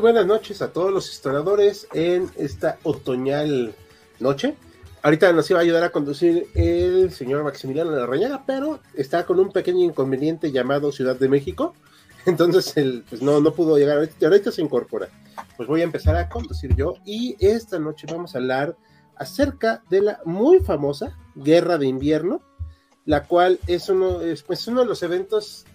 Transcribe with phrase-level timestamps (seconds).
[0.00, 3.74] Buenas noches a todos los historiadores en esta otoñal
[4.20, 4.54] noche.
[5.02, 9.50] Ahorita nos iba a ayudar a conducir el señor Maximiliano Larrañaga, pero está con un
[9.50, 11.74] pequeño inconveniente llamado Ciudad de México.
[12.26, 13.98] Entonces, él, pues no, no pudo llegar.
[13.98, 15.08] Ahorita, ahorita se incorpora.
[15.56, 16.94] Pues voy a empezar a conducir yo.
[17.04, 18.76] Y esta noche vamos a hablar
[19.16, 22.40] acerca de la muy famosa Guerra de Invierno,
[23.04, 25.66] la cual es uno, es, pues, uno de los eventos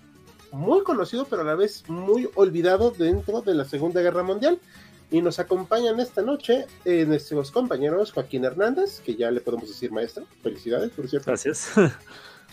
[0.54, 4.60] muy conocido, pero a la vez muy olvidado dentro de la Segunda Guerra Mundial.
[5.12, 9.92] Y nos acompañan esta noche eh, nuestros compañeros Joaquín Hernández, que ya le podemos decir
[9.92, 10.26] maestro.
[10.42, 11.28] Felicidades, por cierto.
[11.28, 11.70] Gracias.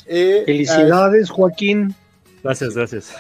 [0.07, 1.95] Eh, Felicidades, Joaquín.
[2.43, 3.13] Gracias, gracias.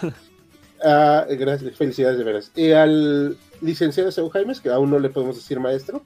[0.82, 1.76] Ah, gracias.
[1.76, 2.50] Felicidades de veras.
[2.56, 6.02] Y al licenciado Seu Jaimes, que aún no le podemos decir maestro.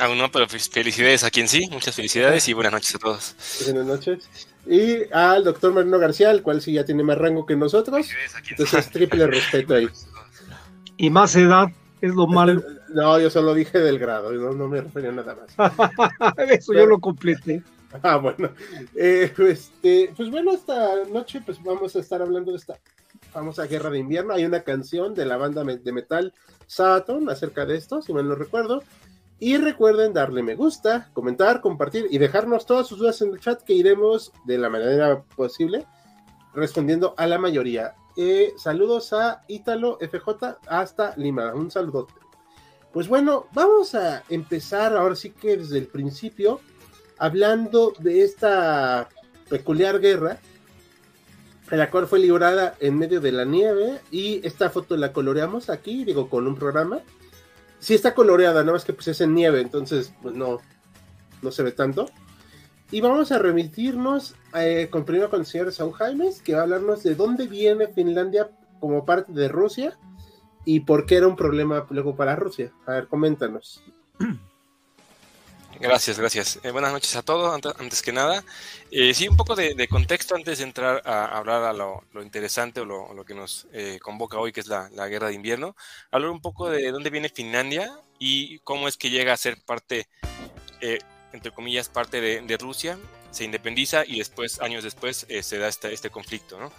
[0.00, 1.68] Aún no, pero felicidades a quien sí.
[1.70, 3.36] Muchas felicidades y buenas noches a todos.
[3.66, 7.56] Buenas noches y al doctor Marino García, el cual sí ya tiene más rango que
[7.56, 8.08] nosotros.
[8.50, 9.88] Entonces, triple respeto ahí.
[10.96, 11.68] Y más edad
[12.00, 12.62] es lo malo.
[12.88, 16.38] No, yo solo dije del grado, no, me refería a nada más.
[16.50, 17.62] Eso yo lo completé.
[18.04, 18.50] Ah, bueno.
[18.94, 22.78] Eh, este, pues bueno, esta noche pues vamos a estar hablando de esta
[23.32, 24.32] famosa guerra de invierno.
[24.32, 26.32] Hay una canción de la banda de metal
[26.68, 28.84] Saturn acerca de esto, si mal no recuerdo.
[29.40, 33.62] Y recuerden darle me gusta, comentar, compartir y dejarnos todas sus dudas en el chat
[33.62, 35.86] que iremos de la manera posible
[36.52, 37.94] respondiendo a la mayoría.
[38.18, 41.54] Eh, saludos a Ítalo FJ hasta Lima.
[41.54, 42.06] Un saludo.
[42.92, 46.60] Pues bueno, vamos a empezar ahora sí que desde el principio
[47.16, 49.08] hablando de esta
[49.48, 50.38] peculiar guerra,
[51.70, 56.04] la cual fue librada en medio de la nieve y esta foto la coloreamos aquí,
[56.04, 57.00] digo, con un programa
[57.80, 60.58] sí está coloreada, nada más que pues es en nieve, entonces pues no,
[61.42, 62.08] no se ve tanto.
[62.92, 66.62] Y vamos a remitirnos eh, con primero con el señor Saúl Jaimes, que va a
[66.62, 69.98] hablarnos de dónde viene Finlandia como parte de Rusia
[70.64, 72.72] y por qué era un problema luego para Rusia.
[72.86, 73.82] A ver, coméntanos.
[75.80, 76.60] Gracias, gracias.
[76.62, 78.44] Eh, buenas noches a todos, antes, que nada.
[78.90, 82.84] Eh, sí, un poco de, contexto antes de entrar a hablar a lo, interesante o
[82.84, 85.74] lo, que nos eh, convoca hoy, que es la, guerra de invierno.
[86.10, 90.06] Hablar un poco de dónde viene Finlandia y cómo es que llega a ser parte,
[91.32, 92.98] entre comillas, parte de, Rusia,
[93.30, 96.60] se independiza y después, años después, se da este, este conflicto.
[96.60, 96.70] ¿no?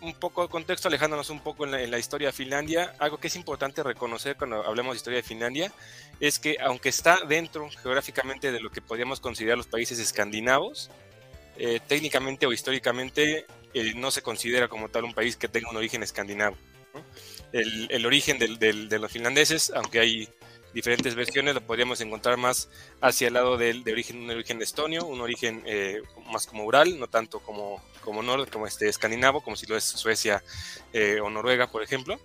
[0.00, 3.36] Un poco de contexto, alejándonos un poco en la, historia de Finlandia, algo que es
[3.36, 5.72] importante reconocer cuando hablemos de historia de Finlandia
[6.20, 10.90] es que aunque está dentro geográficamente de lo que podríamos considerar los países escandinavos,
[11.58, 15.76] eh, técnicamente o históricamente eh, no se considera como tal un país que tenga un
[15.76, 16.56] origen escandinavo.
[17.52, 20.28] El, origen de los finlandeses, aunque hay
[20.72, 22.68] diferentes versiones, lo podríamos encontrar más
[23.00, 27.06] hacia el lado de, origen, un origen estonio, un origen eh, más como Ural, no
[27.06, 30.42] tanto como, como, como este escandinavo, como si lo es Suecia
[30.92, 32.18] eh, o Noruega, por ejemplo.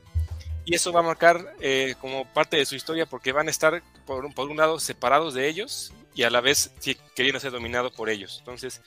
[0.65, 3.81] Y eso va a marcar eh, como parte de su historia porque van a estar,
[4.05, 7.93] por, por un lado, separados de ellos y a la vez sí, queriendo ser dominados
[7.93, 8.37] por ellos.
[8.39, 8.81] Entonces,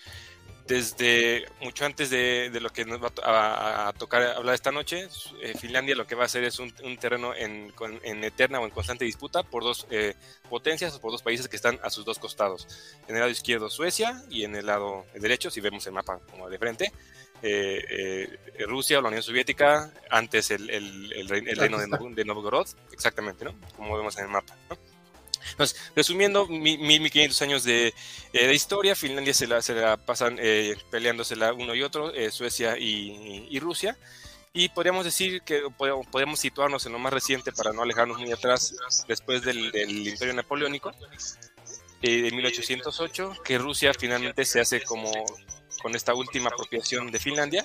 [0.66, 3.12] desde mucho antes de, lo que nos va
[3.88, 5.08] a, tocar hablar esta noche,
[5.42, 7.72] eh, Finlandia lo que va a hacer es un, terreno en,
[8.25, 10.14] eterna o en constante disputa por dos eh,
[10.48, 12.66] potencias o por dos países que están a sus dos costados.
[13.08, 16.48] En el lado izquierdo Suecia y en el lado derecho, si vemos el mapa como
[16.48, 16.92] de frente,
[17.42, 20.69] eh, Rusia o la Unión Soviética, antes el,
[21.28, 23.55] reino de, Novgorod, exactamente, ¿no?
[23.76, 24.78] Como vemos en el mapa, ¿no?
[25.50, 27.94] Entonces, resumiendo, 1500 años de,
[28.32, 32.31] eh, de, historia, Finlandia se la, se la pasan eh, peleándosela uno y otro, eh,
[32.31, 33.96] Suecia y, Rusia.
[34.52, 38.75] Y podríamos decir que podemos situarnos en lo más reciente para no alejarnos muy atrás,
[39.08, 40.93] después del, del Imperio Napoleónico,
[42.06, 45.11] eh, de 1808, que Rusia finalmente se hace como
[45.82, 47.65] con esta última apropiación de Finlandia,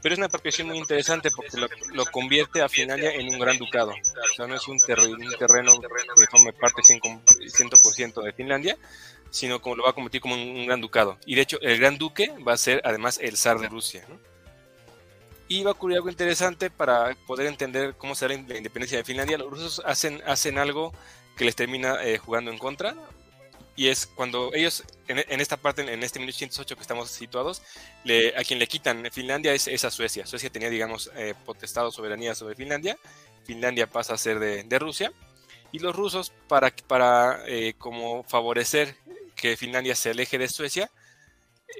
[0.00, 1.58] pero es una apropiación muy interesante porque
[1.92, 3.90] lo, convierte a Finlandia en un gran ducado.
[3.90, 8.76] O sea, no es un, un terreno que forma parte 100% de Finlandia,
[9.30, 11.18] sino como lo va a convertir como un, gran ducado.
[11.26, 14.06] Y de hecho, el gran duque va a ser además el zar de Rusia.
[15.48, 19.38] Y va a ocurrir algo interesante para poder entender cómo será la independencia de Finlandia.
[19.38, 20.92] Los rusos hacen, hacen algo
[21.36, 22.94] que les termina eh, jugando en contra,
[23.74, 27.62] y es cuando ellos, en, esta parte, en este 1808 que estamos situados,
[28.36, 30.26] a quien le quitan Finlandia es, a Suecia.
[30.26, 32.98] Suecia tenía, digamos, eh, potestad o soberanía sobre Finlandia.
[33.44, 35.12] Finlandia pasa a ser de, Rusia.
[35.72, 38.94] Y los rusos, para, para eh, como favorecer
[39.34, 40.90] que Finlandia se aleje de Suecia,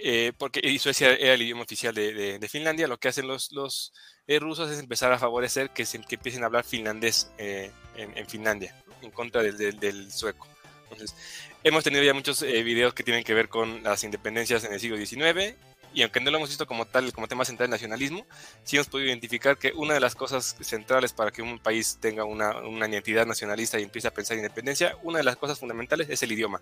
[0.02, 3.92] eh, porque y Suecia era el idioma oficial de, Finlandia, lo que hacen los, los
[4.40, 9.42] rusos es empezar a favorecer que, que empiecen a hablar finlandés en, Finlandia, en contra
[9.42, 10.48] del, del sueco.
[10.92, 11.16] Entonces,
[11.64, 14.80] hemos tenido ya muchos eh, videos que tienen que ver con las independencias en el
[14.80, 15.56] siglo XIX
[15.94, 18.26] y aunque no lo hemos visto como tal, como tema central del nacionalismo,
[18.64, 22.24] sí hemos podido identificar que una de las cosas centrales para que un país tenga
[22.24, 22.54] una,
[22.88, 26.32] identidad nacionalista y empiece a pensar en independencia, una de las cosas fundamentales es el
[26.32, 26.60] idioma.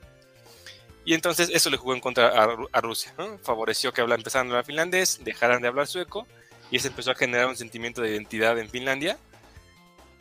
[1.05, 5.21] Y entonces eso le jugó en contra a, Rusia, favoreció que empezaran a hablar finlandés,
[5.23, 6.27] dejaran de hablar sueco,
[6.71, 9.17] y eso empezó a generar un sentimiento de identidad en Finlandia,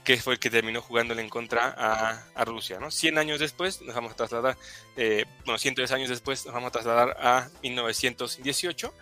[0.04, 2.80] que fue el que terminó jugándole en contra a, Rusia.
[2.80, 2.90] ¿no?
[2.92, 4.58] 100 años después nos vamos a trasladar,
[4.96, 8.94] eh, bueno, 110 años después nos vamos a trasladar a 1918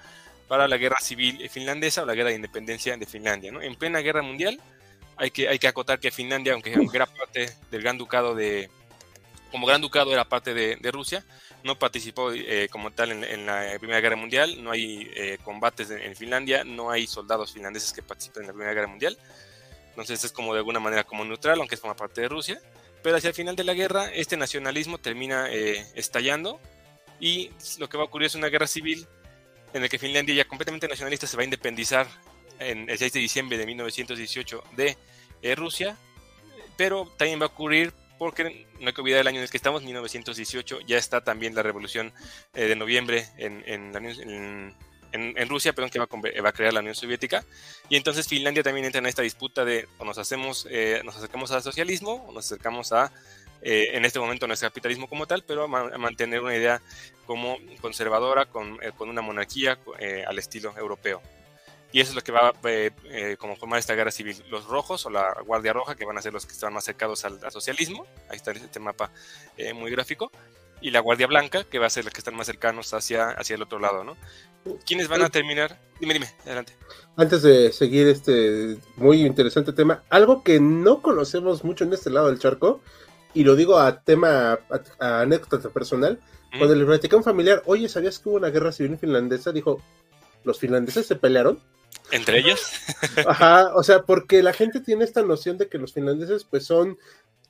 [0.47, 3.51] para la guerra civil finlandesa o la guerra de independencia de Finlandia.
[3.51, 3.61] ¿no?
[3.61, 4.59] En plena guerra mundial
[5.17, 8.69] hay que, hay que acotar que Finlandia, aunque, era parte del gran ducado de,
[9.51, 11.23] como gran ducado era parte de, Rusia,
[11.63, 15.99] no participó eh, como tal en, la Primera Guerra Mundial, no hay eh, combates en,
[15.99, 19.17] en Finlandia, no hay soldados finlandeses que participen en la Primera Guerra Mundial.
[19.97, 22.61] Entonces es como de alguna manera como neutral, aunque forma parte de Rusia.
[23.01, 26.59] Pero hacia el final de la guerra, este nacionalismo termina eh, estallando
[27.19, 27.49] y
[27.79, 29.07] lo que va a ocurrir es una guerra civil
[29.73, 32.07] en la que Finlandia ya completamente nacionalista se va a independizar
[32.59, 34.97] en el 6 de diciembre de 1918 de
[35.41, 35.97] eh, Rusia,
[36.77, 39.57] pero también va a ocurrir porque no hay que olvidar el año en el que
[39.57, 42.13] estamos, 1918, ya está también la revolución
[42.53, 44.75] eh, de noviembre en, en, en,
[45.17, 46.05] en, Rusia, perdón, que va
[46.49, 47.43] a, crear la Unión Soviética.
[47.89, 51.51] Y entonces Finlandia también entra en esta disputa de o nos hacemos, eh, nos acercamos
[51.51, 53.11] al socialismo o nos acercamos a,
[53.61, 56.81] eh, en este momento, no es capitalismo como tal, pero a, mantener una idea
[57.25, 59.77] como conservadora, con, eh, con una monarquía
[60.27, 61.21] al estilo europeo.
[61.91, 64.43] Y eso es lo que va a como formar esta guerra civil.
[64.49, 67.23] Los rojos o la Guardia Roja, que van a ser los que están más cercados
[67.23, 68.05] al, al socialismo.
[68.29, 69.09] Ahí está este mapa
[69.73, 70.29] muy gráfico
[70.81, 73.55] y la Guardia Blanca, que va a ser los que están más cercanos hacia, hacia
[73.55, 74.15] el otro lado, ¿no?
[74.85, 75.79] ¿Quiénes van a terminar?
[75.99, 76.73] Dime, dime, adelante.
[77.15, 82.27] Antes de seguir este muy interesante tema, algo que no conocemos mucho en este lado
[82.27, 82.81] del charco,
[83.33, 84.59] y lo digo a tema,
[84.99, 86.19] a, anécdota personal,
[86.57, 89.51] cuando le platicé a un familiar, oye, ¿sabías que hubo una guerra civil finlandesa?
[89.51, 89.81] Dijo,
[90.43, 91.61] ¿los finlandeses se pelearon?
[92.11, 92.71] ¿Entre ellos?
[93.27, 96.97] Ajá, o sea, porque la gente tiene esta noción de que los finlandeses pues son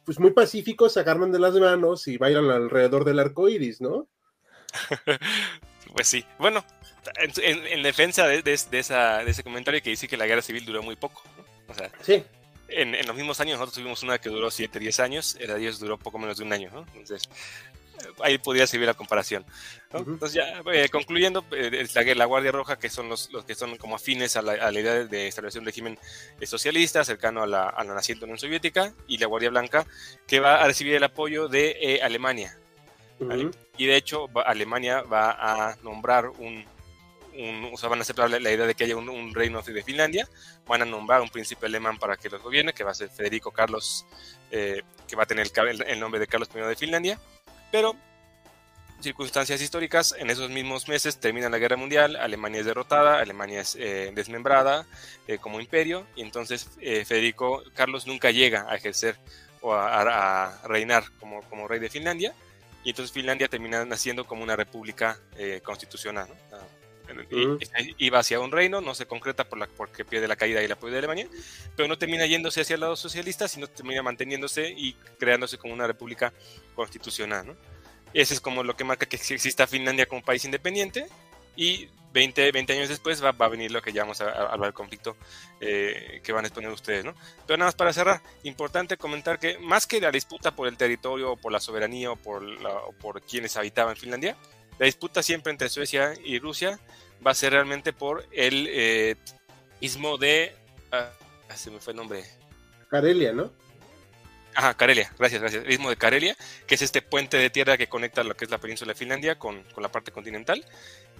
[0.07, 4.07] pues muy pacíficos, se agarran de las manos y bailan alrededor del arco iris, ¿no?
[5.93, 6.23] pues sí.
[6.39, 6.63] Bueno,
[7.43, 10.95] en, defensa de, esa, de ese comentario que dice que la guerra civil duró muy
[10.95, 11.21] poco.
[11.67, 12.23] O sea, sí.
[12.69, 15.97] En, los mismos años nosotros tuvimos una que duró 7, 10 años, el Dios duró
[15.97, 16.85] poco menos de un año, ¿no?
[16.93, 17.23] Entonces,
[18.21, 19.45] ahí podría servir la comparación.
[19.93, 23.77] Entonces, ya eh, concluyendo, eh, la, la, Guardia Roja, que son los, los que son
[23.77, 25.97] como afines a la, a la idea de establecer un régimen
[26.39, 29.85] eh, socialista cercano a la, a la naciente Unión Soviética, y la Guardia Blanca,
[30.27, 32.57] que va a recibir el apoyo de Alemania.
[33.77, 36.65] Y de hecho, Alemania va a nombrar un,
[37.73, 40.29] o sea, van a aceptar la, idea de que haya un, reino de Finlandia,
[40.67, 43.49] van a nombrar un príncipe alemán para que los gobierne, que va a ser Federico
[43.49, 44.05] Carlos,
[44.51, 47.19] que va a tener el, el, nombre de Carlos I de Finlandia,
[47.71, 47.95] pero
[49.01, 53.75] circunstancias históricas, en esos mismos meses termina la guerra mundial, Alemania es derrotada, Alemania es
[53.75, 54.85] eh, desmembrada
[55.27, 59.17] eh, como imperio, y entonces eh, Federico Carlos nunca llega a ejercer
[59.61, 62.33] o a, reinar como, como, rey de Finlandia,
[62.83, 65.19] y entonces Finlandia termina naciendo como una república
[65.63, 66.29] constitucional.
[66.51, 66.76] ¿no?
[67.97, 70.71] Iba hacia un reino, no se concreta por la, porque pierde la caída y el
[70.71, 71.27] apoyo de Alemania,
[71.75, 75.87] pero no termina yéndose hacia el lado socialista, sino termina manteniéndose y creándose como una
[75.87, 76.33] república
[76.75, 77.47] constitucional.
[77.47, 77.55] ¿no?
[78.13, 81.07] Ese es como lo que marca que exista Finlandia como país independiente
[81.55, 85.15] y 20, 20 años después va, a venir lo que llamamos al conflicto
[85.59, 87.13] eh, que van a exponer ustedes, ¿no?
[87.45, 91.33] Pero nada más para cerrar, importante comentar que más que la disputa por el territorio,
[91.33, 92.43] o por la soberanía o por,
[92.97, 94.35] por quienes habitaban Finlandia,
[94.79, 96.79] la disputa siempre entre Suecia y Rusia
[97.25, 99.15] va a ser realmente por el eh,
[99.79, 100.55] istmo de...
[100.91, 101.11] Ah,
[101.55, 102.23] se me fue el nombre.
[102.89, 103.51] Carelia, ¿no?
[104.53, 105.65] Ajá, Carelia, gracias, gracias.
[105.65, 108.51] El istmo de Carelia, que es este puente de tierra que conecta lo que es
[108.51, 110.65] la península de Finlandia con, con la parte continental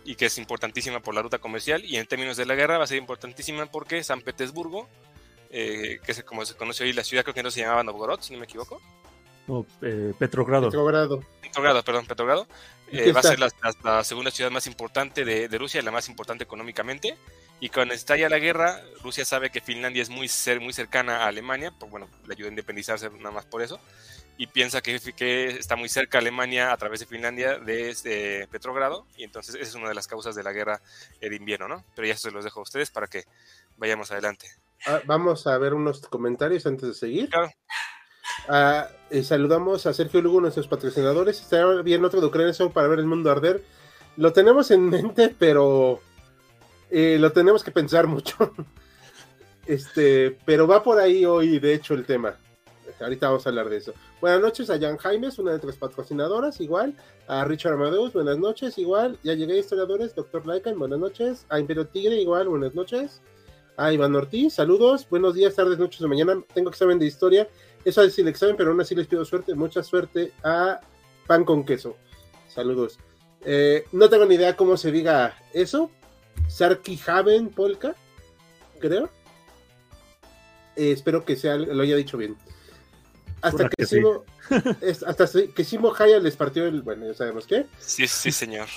[0.03, 2.85] y que es importantísima por la ruta comercial y en términos de la guerra va
[2.85, 4.87] a ser importantísima porque San Petersburgo,
[5.49, 8.21] eh, que es como se conoce hoy la ciudad, creo que no se llamaba Novgorod,
[8.21, 8.81] si no me equivoco.
[9.47, 10.67] No, eh, Petrogrado.
[10.67, 11.23] Petrogrado.
[11.41, 12.47] Petrogrado, perdón, Petrogrado.
[12.91, 17.17] Eh, va a ser la, segunda ciudad más importante de, Rusia, la más importante económicamente,
[17.59, 21.27] Y cuando estalla la guerra, Rusia sabe que Finlandia es muy, ser, muy cercana a
[21.27, 23.79] Alemania, pues bueno, le ayuda a independizarse nada más por eso,
[24.37, 29.23] y piensa que, que está muy cerca Alemania a través de Finlandia desde Petrogrado, y
[29.23, 30.81] entonces esa es una de las causas de la guerra
[31.19, 31.83] de invierno, ¿no?
[31.95, 33.23] Pero ya se los dejo a ustedes para que
[33.75, 34.47] vayamos adelante.
[34.85, 37.29] Ah, vamos a ver unos comentarios antes de seguir.
[37.29, 37.49] Claro.
[38.47, 41.41] Ah, eh, saludamos a Sergio Lugo, nuestros patrocinadores.
[41.41, 43.63] Está bien otro de Ucrania para ver el mundo arder.
[44.15, 45.99] Lo tenemos en mente, pero
[46.89, 48.53] eh, lo tenemos que pensar mucho.
[49.65, 52.37] este, pero va por ahí hoy, de hecho, el tema.
[52.99, 53.93] Ahorita vamos a hablar de eso.
[54.19, 56.95] Buenas noches a Jan Jaimes, una de nuestras patrocinadoras, igual.
[57.27, 59.19] A Richard Amadeus, buenas noches, igual.
[59.23, 60.15] Ya llegué, historiadores.
[60.15, 61.45] Doctor Laikan, buenas noches.
[61.49, 63.21] A Imperio Tigre, igual, buenas noches.
[63.75, 65.07] A Iván Ortiz, saludos.
[65.07, 66.41] Buenos días, tardes, noches de mañana.
[66.53, 67.47] Tengo examen de historia.
[67.85, 69.55] Eso es el examen, pero aún así les pido suerte.
[69.55, 70.79] Mucha suerte a
[71.25, 71.95] Pan con Queso.
[72.47, 72.99] Saludos.
[73.45, 75.91] Eh, no tengo ni idea cómo se diga eso,
[76.47, 77.95] Sarkihaven Polka,
[78.79, 79.09] creo.
[80.75, 82.35] Eh, espero que sea, lo haya dicho bien.
[83.41, 84.25] Hasta que, Simo,
[85.05, 86.81] hasta que Simo Haya les partió el.
[86.81, 87.67] Bueno, ya sabemos qué.
[87.79, 88.67] Sí, sí, señor.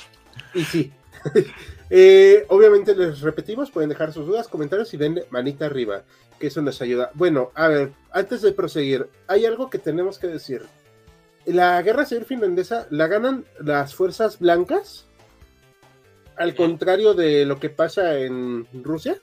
[0.55, 0.93] Y sí.
[1.93, 6.05] Eh, obviamente les repetimos, pueden dejar sus dudas, comentarios y den manita arriba,
[6.39, 7.11] que eso nos ayuda.
[7.15, 10.63] Bueno, a ver, antes de proseguir, hay algo que tenemos que decir.
[11.47, 15.07] La guerra civil finlandesa la ganan las fuerzas blancas
[16.37, 19.21] al contrario de lo que pasa en Rusia.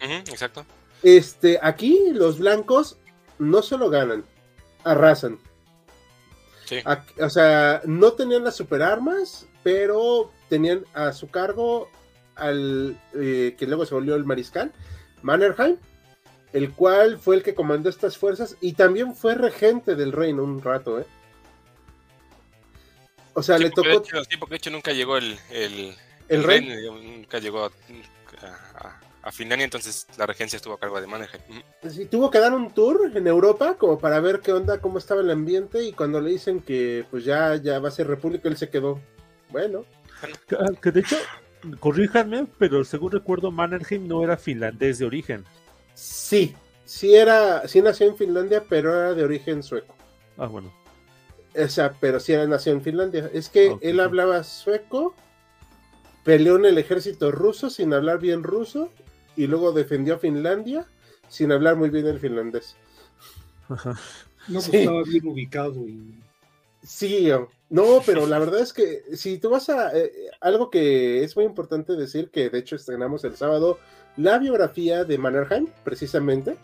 [0.00, 0.66] exacto.
[1.02, 2.98] Este, aquí los blancos
[3.38, 4.24] no solo ganan,
[4.84, 5.38] arrasan.
[6.66, 6.78] Sí.
[7.20, 11.90] o sea, no tenían las superarmas, pero tenían a su cargo
[12.34, 14.72] al eh, que luego se volvió el mariscal,
[15.22, 15.76] Mannerheim,
[16.52, 20.62] el cual fue el que comandó estas fuerzas y también fue regente del reino un
[20.62, 21.06] rato, ¿eh?
[23.34, 24.02] O sea, le tocó.
[24.04, 25.94] sí, porque de hecho nunca llegó el, el,
[26.28, 26.66] el, rey.
[26.86, 29.00] Nunca llegó a,
[29.32, 31.62] Finlandia, entonces la regencia estuvo a cargo de Mannheim.
[31.90, 35.20] Sí, tuvo que dar un tour en Europa como para ver qué onda, cómo estaba
[35.20, 38.56] el ambiente y cuando le dicen que pues ya, ya va a ser república, él
[38.56, 39.00] se quedó.
[39.50, 39.84] Bueno.
[40.80, 41.16] Que, de hecho,
[41.80, 45.44] corríjanme, pero según recuerdo, Mannerheim no era finlandés de origen.
[45.94, 46.54] Sí,
[46.84, 49.94] sí era, sí nació en Finlandia, pero era de origen sueco.
[50.36, 50.72] Ah, bueno.
[51.58, 53.30] O sea, pero sí era nació en Finlandia.
[53.32, 55.14] Es que él hablaba sueco,
[56.22, 58.90] peleó en el ejército ruso sin hablar bien ruso
[59.36, 60.86] y luego defendió a Finlandia
[61.28, 62.76] sin hablar muy bien el finlandés.
[64.48, 65.88] No, pues, estaba bien ubicado.
[65.88, 66.14] Y...
[66.82, 67.28] Sí,
[67.68, 69.96] no, pero la verdad es que si tú vas a...
[69.96, 73.78] Eh, algo que es muy importante decir, que de hecho estrenamos el sábado,
[74.16, 76.56] la biografía de Mannerheim, precisamente.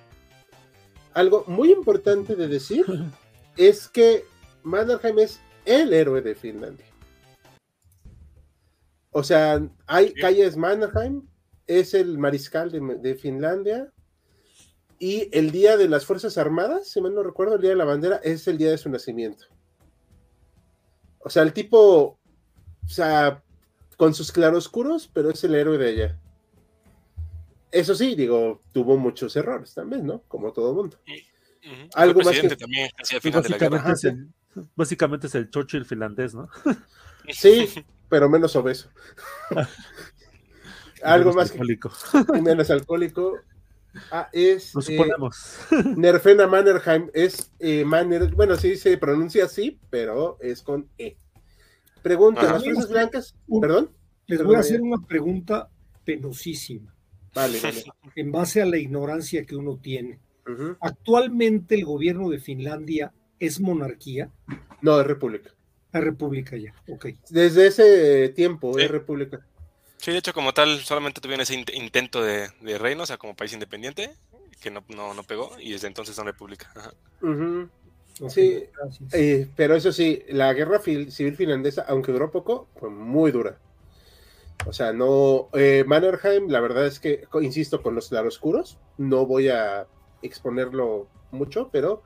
[1.13, 2.87] Algo muy importante de decir
[3.57, 4.25] es que
[4.63, 6.87] Mannerheim es el héroe de Finlandia.
[9.11, 11.23] O sea, hay calles Mannerheim,
[11.67, 13.93] es el mariscal de, Finlandia,
[14.99, 17.85] y el día de las Fuerzas Armadas, si mal no recuerdo, el día de la
[17.85, 19.47] bandera, es el día de su nacimiento.
[21.19, 22.19] O sea, el tipo,
[22.85, 23.43] o sea,
[23.97, 26.19] con sus claroscuros, pero es el héroe de ella.
[27.71, 30.23] Eso sí, digo, tuvo muchos errores también, ¿no?
[30.29, 30.99] Como todo mundo.
[31.95, 32.55] Algo más que...
[32.57, 34.29] también básicamente, es el,
[34.75, 36.49] básicamente es el Churchill finlandés, ¿no?
[37.29, 37.69] Sí,
[38.09, 38.91] pero menos obeso.
[41.05, 41.91] Algo más alcohólico.
[42.43, 43.39] menos alcohólico.
[44.11, 45.59] Ah, es Nos suponemos.
[45.71, 51.17] Eh, Nerfena Mannerheim es eh, Manner, bueno, sí se pronuncia así, pero es con E.
[52.03, 53.35] Pregunta, ¿las fuerzas blancas?
[53.61, 53.91] ¿Perdón?
[54.27, 55.69] Les voy a hacer una pregunta
[56.05, 56.95] penosísima.
[57.35, 57.85] Vale, vale.
[58.17, 60.19] En base a la ignorancia que uno tiene.
[60.81, 64.31] ¿Actualmente el gobierno de Finlandia es monarquía?
[64.81, 65.51] No, es república.
[65.93, 67.07] La República ya, ok.
[67.29, 69.47] Desde ese tiempo es República.
[70.03, 73.53] Sí, de hecho, como tal, solamente tuvieron ese intento de, reino, o sea, como país
[73.53, 74.11] independiente,
[74.61, 76.73] que no, no, pegó, y desde entonces son república.
[78.29, 78.65] sí,
[79.13, 83.61] eh, pero eso sí, la guerra civil finlandesa, aunque duró poco, fue muy dura.
[84.67, 85.49] O sea, no.
[85.53, 89.87] Eh, Mannerheim, la verdad es que, insisto, con los claroscuros, no voy a
[90.21, 92.03] exponerlo mucho, pero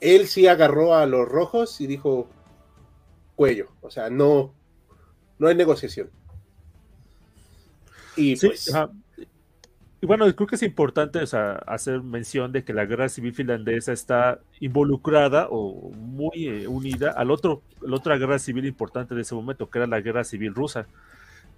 [0.00, 2.28] él sí agarró a los rojos y dijo:
[3.36, 3.68] cuello.
[3.80, 4.52] O sea, no,
[5.38, 6.10] no hay negociación.
[8.16, 8.72] Y pues.
[9.98, 11.20] Y bueno, creo que es importante
[11.66, 17.30] hacer mención de que la guerra civil finlandesa está involucrada o muy eh, unida al
[17.30, 20.86] otro, la otra guerra civil importante de ese momento, que era la guerra civil rusa.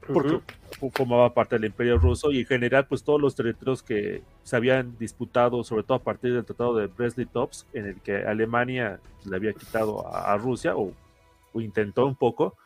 [0.07, 0.41] Porque
[0.93, 4.97] formaba parte del imperio ruso y en general, pues todos los territorios que se habían
[4.97, 9.53] disputado, sobre todo a partir del tratado de Brest-Litovsk, en el que Alemania le había
[9.53, 10.95] quitado a Rusia, o
[11.53, 12.57] o intentó un poco,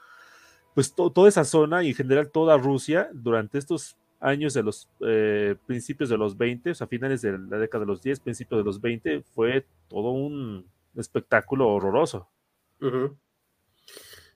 [0.74, 5.56] pues toda esa zona y en general toda Rusia durante estos años de los eh,
[5.66, 8.64] principios de los 20, o sea, finales de la década de los 10, principios de
[8.64, 12.28] los 20, fue todo un espectáculo horroroso.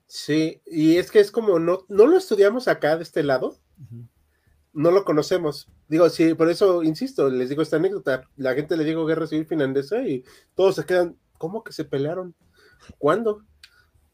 [0.05, 3.57] Sí, y es que es como, no, no lo estudiamos acá de este lado,
[4.73, 5.69] no lo conocemos.
[5.87, 9.45] Digo, sí, por eso insisto, les digo esta anécdota, la gente le digo guerra civil
[9.45, 10.23] finlandesa y
[10.55, 12.35] todos se quedan, ¿cómo que se pelearon?
[12.97, 13.43] ¿Cuándo?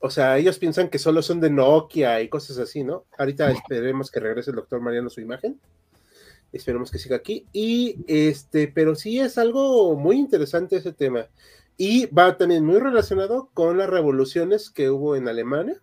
[0.06, 3.06] O sea, ellos piensan que solo son de Nokia y cosas así, ¿no?
[3.18, 5.62] Ahorita esperemos que regrese el doctor Mariano su imagen.
[6.52, 7.48] Esperemos que siga aquí.
[7.54, 11.30] Y este, pero sí es algo muy interesante ese tema.
[11.78, 15.82] Y va también muy relacionado con las revoluciones que hubo en Alemania.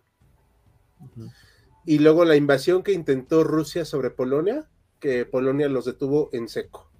[1.87, 6.91] Y luego la invasión que intentó Rusia sobre Polonia, que Polonia los detuvo en seco.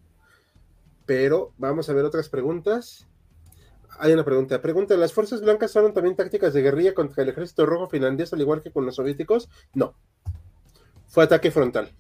[1.06, 3.08] Pero vamos a ver otras preguntas.
[4.00, 4.62] Hay una pregunta.
[4.62, 8.42] Pregunta, ¿las fuerzas blancas fueron también tácticas de guerrilla contra el ejército rojo finlandés, al
[8.42, 9.50] igual que con los soviéticos?
[9.74, 9.96] No.
[11.08, 11.92] Fue ataque frontal.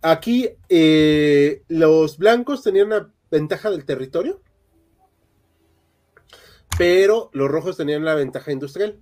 [0.00, 4.40] Aquí eh, los blancos tenían una ventaja del territorio,
[6.76, 9.00] pero los rojos tenían la ventaja industrial.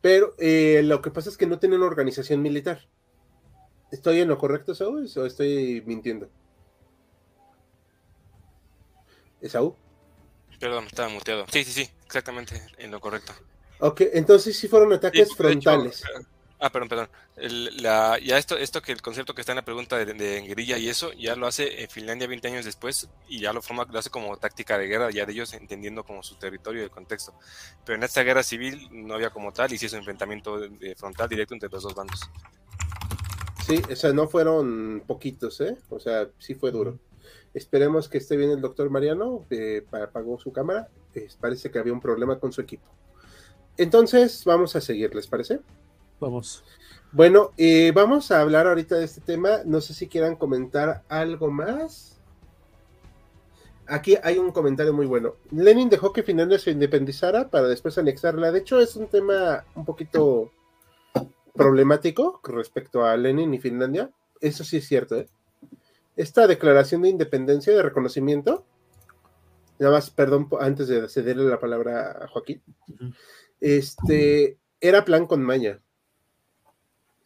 [0.00, 2.88] Pero eh, lo que pasa es que no tienen organización militar.
[3.90, 6.28] ¿Estoy en lo correcto, Saúl, o estoy mintiendo?
[9.42, 9.74] ¿Saúl?
[10.58, 11.46] Perdón, estaba muteado.
[11.52, 13.32] Sí, sí, sí, exactamente, en lo correcto.
[13.78, 16.02] Ok, entonces sí fueron ataques frontales.
[16.58, 17.08] ah, perdón, perdón.
[17.82, 20.88] la, ya esto, esto que el concepto que está en la pregunta de, guerrilla y
[20.88, 24.08] eso, ya lo hace en Finlandia 20 años después y ya lo forma, lo hace
[24.08, 27.34] como táctica de guerra, ya de ellos entendiendo como su territorio y el contexto.
[27.84, 30.58] Pero en esta guerra civil no había como tal y sí es un enfrentamiento
[30.96, 32.20] frontal directo entre los dos bandos.
[33.66, 35.76] Sí, o sea, no fueron poquitos, ¿eh?
[35.90, 36.98] O sea, sí fue duro.
[37.56, 40.90] Esperemos que esté bien el doctor Mariano, eh, apagó su cámara.
[41.40, 42.84] parece que había un problema con su equipo.
[43.78, 45.60] Entonces, vamos a seguir, ¿les parece?
[46.20, 46.62] Vamos.
[47.12, 49.60] Bueno, eh, vamos a hablar ahorita de este tema.
[49.64, 52.20] No sé si quieran comentar algo más.
[53.86, 55.36] Aquí hay un comentario muy bueno.
[55.50, 58.52] Lenin dejó que Finlandia se independizara para después anexarla.
[58.52, 60.52] De hecho, es un tema un poquito
[61.54, 64.10] problemático respecto a Lenin y Finlandia.
[64.42, 65.26] Eso sí es cierto, ¿eh?
[66.16, 68.66] Esta declaración de independencia, de reconocimiento,
[69.78, 72.62] nada más, perdón, antes de cederle la palabra a Joaquín,
[73.60, 75.80] este, era plan con maña.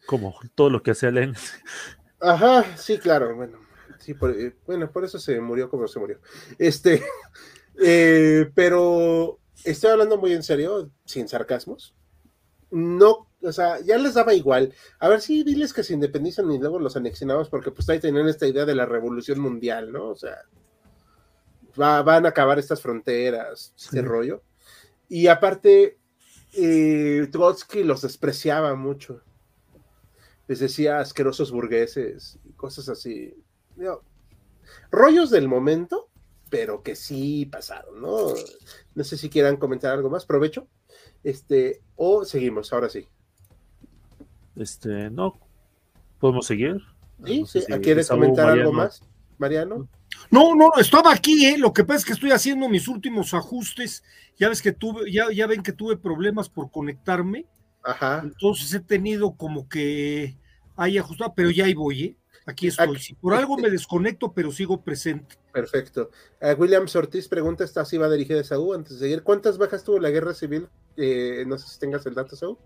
[0.05, 1.33] Como todo lo que hacía Len.
[2.19, 3.59] Ajá, sí, claro, bueno,
[3.99, 6.19] sí, por, eh, bueno, por eso se murió como se murió.
[6.59, 7.01] Este,
[7.83, 11.95] eh, pero estoy hablando muy en serio, sin sarcasmos.
[12.71, 14.73] No o sea, ya les daba igual.
[14.99, 18.27] A ver si diles que se independizan y luego los anexionamos, porque pues ahí tenían
[18.27, 20.09] esta idea de la revolución mundial, ¿no?
[20.09, 20.37] O sea,
[21.75, 24.43] van a acabar estas fronteras, ese rollo.
[25.09, 25.99] Y aparte,
[26.53, 29.21] eh, Trotsky los despreciaba mucho.
[30.47, 33.33] Les decía asquerosos burgueses y cosas así.
[34.91, 36.09] rollos del momento,
[36.49, 38.33] pero que sí pasaron, ¿no?
[38.93, 40.25] No sé si quieran comentar algo más.
[40.25, 40.67] Provecho.
[41.23, 43.07] Este, o seguimos, ahora sí.
[44.55, 45.39] Este, no.
[46.19, 46.77] ¿Podemos seguir?
[47.25, 47.45] Sí,
[47.81, 49.03] ¿Quieres comentar algo más,
[49.37, 49.87] Mariano?
[50.29, 51.57] No, no, estaba aquí, ¿eh?
[51.57, 54.03] Lo que pasa es que estoy haciendo mis últimos ajustes.
[54.37, 57.45] Ya ves que tuve, ya, ya ven que tuve problemas por conectarme.
[57.83, 58.21] Ajá.
[58.23, 60.37] Entonces he tenido como que
[60.75, 62.17] hay ajustado, pero ya ahí voy, ¿eh?
[62.45, 62.97] Aquí estoy.
[63.21, 65.35] por algo me desconecto, pero sigo presente.
[65.51, 66.09] Perfecto.
[66.41, 69.23] Uh, William Ortiz pregunta, esta sí va dirigida a Saúl antes de seguir.
[69.23, 70.67] ¿Cuántas bajas tuvo la guerra civil?
[70.97, 72.57] Eh, no sé si tengas el dato, Saúl.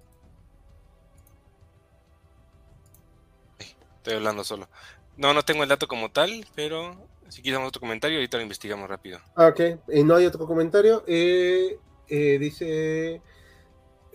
[3.97, 4.69] Estoy hablando solo.
[5.17, 6.95] No, no tengo el dato como tal, pero
[7.27, 9.19] si quisiéramos otro comentario, ahorita lo investigamos rápido.
[9.35, 9.61] Ah, ok,
[9.93, 11.03] y no hay otro comentario.
[11.07, 13.21] Eh, eh, dice,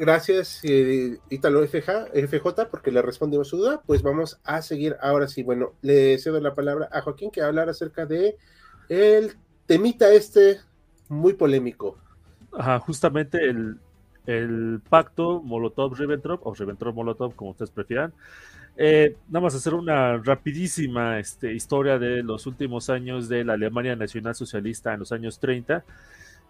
[0.00, 3.82] gracias eh, Italo FJ, FJ, porque le respondimos su duda.
[3.86, 5.42] Pues vamos a seguir ahora sí.
[5.42, 8.36] Bueno, le cedo la palabra a Joaquín que hablar acerca de
[8.88, 9.36] el
[9.66, 10.58] temita este
[11.08, 11.98] muy polémico.
[12.52, 13.76] Ajá, justamente el,
[14.26, 18.12] el pacto Molotov-Ribbentrop, o Ribbentrop-Molotov, como ustedes prefieran,
[18.76, 23.94] eh, nada más hacer una rapidísima este, historia de los últimos años de la Alemania
[23.94, 25.84] Nacional Socialista en los años 30,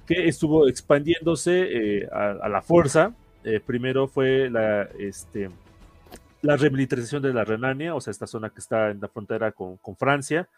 [0.07, 3.15] que estuvo expandiéndose eh, a, la fuerza.
[3.44, 5.50] Eh, primero fue la, este,
[6.42, 9.76] la remilitarización de la Renania, o sea, esta zona que está en la frontera con,
[9.79, 10.48] con Francia,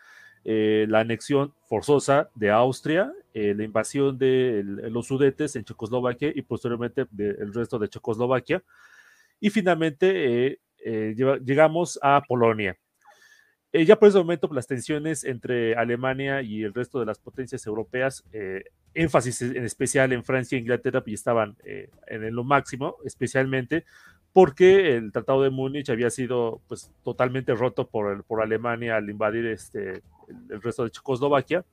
[0.45, 7.55] la anexión forzosa de Austria, la invasión de los Sudetes en Checoslovaquia y posteriormente del
[7.55, 8.61] resto de Checoslovaquia.
[9.38, 11.14] Y finalmente eh,
[11.45, 12.77] llegamos a Polonia.
[13.73, 17.19] Eh, ya por ese momento, pues, las tensiones entre Alemania y el resto de las
[17.19, 22.97] potencias europeas, eh, énfasis en especial en Francia e Inglaterra, pues estaban en lo máximo,
[23.05, 23.85] especialmente
[24.33, 29.47] porque el Tratado de Múnich había sido pues totalmente roto por, por Alemania al invadir
[29.47, 30.03] este,
[30.49, 31.65] el, resto de Checoslovaquia.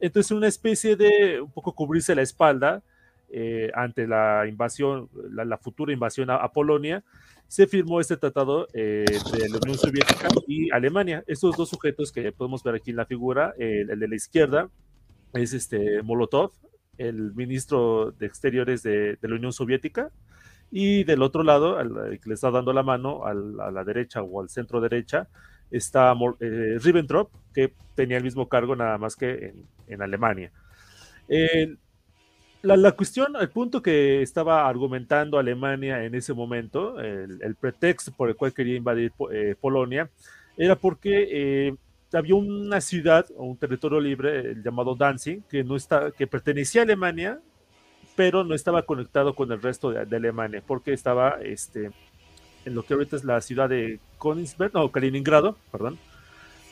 [0.00, 2.82] Entonces una especie de un poco cubrirse la espalda
[3.30, 7.04] eh, ante la invasión, la, futura invasión a, Polonia,
[7.48, 11.24] se firmó este tratado eh, entre la Unión Soviética y Alemania.
[11.26, 14.70] Estos dos sujetos que podemos ver aquí en la figura, el, de la izquierda
[15.32, 16.52] es este Molotov,
[16.98, 20.10] el ministro de Exteriores de, la Unión Soviética,
[20.70, 24.42] y del otro lado, el que le está dando la mano a la derecha o
[24.42, 25.28] al centro derecha,
[25.70, 29.54] está eh, Ribbentrop, que tenía el mismo cargo nada más que
[29.86, 30.52] en, Alemania.
[32.62, 38.36] La, cuestión, el punto que estaba argumentando Alemania en ese momento, el, pretexto por el
[38.36, 40.10] cual quería invadir eh, Polonia,
[40.56, 41.74] era porque eh,
[42.12, 45.76] había una ciudad o un territorio libre llamado Danzig que no
[46.16, 47.40] que pertenecía a Alemania,
[48.16, 51.92] pero no estaba conectado con el resto de, Alemania, porque estaba este,
[52.64, 55.98] en lo que ahorita es la ciudad de Königsberg, no, Kaliningrado, perdón,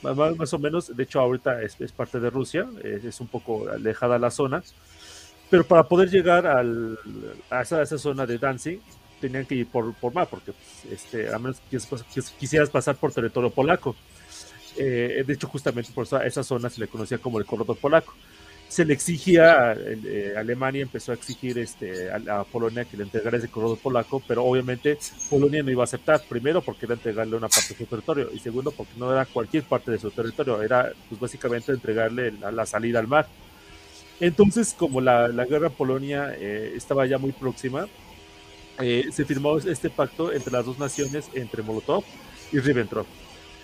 [0.03, 4.29] más, o menos, de hecho ahorita es, parte de Rusia, es, un poco alejada la
[4.29, 4.63] zona,
[5.49, 6.97] pero para poder llegar al,
[7.49, 8.81] a, esa, zona de Danzig
[9.19, 11.79] tenían que ir por, mar, porque pues, este, a menos que
[12.39, 13.95] quisieras pasar por territorio polaco.
[14.77, 18.13] Eh, de hecho, justamente por esa zona se le conocía como el corredor polaco
[18.67, 23.47] se le exigía, eh, Alemania empezó a exigir este, a, Polonia que le entregara ese
[23.47, 24.97] corredor polaco, pero obviamente
[25.29, 28.39] Polonia no iba a aceptar, primero porque era entregarle una parte de su territorio y
[28.39, 32.99] segundo porque no era cualquier parte de su territorio, era pues básicamente entregarle la, salida
[32.99, 33.27] al mar.
[34.19, 37.87] Entonces, como la, la guerra Polonia eh, estaba ya muy próxima,
[38.79, 42.03] eh, se firmó este pacto entre las dos naciones, entre Molotov
[42.51, 43.07] y Ribbentrop.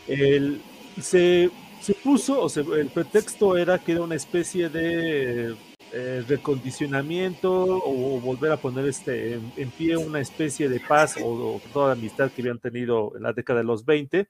[0.07, 0.61] El,
[1.01, 1.49] se
[1.83, 5.53] se puso, o el pretexto era que era una especie de
[5.91, 11.87] eh, recondicionamiento o volver a poner este, en, pie una especie de paz o, toda
[11.87, 14.27] la amistad que habían tenido en la década de los 20.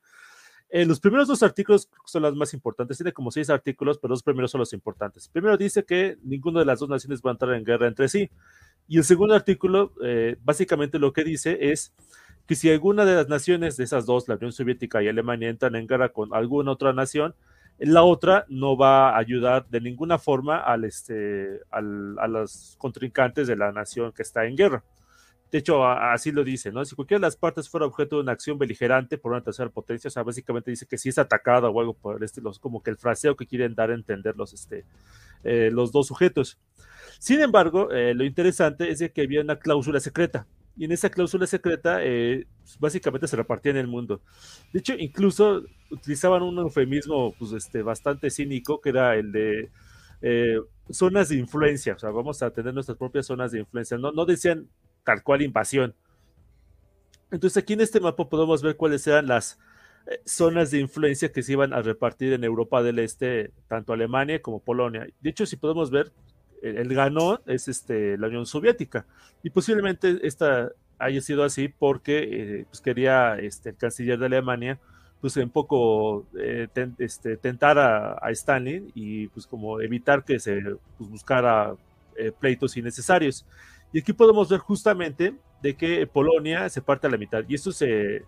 [0.75, 4.23] Eh, los primeros dos artículos son los más importantes, tiene como seis artículos, pero los
[4.23, 5.27] primeros son los importantes.
[5.27, 8.31] Primero dice que ninguna de las dos naciones va a entrar en guerra entre sí.
[8.87, 11.93] Y el segundo artículo, eh, básicamente lo que dice es
[12.47, 15.75] que si alguna de las naciones de esas dos, la Unión Soviética y Alemania, entran
[15.75, 17.35] en guerra con alguna otra nación,
[17.77, 23.45] la otra no va a ayudar de ninguna forma al, este, al, a los contrincantes
[23.45, 24.83] de la nación que está en guerra.
[25.53, 26.83] De hecho, así lo dice, ¿no?
[26.83, 30.07] Si cualquiera de las partes fuera objeto de una acción beligerante por una tercera potencia,
[30.07, 32.81] o sea, básicamente dice que si es atacada o algo por el estilo, es como
[32.81, 34.83] que el fraseo que quieren dar a entender los, este,
[35.43, 36.57] eh, los dos sujetos.
[37.19, 41.45] Sin embargo, eh, lo interesante es que había una cláusula secreta, y en esa cláusula
[41.45, 44.21] secreta eh, pues, básicamente se repartía en el mundo.
[44.73, 45.61] De hecho, incluso
[45.91, 49.69] utilizaban un eufemismo pues, este, bastante cínico que era el de
[50.23, 50.57] eh,
[50.89, 54.25] zonas de influencia, o sea, vamos a tener nuestras propias zonas de influencia, no, no
[54.25, 54.67] decían
[55.03, 55.95] tal cual invasión.
[57.33, 59.57] Entonces aquí en este mapa podemos ver cuáles eran las
[60.05, 64.41] eh, zonas de influencia que se iban a repartir en Europa del Este, tanto Alemania
[64.41, 65.07] como Polonia.
[65.19, 66.11] De hecho, si podemos ver,
[66.61, 69.05] el, ganó es este, la Unión Soviética.
[69.41, 72.19] Y posiblemente esta haya sido así porque
[72.61, 74.79] eh, pues quería este, el canciller de Alemania
[75.19, 76.67] pues un poco eh,
[76.99, 80.61] este, tentar a, Stalin y pues como evitar que se
[80.97, 81.75] pues, buscara
[82.39, 83.45] pleitos innecesarios.
[83.93, 87.43] Y aquí podemos ver justamente de que Polonia se parte a la mitad.
[87.47, 88.25] Y esto se,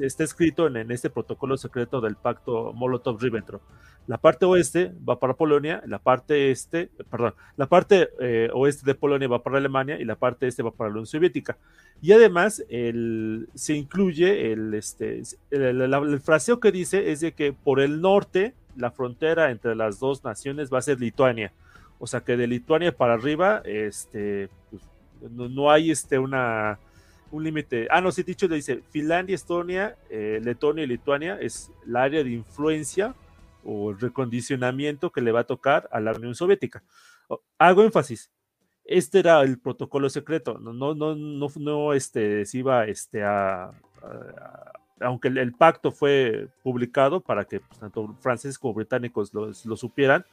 [0.00, 3.60] está escrito en, este protocolo secreto del pacto Molotov-Ribbentrop.
[4.06, 8.96] La parte oeste va para Polonia, la parte este, perdón, la parte eh, oeste de
[8.96, 11.56] Polonia va para Alemania y la parte este va para la Unión Soviética.
[12.00, 18.00] Y además se incluye el, este, el, fraseo que dice es de que por el
[18.00, 21.52] norte la frontera entre las dos naciones va a ser Lituania.
[22.02, 24.82] O sea que de Lituania para arriba, este, pues,
[25.30, 26.80] no, no hay este, una,
[27.30, 27.86] un límite.
[27.92, 32.24] Ah, no, sí, dicho le dice Finlandia, Estonia, eh, Letonia y Lituania es el área
[32.24, 33.14] de influencia
[33.62, 36.82] o el recondicionamiento que le va a tocar a la Unión Soviética.
[37.56, 38.32] Hago énfasis.
[38.84, 40.58] Este era el protocolo secreto.
[40.58, 43.70] No, no, no, no, no este, se iba este, a,
[45.00, 50.24] aunque el, pacto fue publicado para que pues, tanto franceses como británicos lo, supieran,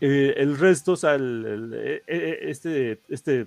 [0.00, 3.46] eh, el resto, o sea, eh, este, este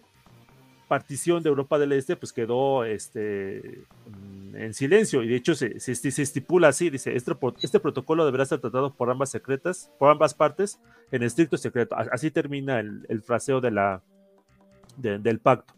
[0.87, 5.79] partición de Europa del Este pues quedó este, mm, en silencio y de hecho se,
[5.79, 10.33] se, estipula así, dice, este, este, protocolo deberá ser tratado por ambas secretas, por ambas
[10.33, 10.79] partes
[11.11, 11.95] en estricto secreto.
[11.95, 14.01] Así termina el, fraseo de la,
[14.97, 15.73] del pacto.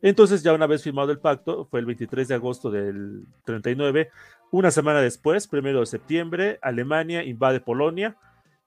[0.00, 4.10] Entonces ya una vez firmado el pacto, fue el 23 de agosto del 39,
[4.50, 8.16] una semana después, primero de septiembre, Alemania invade Polonia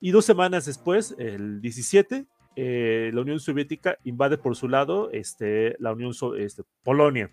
[0.01, 5.75] y dos semanas después, el 17, eh, la Unión Soviética invade por su lado este,
[5.79, 7.31] la Unión este, Polonia.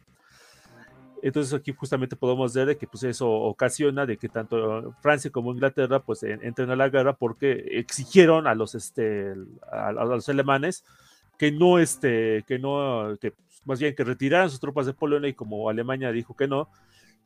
[1.22, 5.52] Entonces aquí justamente podemos ver de que pues eso ocasiona de que tanto Francia como
[5.52, 9.34] Inglaterra pues entren a la guerra porque exigieron a los este
[9.72, 10.84] a, los alemanes
[11.36, 15.28] que no este que no que pues, más bien que retiraran sus tropas de Polonia
[15.28, 16.68] y como Alemania dijo que no,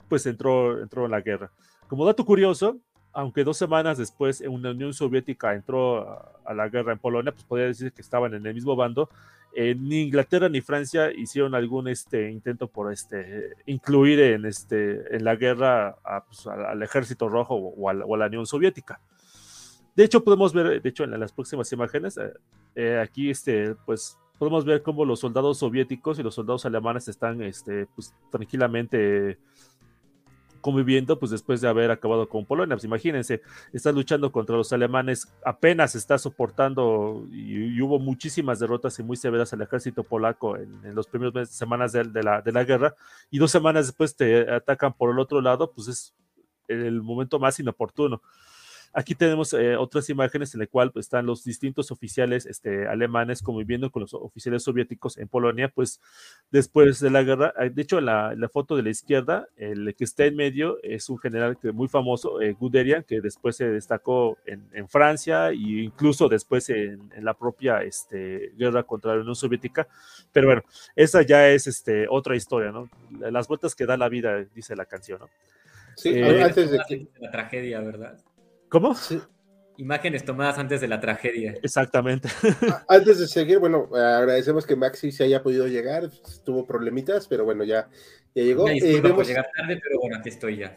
[0.08, 1.50] pues entró entró en la guerra.
[1.86, 2.78] Como dato curioso,
[3.12, 7.44] aunque dos semanas después en la Unión Soviética entró a, la guerra en Polonia, pues
[7.44, 9.08] podría decir que estaban en el mismo bando.
[9.54, 15.24] Eh, ni Inglaterra ni Francia hicieron algún este, intento por este, incluir en, este, en
[15.24, 15.96] la guerra
[16.26, 18.98] pues, al ejército rojo o a, la, Unión Soviética.
[19.94, 22.32] De hecho, podemos ver, de hecho, en las próximas imágenes, eh,
[22.74, 27.42] eh, aquí este, pues, podemos ver cómo los soldados soviéticos y los soldados alemanes están
[27.42, 29.38] este, pues, tranquilamente
[30.62, 32.76] conviviendo pues después de haber acabado con Polonia.
[32.76, 33.42] Pues imagínense,
[33.74, 39.52] estás luchando contra los alemanes, apenas está soportando y, hubo muchísimas derrotas y muy severas
[39.52, 42.94] al ejército polaco en, en los primeros semanas de, la, de la guerra
[43.30, 46.14] y dos semanas después te atacan por el otro lado, pues es
[46.68, 48.22] el momento más inoportuno.
[48.94, 53.40] Aquí tenemos eh, otras imágenes en las cuales pues, están los distintos oficiales este, alemanes
[53.40, 56.00] conviviendo con los oficiales soviéticos en Polonia, pues
[56.50, 57.54] después de la guerra.
[57.56, 61.08] Ah, de hecho, la, la foto de la izquierda, el que está en medio es
[61.08, 65.54] un general que, muy famoso, eh, Guderian, que después se destacó en, en Francia e
[65.56, 69.88] incluso después en, en, la propia este, guerra contra la Unión Soviética.
[70.32, 70.62] Pero bueno,
[70.96, 72.90] esa ya es este, otra historia, ¿no?
[73.30, 75.28] Las vueltas que da la vida, dice la canción, ¿no?
[75.96, 77.06] Sí, eh, antes de que...
[77.20, 78.18] La tragedia, ¿verdad?
[78.72, 78.96] ¿Cómo?
[79.76, 81.54] Imágenes tomadas antes de la tragedia.
[81.62, 82.30] Exactamente.
[82.88, 86.08] Antes de seguir, bueno, agradecemos que Maxi se haya podido llegar,
[86.42, 87.90] tuvo problemitas, pero bueno, ya,
[88.34, 88.66] ya llegó.
[88.70, 90.74] Eh, llegar tarde, pero bueno, aquí estoy ya.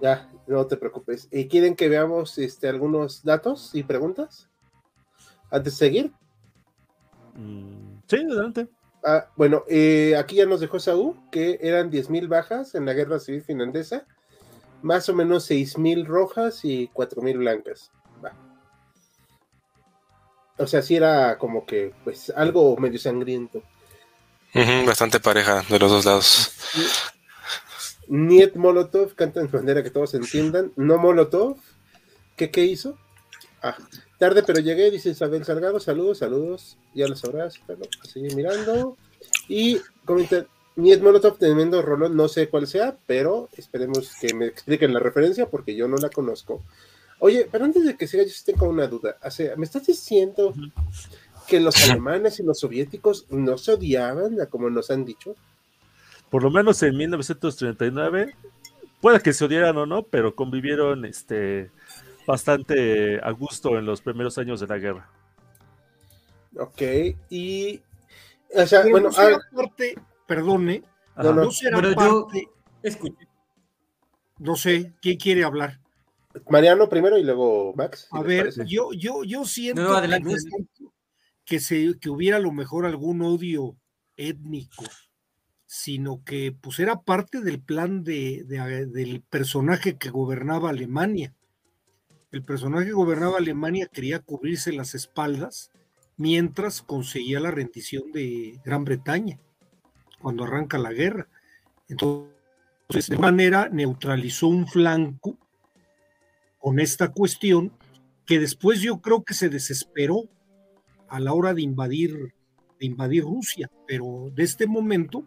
[0.00, 1.28] Ya, no te preocupes.
[1.30, 4.48] ¿Y quieren que veamos este, algunos datos y preguntas?
[5.50, 6.12] Antes de seguir.
[7.34, 8.68] Mm, sí, adelante.
[9.04, 13.18] Ah, bueno, eh, aquí ya nos dejó Saúl que eran 10.000 bajas en la guerra
[13.18, 14.06] civil finlandesa
[14.84, 17.90] más o menos 6.000 rojas y 4.000 blancas.
[20.58, 23.62] O sea, sí era como que, pues, algo medio sangriento.
[24.86, 26.52] bastante pareja de los dos lados.
[28.08, 30.70] Niet Molotov, canta de manera que todos entiendan.
[30.76, 31.56] No Molotov,
[32.36, 32.98] ¿qué, qué hizo?
[33.62, 33.76] Ah,
[34.18, 35.80] tarde pero llegué, dice Isabel Salgado.
[35.80, 36.76] Saludos, saludos.
[36.94, 38.98] Ya lo sabrás, pero a seguir mirando.
[39.48, 44.92] Y comenta, Niet Molotov, tremendo rolón, no sé cuál sea, pero esperemos que me expliquen
[44.92, 46.62] la referencia porque yo no la conozco.
[47.20, 49.16] Oye, pero antes de que siga, yo sí tengo una duda.
[49.22, 50.52] O sea, ¿me estás diciendo
[51.46, 55.36] que los alemanes y los soviéticos no se odiaban, como nos han dicho?
[56.28, 58.34] Por lo menos en 1939,
[59.00, 61.70] puede que se odiaran o no, pero convivieron este,
[62.26, 65.08] bastante a gusto en los primeros años de la guerra.
[66.58, 66.82] Ok,
[67.30, 67.80] y.
[68.56, 69.94] O sea, bueno, aparte,
[70.26, 70.82] perdone,
[71.16, 72.48] no, no, será parte...
[74.38, 75.80] No sé, ¿quién quiere hablar?
[76.50, 78.08] Mariano primero y luego Max.
[78.10, 79.96] A ver, yo, yo, yo siento
[81.44, 83.76] que, se, que hubiera a lo mejor algún odio
[84.16, 84.84] étnico,
[85.66, 91.34] sino que pues era parte del plan de, del personaje que gobernaba Alemania.
[92.32, 95.70] El personaje que gobernaba Alemania quería cubrirse las espaldas
[96.16, 99.38] mientras conseguía la rendición de Gran Bretaña
[100.24, 101.28] cuando arranca la guerra.
[101.86, 105.36] Entonces, de manera neutralizó un flanco
[106.58, 107.76] con esta cuestión
[108.24, 110.22] que después yo creo que se desesperó
[111.10, 112.32] a la hora de invadir,
[112.80, 115.26] de invadir Rusia, pero de este momento,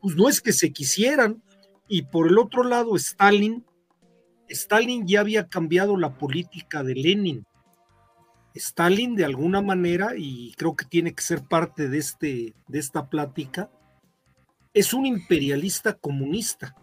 [0.00, 1.40] pues no es que se quisieran.
[1.86, 3.64] Y por el otro lado, Stalin,
[4.48, 7.46] Stalin ya había cambiado la política de Lenin.
[8.54, 13.08] Stalin de alguna manera, y creo que tiene que ser parte de, este, de esta
[13.08, 13.70] plática,
[14.74, 16.74] es un imperialista comunista.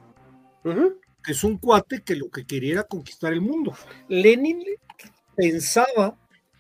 [0.64, 3.76] que Es un cuate que lo que quería era conquistar el mundo.
[4.08, 4.64] Lenin
[5.36, 6.18] pensaba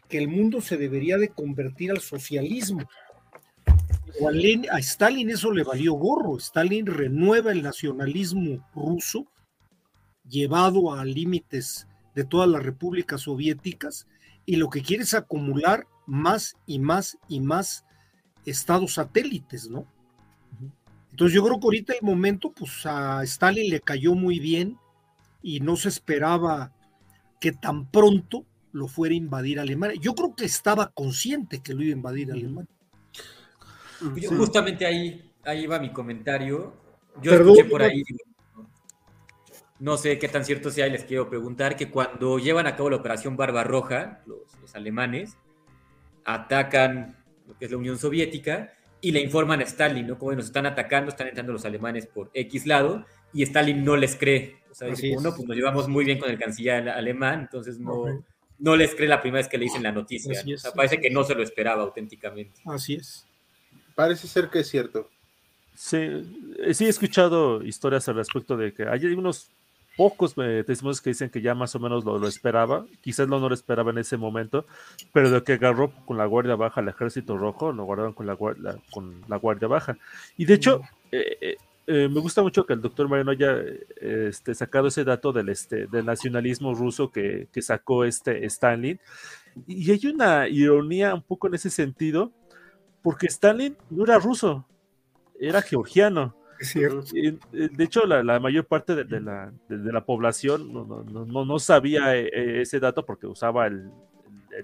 [0.10, 2.88] que el mundo se debería de convertir al socialismo.
[3.70, 6.38] a, a Stalin eso le valió gorro.
[6.38, 9.26] Stalin renueva el nacionalismo ruso,
[10.28, 14.06] llevado a límites de todas las repúblicas soviéticas,
[14.46, 17.86] y lo que quiere es acumular más y más y más
[18.46, 19.88] estados satélites, ¿no?
[21.21, 24.79] Entonces yo creo que ahorita el momento, pues a Stalin le cayó muy bien
[25.43, 26.73] y no se esperaba
[27.39, 30.01] que tan pronto lo fuera a invadir Alemania.
[30.01, 32.73] Yo creo que estaba consciente que lo iba a invadir Alemania.
[34.36, 36.73] Justamente ahí, ahí va mi comentario.
[37.21, 38.01] Yo escuché por ahí,
[39.77, 42.89] no sé qué tan cierto sea y les quiero preguntar que cuando llevan a cabo
[42.89, 45.38] la operación Barbarroja, los, los alemanes
[46.25, 47.15] atacan
[47.47, 50.18] lo que es la Unión Soviética y le informan a Stalin, ¿no?
[50.18, 54.16] Como nos están atacando, están entrando los alemanes por X lado y Stalin no les
[54.16, 54.62] cree.
[54.70, 58.24] O sea, dice, pues nos llevamos muy bien con el canciller alemán, entonces no,
[58.60, 60.32] no les cree la primera vez que le dicen la noticia.
[60.32, 62.62] o sea, parece que no se lo esperaba auténticamente.
[62.66, 63.26] Así es.
[63.96, 65.10] Parece ser que es cierto.
[65.76, 69.50] Sí, sí he escuchado historias al respecto de que hay unos
[70.02, 73.54] pocos eh, testimonios que dicen que ya más o menos lo, esperaba, quizás no, lo
[73.54, 74.66] esperaba en ese momento,
[75.14, 78.36] pero de que agarró con la Guardia Baja al Ejército Rojo, lo guardaron con la,
[78.36, 80.00] con la Guardia Baja.
[80.38, 83.56] Y de hecho, eh, eh, me gusta mucho que el doctor Mariano haya
[83.98, 89.00] este, sacado ese dato del, este, del nacionalismo ruso que, que sacó este Stalin.
[89.68, 92.32] Y hay una ironía un poco en ese sentido,
[93.04, 94.66] porque Stalin no era ruso,
[95.40, 96.40] era georgiano.
[97.52, 102.62] De hecho, la, mayor parte de, la, de, la, población no, no, sabía eh, eh,
[102.62, 103.89] ese dato porque usaba el,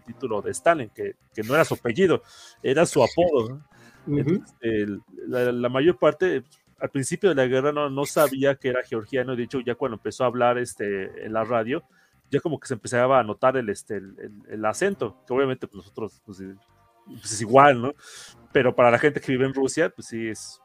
[0.05, 2.21] título de Stalin, que, que, no era su apellido,
[2.61, 3.61] era su apodo.
[5.27, 6.43] la, mayor parte,
[6.79, 9.35] al principio de la guerra, no, no sabía que era georgiano.
[9.35, 11.83] De hecho, ya cuando empezó a hablar este, en la radio,
[12.29, 14.01] ya como que se empezaba a notar el, este,
[14.49, 16.43] el, acento, que obviamente pues, nosotros pues,
[17.05, 17.95] pues, es igual, ¿no?
[18.51, 20.61] Pero para la gente que vive en Rusia, pues sí es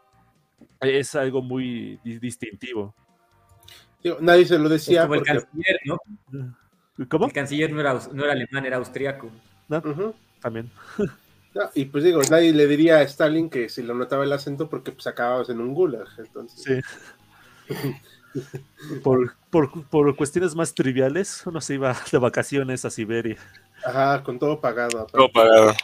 [0.81, 2.95] es algo muy distintivo.
[4.21, 5.03] nadie se lo decía.
[5.03, 5.99] Como el canciller, ¿no?
[7.09, 7.27] ¿Cómo?
[7.27, 9.31] El canciller no era, no era alemán, era austriaco.
[10.41, 10.71] También.
[11.75, 14.93] y pues digo, nadie le diría a Stalin que si lo notaba el acento porque
[14.93, 16.09] pues acababas en un gulag.
[16.19, 16.85] Entonces.
[17.67, 17.95] Sí.
[19.03, 23.37] por, por, por, cuestiones más triviales, uno se iba de vacaciones a Siberia.
[23.85, 25.07] Ajá, con todo pagado.
[25.13, 25.75] Todo pagado.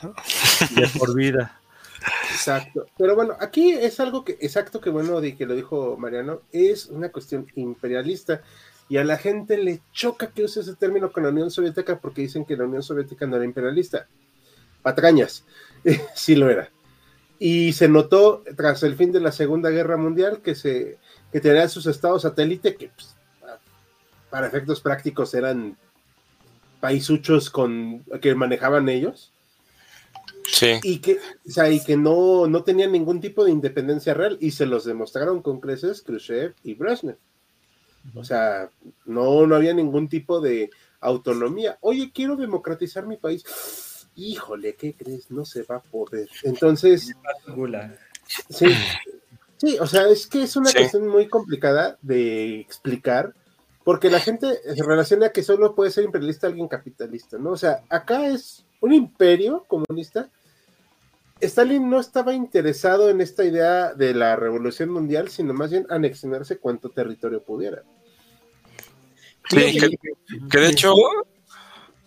[0.75, 1.61] De por vida.
[2.31, 2.87] Exacto.
[2.97, 6.87] Pero bueno, aquí es algo que, exacto que bueno, de que lo dijo Mariano, es
[6.87, 8.43] una cuestión imperialista.
[8.89, 12.23] Y a la gente le choca que use ese término con la Unión Soviética porque
[12.23, 14.07] dicen que la Unión Soviética no era imperialista.
[14.83, 15.45] Patrañas,
[16.15, 16.71] sí lo era.
[17.39, 20.99] Y se notó tras el fin de la Segunda Guerra Mundial que se
[21.31, 23.15] que tenía sus estados satélite que pues,
[24.31, 25.77] para efectos prácticos eran
[26.81, 29.33] paisuchos con que manejaban ellos
[30.83, 34.85] y que, o que no, no tenían ningún tipo de independencia real y se los
[34.85, 37.19] demostraron con creces Khrushchev y Brezhnev.
[38.15, 38.71] O sea,
[39.05, 41.79] no, no había ningún tipo de autonomía.
[41.81, 43.45] Oye, quiero democratizar mi país.
[44.17, 45.31] Híjole, ¿qué crees?
[45.31, 46.29] No se va a poder.
[46.43, 47.15] Entonces.
[48.49, 48.67] Sí,
[49.57, 53.35] sí, o sea, es que es una cuestión muy complicada de explicar,
[53.85, 57.53] porque la gente se relaciona que solo puede ser imperialista alguien capitalista, ¿no?
[57.53, 60.31] O sea, acá es un imperio comunista
[61.41, 66.59] Stalin no estaba interesado en esta idea de la revolución mundial, sino más bien anexionarse
[66.59, 67.83] cuanto territorio pudiera.
[69.49, 69.79] Sí,
[70.51, 70.95] que, de hecho.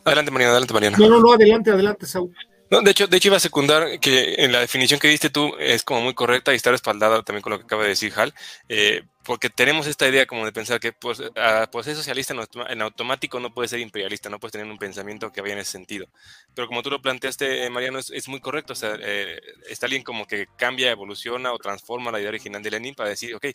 [0.03, 0.97] Adelante, Mariana, adelante, Mariana.
[0.97, 2.33] No, no, no, adelante, adelante, Saúl.
[2.71, 5.53] No, de hecho, de hecho iba a secundar que en la definición que diste tú
[5.59, 8.33] es como muy correcta y está respaldada también con lo que acaba de decir Hal,
[8.69, 11.21] eh, porque tenemos esta idea como de pensar que pues,
[11.69, 12.33] pues ser socialista
[12.69, 15.73] en, automático no puede ser imperialista, no puedes tener un pensamiento que vaya en ese
[15.73, 16.07] sentido.
[16.55, 20.47] Pero como tú lo planteaste, Mariano, es, muy correcto, o sea, eh, Stalin como que
[20.55, 23.47] cambia, evoluciona o transforma la idea original de Lenin para decir, ok,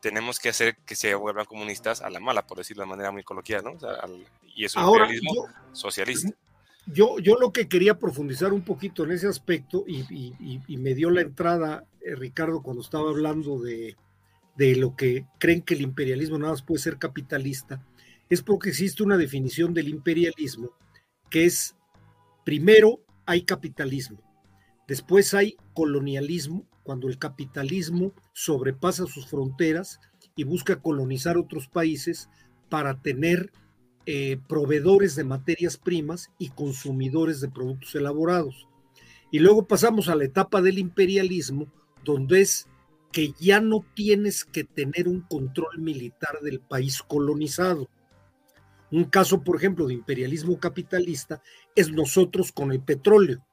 [0.00, 3.24] tenemos que hacer que se vuelvan comunistas a la mala, por decirlo de manera muy
[3.24, 3.76] coloquial, ¿no?
[4.54, 6.30] y es un imperialismo socialista
[6.92, 11.20] yo, yo lo que quería profundizar un poquito en ese aspecto, y, me dio la
[11.20, 13.96] entrada eh, Ricardo cuando estaba hablando de,
[14.56, 17.84] de, lo que creen que el imperialismo nada más puede ser capitalista,
[18.28, 20.70] es porque existe una definición del imperialismo
[21.30, 21.76] que es,
[22.44, 24.20] primero hay capitalismo,
[24.88, 30.00] después hay colonialismo, cuando el capitalismo sobrepasa sus fronteras
[30.34, 32.28] y busca colonizar otros países
[32.68, 33.52] para tener
[34.12, 38.66] eh, proveedores de materias primas y consumidores de productos elaborados.
[39.30, 41.72] Y luego pasamos a la etapa del imperialismo,
[42.04, 42.66] donde es
[43.12, 47.88] que ya no tienes que tener un control militar del país colonizado.
[48.90, 51.40] Un caso, por ejemplo, de imperialismo capitalista
[51.76, 53.46] es nosotros con el petróleo.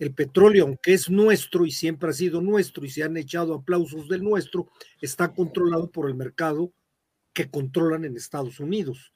[0.00, 4.08] El petróleo, aunque es nuestro y siempre ha sido nuestro y se han echado aplausos
[4.08, 4.66] del nuestro,
[5.00, 6.72] está controlado por el mercado
[7.32, 9.12] que controlan en Estados Unidos.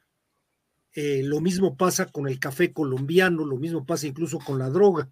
[0.99, 5.11] Eh, lo mismo pasa con el café colombiano, lo mismo pasa incluso con la droga.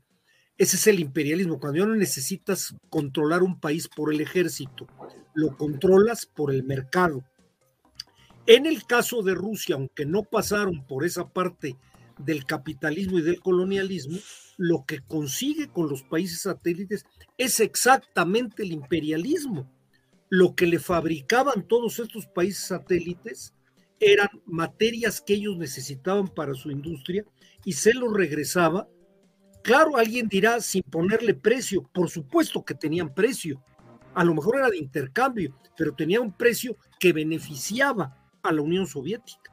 [0.57, 4.87] Ese es el imperialismo, cuando ya no necesitas controlar un país por el ejército,
[5.35, 7.23] lo controlas por el mercado.
[8.47, 11.77] En el caso de Rusia, aunque no pasaron por esa parte
[12.19, 14.19] del capitalismo y del colonialismo,
[14.57, 17.05] lo que consigue con los países satélites
[17.37, 19.71] es exactamente el imperialismo.
[20.31, 23.53] Lo que le fabricaban todos estos países satélites
[24.13, 27.25] eran materias que ellos necesitaban para su industria
[27.65, 28.89] y se los regresaba
[29.65, 33.65] Claro, alguien dirá sin ponerle precio, por supuesto que tenían precio.
[34.13, 38.87] A lo mejor era de intercambio, pero tenía un precio que beneficiaba a la Unión
[38.87, 39.51] Soviética.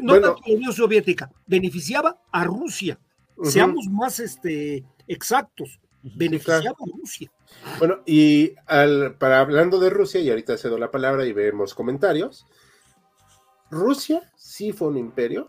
[0.00, 2.98] no tanto a la Unión Soviética, beneficiaba a Rusia.
[3.42, 7.30] Seamos más este, exactos, beneficiaba a Rusia.
[7.78, 12.46] Bueno, y al, para hablando de Rusia, y ahorita cedo la palabra y vemos comentarios,
[13.70, 15.48] Rusia sí fue un imperio,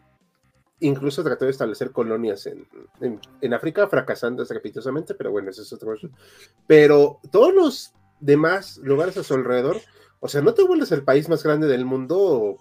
[0.80, 2.68] incluso trató de establecer colonias en,
[3.42, 6.10] en, África, fracasando estrepitosamente, pero bueno, eso es otra cosa.
[6.68, 9.78] Pero todos los demás lugares a su alrededor,
[10.20, 12.58] o sea, no te vuelves el país más grande del mundo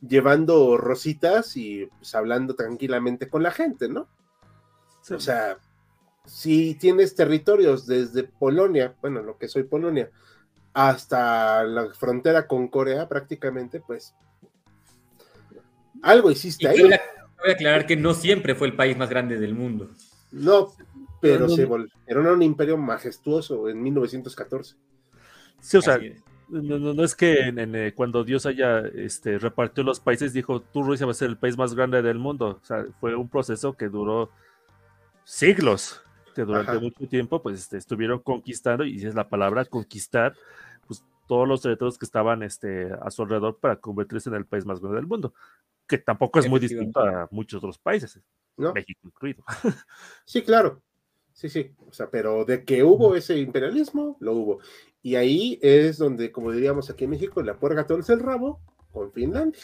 [0.00, 4.08] llevando rositas y pues, hablando tranquilamente con la gente, ¿no?
[5.10, 5.58] O sea,
[6.24, 10.10] si tienes territorios desde Polonia, bueno, lo que soy Polonia,
[10.72, 14.14] hasta la frontera con Corea prácticamente, pues
[16.02, 16.82] algo hiciste ahí.
[16.82, 19.90] Voy a aclarar que no siempre fue el país más grande del mundo.
[20.30, 20.72] No,
[21.20, 24.76] pero se volvió un imperio majestuoso en 1914.
[25.60, 25.98] Sí, o sea,
[26.48, 31.12] no, es que eh, cuando Dios haya este, repartió los países, dijo, tú Rusia va
[31.12, 32.60] a ser el país más grande del mundo.
[32.62, 34.30] O sea, fue un proceso que duró
[35.24, 36.02] siglos,
[36.34, 40.34] que durante mucho tiempo pues este, estuvieron conquistando, y es la palabra conquistar,
[40.86, 44.64] pues todos los territorios que estaban este, a su alrededor para convertirse en el país
[44.64, 45.32] más grande del mundo
[45.90, 48.20] que tampoco es muy distinto a muchos otros países,
[48.56, 49.42] México incluido.
[50.24, 50.80] Sí, claro.
[51.32, 51.74] Sí, sí.
[51.88, 54.58] O sea, pero de que hubo ese imperialismo, lo hubo.
[55.02, 58.60] Y ahí es donde, como diríamos aquí en México, la puerca torce el rabo
[58.92, 59.60] con Finlandia.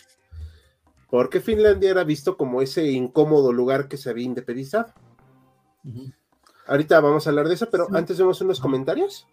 [1.09, 4.93] Porque Finlandia era visto como ese incómodo lugar que se había independizado.
[6.67, 9.29] Ahorita vamos a hablar de eso, pero antes vemos unos comentarios.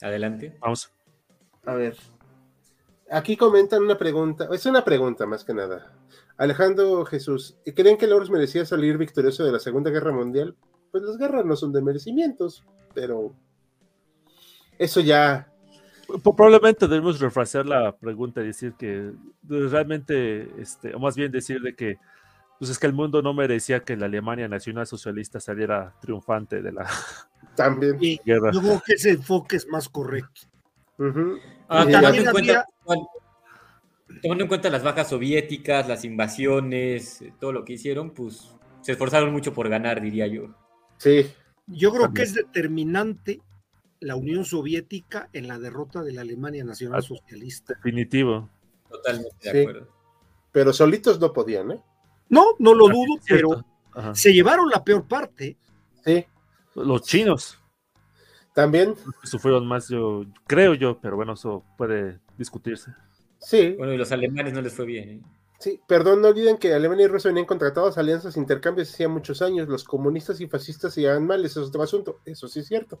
[0.00, 0.56] Adelante.
[0.60, 0.90] Vamos.
[1.66, 1.96] A ver.
[3.10, 5.92] Aquí comentan una pregunta, es una pregunta más que nada.
[6.36, 10.54] Alejandro Jesús, ¿creen que Lourdes merecía salir victorioso de la Segunda Guerra Mundial?
[10.92, 13.34] Pues las guerras no son de merecimientos, pero
[14.78, 15.52] eso ya.
[16.22, 19.12] Probablemente debemos refrasear la pregunta y decir que
[19.46, 21.98] realmente, este, o más bien decir de que
[22.60, 26.72] pues es que el mundo no merecía que la Alemania nacional socialista saliera triunfante de
[26.72, 26.86] la
[27.56, 27.98] También.
[28.24, 28.52] guerra.
[28.52, 30.42] Yo creo que ese enfoque es más correcto.
[31.72, 32.66] Ah, tomando, en cuenta,
[34.20, 38.50] tomando en cuenta las bajas soviéticas, las invasiones, eh, todo lo que hicieron, pues
[38.82, 40.52] se esforzaron mucho por ganar, diría yo.
[40.96, 41.30] Sí.
[41.68, 43.40] Yo creo que es determinante
[44.00, 47.74] la Unión Soviética en la derrota de la Alemania Nacional ah, Socialista.
[47.74, 48.50] Definitivo.
[48.90, 49.88] Totalmente de acuerdo.
[50.50, 51.80] Pero solitos no podían, ¿eh?
[52.30, 55.56] No, no lo ah, dudo, pero se llevaron la peor parte.
[56.04, 56.26] Sí.
[56.74, 57.59] Los chinos.
[58.54, 58.94] También.
[59.22, 62.92] Sufrieron más, yo creo yo, pero bueno, eso puede discutirse.
[63.38, 63.74] Sí.
[63.78, 65.08] Bueno, y los alemanes no les fue bien.
[65.08, 65.20] ¿eh?
[65.58, 69.68] Sí, perdón, no olviden que Alemania y Rusia venían contratados, alianzas, intercambios hacía muchos años.
[69.68, 72.20] Los comunistas y fascistas se llevan mal, eso es otro asunto.
[72.24, 72.98] Eso sí es cierto.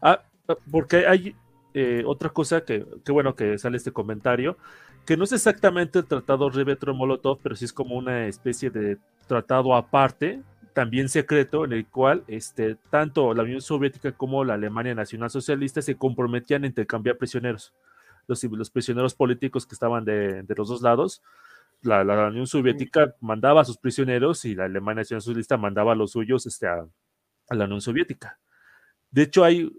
[0.00, 1.34] Ah, ah porque hay
[1.74, 4.56] eh, otra cosa que, que, bueno, que sale este comentario,
[5.04, 9.74] que no es exactamente el tratado Ribbentrop-Molotov, pero sí es como una especie de tratado
[9.74, 10.40] aparte
[10.72, 15.82] también secreto en el cual este, tanto la Unión Soviética como la Alemania Nacional Socialista
[15.82, 17.72] se comprometían a intercambiar prisioneros.
[18.26, 21.22] Los, los prisioneros políticos que estaban de, de los dos lados,
[21.82, 25.96] la, la, Unión Soviética mandaba a sus prisioneros y la Alemania Nacional Socialista mandaba a
[25.96, 26.86] los suyos este, a,
[27.48, 28.38] a, la Unión Soviética.
[29.10, 29.70] De hecho, hay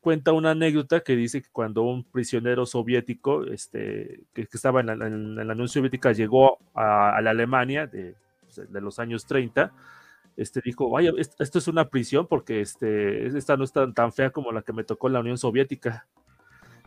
[0.00, 4.86] cuenta una anécdota que dice que cuando un prisionero soviético este, que, que estaba en
[4.86, 8.14] la, en la, Unión Soviética llegó a, a la Alemania de,
[8.56, 9.72] de los años 30,
[10.38, 14.52] este, dijo, vaya, esto es una prisión porque este, esta no es tan, fea como
[14.52, 16.06] la que me tocó la Unión Soviética.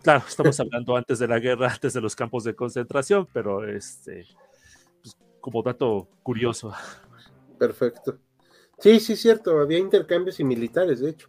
[0.01, 4.25] Claro, estamos hablando antes de la guerra, antes de los campos de concentración, pero este,
[5.03, 6.73] pues, como dato curioso.
[7.59, 8.19] Perfecto.
[8.79, 11.27] Sí, sí, cierto, había intercambios y militares, de hecho.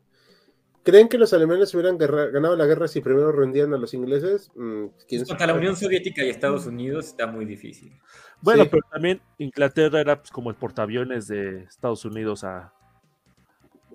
[0.83, 4.51] ¿Creen que los alemanes hubieran ganado la guerra si primero rendían a los ingleses?
[4.57, 4.87] Mm,
[5.29, 7.93] Contra la Unión Soviética y Estados Unidos está muy difícil.
[8.41, 12.73] Bueno, pero también Inglaterra era pues, como el portaaviones de Estados Unidos a,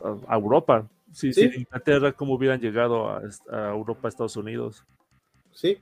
[0.01, 0.89] a, Europa.
[1.11, 3.21] Sí, sí, Inglaterra, ¿cómo hubieran llegado a,
[3.73, 4.85] Europa, a Estados Unidos?
[5.51, 5.79] Sí.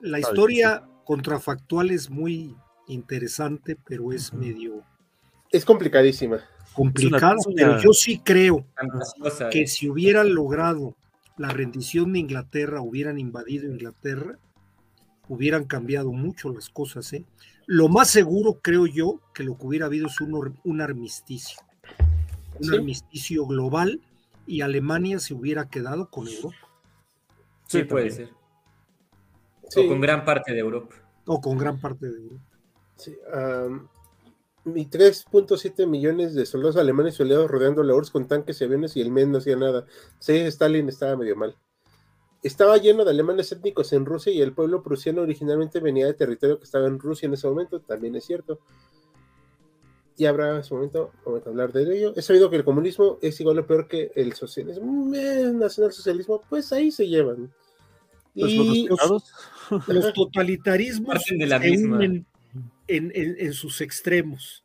[0.00, 2.54] La historia contrafactual es muy
[2.88, 4.82] interesante, pero es medio...
[5.50, 6.44] Es complicadísima
[6.74, 8.66] complicado, pero yo sí creo
[9.50, 10.96] que si hubieran logrado
[11.36, 14.38] la rendición de Inglaterra, hubieran invadido Inglaterra,
[15.28, 17.12] hubieran cambiado mucho las cosas.
[17.12, 17.24] ¿eh?
[17.66, 21.60] Lo más seguro, creo yo, que lo que hubiera habido es un, un armisticio,
[22.60, 24.00] un armisticio global
[24.46, 26.56] y Alemania se hubiera quedado con Europa.
[27.66, 28.30] Sí, puede ser.
[29.76, 30.94] O con gran parte de Europa.
[31.26, 32.44] O con gran parte de Europa.
[32.96, 33.16] Sí,
[34.66, 38.96] y 3.7 millones de soldados alemanes y aliados rodeando la URSS con tanques y aviones
[38.96, 39.86] y el MEN no hacía nada.
[40.18, 41.56] Sí, Stalin estaba medio mal.
[42.42, 46.58] Estaba lleno de alemanes étnicos en Rusia y el pueblo prusiano originalmente venía de territorio
[46.58, 48.58] que estaba en Rusia en ese momento, también es cierto.
[50.16, 52.12] Y habrá en su momento, vamos a hablar de ello.
[52.16, 56.72] He sabido que el comunismo es igual o peor que el socialismo, el nacionalsocialismo, pues
[56.72, 57.52] ahí se llevan.
[58.34, 61.58] y los, totalitarismos de la
[62.88, 64.64] en, sus extremos.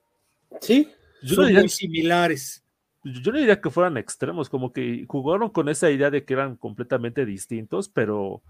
[0.62, 0.90] Sí,
[1.24, 2.64] son muy similares.
[3.04, 6.58] Yo no diría que fueran extremos, como que jugaron con esa idea de que eran
[6.58, 8.42] completamente distintos, pero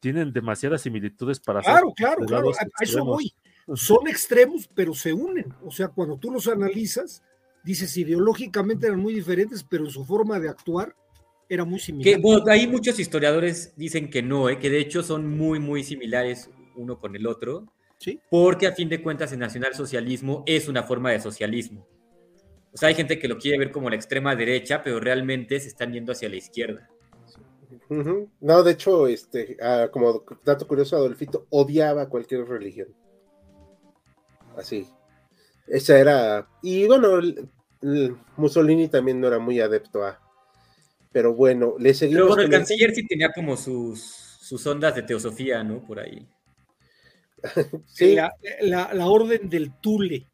[0.00, 3.32] tienen demasiadas similitudes para Claro, claro, claro, a eso voy.
[3.74, 5.52] Son extremos, pero se unen.
[5.64, 7.22] O sea, cuando tú los analizas,
[7.64, 10.94] dices ideológicamente eran muy diferentes, pero en su forma de actuar
[11.48, 12.20] era muy similar.
[12.20, 14.58] Que, hay muchos historiadores dicen que no, ¿eh?
[14.58, 17.66] que de hecho son muy, muy similares uno con el otro.
[18.30, 21.86] Porque a fin de cuentas el nacionalsocialismo es una forma de socialismo.
[22.72, 25.68] O sea, hay gente que lo quiere ver como la extrema derecha, pero realmente se
[25.68, 26.90] están yendo hacia la izquierda.
[27.88, 32.88] No, de hecho, este, ah, como dato curioso, Adolfito odiaba cualquier religión.
[34.56, 34.86] Así.
[35.66, 36.48] Esa era.
[36.62, 37.20] Y bueno,
[38.36, 40.20] Mussolini también no era muy adepto a.
[41.12, 42.24] Pero bueno, le seguimos.
[42.24, 45.84] Pero bueno, el canciller sí tenía como sus, sus ondas de teosofía, ¿no?
[45.84, 46.28] Por ahí.
[47.86, 48.16] Sí.
[48.62, 50.26] La, orden del Tule.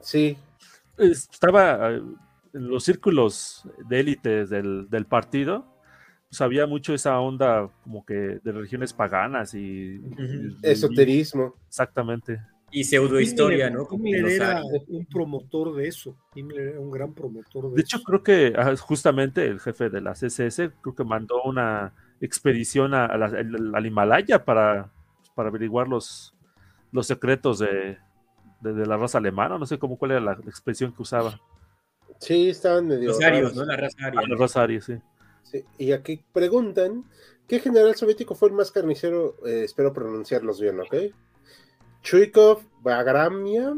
[0.00, 0.36] Sí.
[0.96, 2.16] Estaba en
[2.52, 5.66] los círculos de élites del, partido,
[6.28, 10.00] pues había mucho esa onda como que de religiones paganas y,
[10.62, 11.54] esoterismo.
[11.68, 12.40] exactamente.
[12.70, 13.88] Y pseudohistoria, ¿no?
[14.04, 16.18] era un promotor de eso.
[16.34, 20.02] Himmler era un gran promotor de, de hecho, creo que ah, justamente el jefe de
[20.02, 24.92] la CSS creo que mandó una expedición al Himalaya para
[25.38, 26.34] para averiguar los,
[26.90, 27.96] los secretos de,
[28.60, 31.40] la raza alemana, no sé cómo cuál era la expresión que usaba.
[32.18, 33.10] Sí, estaban medio...
[33.10, 33.64] Los arios, ¿no?
[33.64, 34.20] La raza aria.
[34.20, 34.94] Ah, la raza aria, sí.
[35.44, 35.64] sí.
[35.78, 37.04] Y aquí preguntan,
[37.46, 39.36] ¿qué general soviético fue el más carnicero?
[39.46, 41.14] Eh, espero pronunciarlos bien, ¿ok?
[42.02, 43.76] Chuikov, Bagramia,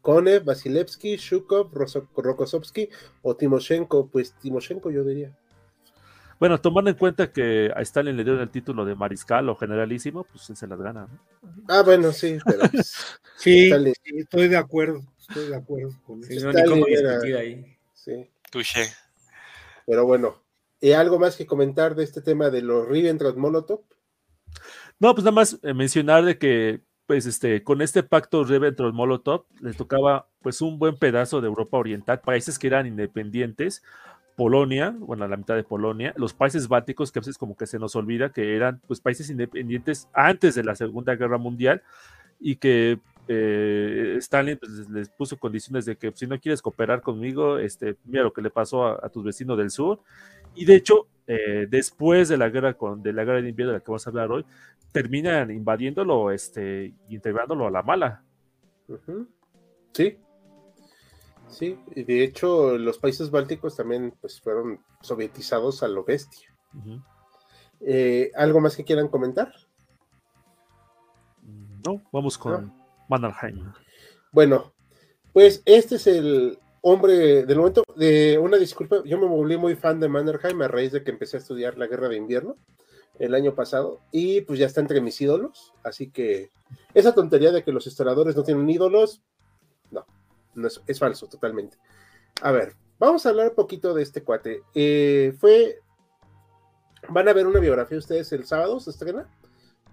[0.00, 1.74] Konev, Vasilevsky, Shukov,
[2.16, 2.88] Rokossovsky
[3.20, 4.06] o Timoshenko.
[4.06, 5.36] Pues Timoshenko yo diría.
[6.42, 10.24] Bueno, tomando en cuenta que a Stalin le dieron el título de mariscal o generalísimo,
[10.24, 11.06] pues él se las gana.
[11.68, 12.96] Ah, bueno, sí, pero pues,
[13.36, 13.70] sí,
[14.02, 16.48] estoy de acuerdo, estoy de acuerdo con eso.
[17.38, 17.78] ahí.
[17.94, 18.28] Sí.
[19.86, 20.42] Pero bueno,
[20.80, 23.82] ¿y algo más que comentar de este tema de los Ribbentrop-Molotov?
[24.98, 29.76] No, pues nada más eh, mencionar de que pues este, con este pacto Ribbentrop-Molotov les
[29.76, 33.84] tocaba pues un buen pedazo de Europa Oriental, países que eran independientes,
[34.42, 37.78] Polonia, bueno, la mitad de Polonia, los países bálticos, que a veces como que se
[37.78, 41.80] nos olvida que eran pues países independientes antes de la Segunda Guerra Mundial
[42.40, 47.56] y que eh, Stalin pues, les puso condiciones de que si no quieres cooperar conmigo,
[47.60, 50.00] este, mira lo que le pasó a, tus vecinos del sur.
[50.56, 53.78] Y de hecho, eh, después de la guerra con, de la guerra de invierno de
[53.78, 54.44] la que vamos a hablar hoy,
[54.90, 58.24] terminan invadiéndolo, este, integrándolo a la mala.
[59.92, 60.18] Sí,
[61.52, 66.48] Sí, y de hecho los países bálticos también pues, fueron sovietizados a lo bestia.
[67.80, 69.52] Eh, ¿Algo más que quieran comentar?
[71.84, 72.72] No, vamos con
[73.08, 73.72] Mannerheim.
[74.32, 74.72] Bueno,
[75.32, 77.84] pues este es el hombre del momento.
[77.96, 81.36] De una disculpa, yo me volví muy fan de Mannerheim a raíz de que empecé
[81.36, 82.56] a estudiar la guerra de invierno
[83.18, 86.50] el año pasado y pues ya está entre mis ídolos, así que
[86.94, 89.20] esa tontería de que los historiadores no tienen ídolos,
[90.86, 91.76] es, falso totalmente.
[92.40, 94.62] A ver, vamos a hablar un poquito de este cuate.
[94.74, 95.78] Eh, fue.
[97.08, 99.28] Van a ver una biografía ustedes el sábado, se estrena,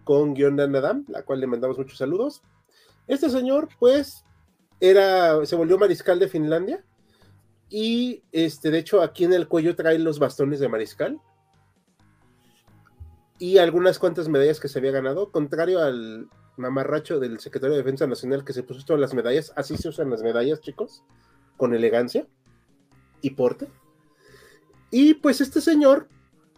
[0.04, 2.44] con Guion Adam, la cual le mandamos muchos saludos.
[3.08, 4.24] Este señor, pues,
[4.80, 6.84] era, se volvió mariscal de Finlandia.
[7.70, 11.20] Y este, de hecho, aquí en el cuello trae los bastones de mariscal.
[13.40, 16.28] Y algunas cuantas medallas que se había ganado, contrario al
[16.60, 19.52] mamarracho del secretario de Defensa Nacional que se puso todas las medallas.
[19.56, 21.04] Así se usan las medallas, chicos,
[21.58, 22.28] con elegancia
[23.22, 23.68] y porte.
[24.92, 26.08] Y pues este señor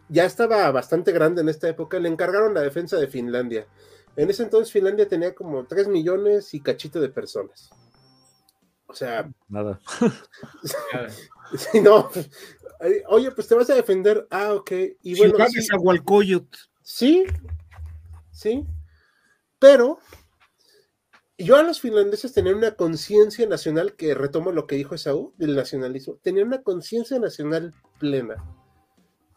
[0.10, 3.68] ya estaba bastante grande en esta época, le encargaron la defensa de Finlandia.
[4.16, 7.70] En ese entonces Finlandia tenía como 3 millones y cachito de personas.
[8.88, 9.80] O sea, nada.
[11.82, 12.10] no.
[13.08, 14.28] Oye, pues te vas a defender.
[14.30, 14.72] Ah, ok.
[15.02, 15.38] Y bueno,
[16.82, 17.26] sí,
[18.32, 18.66] sí,
[19.62, 20.00] pero
[21.38, 25.56] yo a los finlandeses tenían una conciencia nacional, que retomo lo que dijo Esaú del
[25.56, 28.44] nacionalismo, tenían una conciencia nacional plena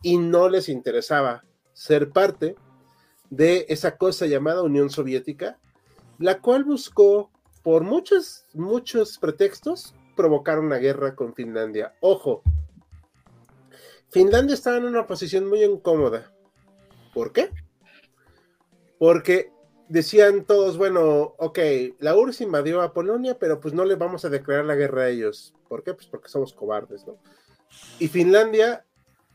[0.03, 1.45] y no les interesaba
[1.75, 2.57] ser parte
[3.29, 5.59] de esa cosa llamada Unión Soviética,
[6.19, 7.31] la cual buscó
[7.63, 11.97] por muchos, muchos pretextos, provocaron una guerra con Finlandia.
[12.01, 12.43] Ojo,
[14.09, 16.33] Finlandia estaba en una posición muy incómoda.
[17.13, 17.51] ¿Por qué?
[18.99, 19.54] Porque
[19.89, 21.59] decían todos, bueno, ok,
[21.99, 25.09] la URSS invadió a Polonia, pero pues no le vamos a declarar la guerra a
[25.09, 25.55] ellos.
[25.69, 25.95] ¿Por qué?
[25.95, 27.19] Pues porque somos cobardes, ¿no?
[27.99, 28.85] Y Finlandia,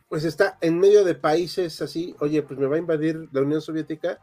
[0.08, 3.62] pues está en medio de países así, oye, pues me va a invadir la Unión
[3.62, 4.20] Soviética,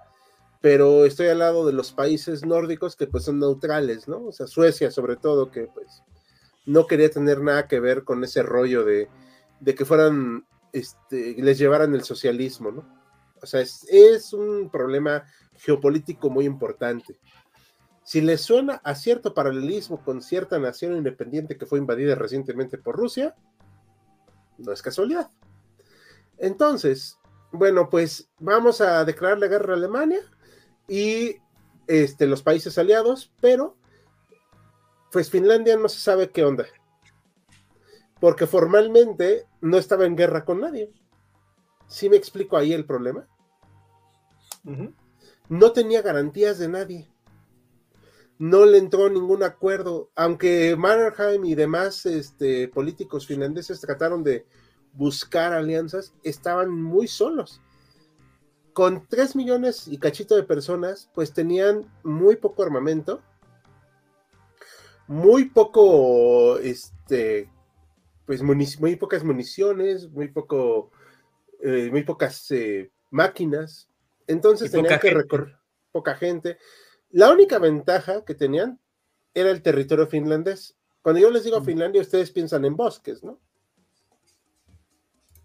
[0.60, 4.26] pero estoy al lado de los países nórdicos que pues son neutrales, ¿no?
[4.26, 6.02] O sea, Suecia sobre todo, que pues
[6.64, 9.08] no quería tener nada que ver con ese rollo de,
[9.60, 12.96] de que fueran, este, les llevaran el socialismo, ¿no?
[13.40, 15.24] O sea, es, es un problema
[15.58, 17.18] geopolítico muy importante.
[18.02, 22.96] Si les suena a cierto paralelismo con cierta nación independiente que fue invadida recientemente por
[22.96, 23.34] Rusia,
[24.58, 25.30] no es casualidad.
[26.38, 27.18] Entonces,
[27.50, 30.20] bueno, pues vamos a declarar la guerra a Alemania
[30.86, 31.36] y
[31.86, 33.76] este, los países aliados, pero
[35.10, 36.66] pues Finlandia no se sabe qué onda.
[38.20, 40.92] Porque formalmente no estaba en guerra con nadie.
[41.86, 43.26] ¿Sí me explico ahí el problema?
[45.48, 47.10] No tenía garantías de nadie.
[48.38, 54.44] No le entró ningún acuerdo, aunque Mannerheim y demás este, políticos finlandeses trataron de
[54.92, 57.62] buscar alianzas, estaban muy solos
[58.76, 63.22] con 3 millones y cachito de personas, pues tenían muy poco armamento,
[65.06, 67.50] muy poco, este,
[68.26, 70.90] pues muy pocas municiones, muy poco,
[71.62, 73.88] eh, muy pocas eh, máquinas.
[74.26, 75.56] Entonces tenían que recorrer
[75.92, 76.58] poca gente.
[77.10, 78.78] La única ventaja que tenían
[79.32, 80.76] era el territorio finlandés.
[81.00, 83.40] Cuando yo les digo Finlandia, ustedes piensan en bosques, ¿no?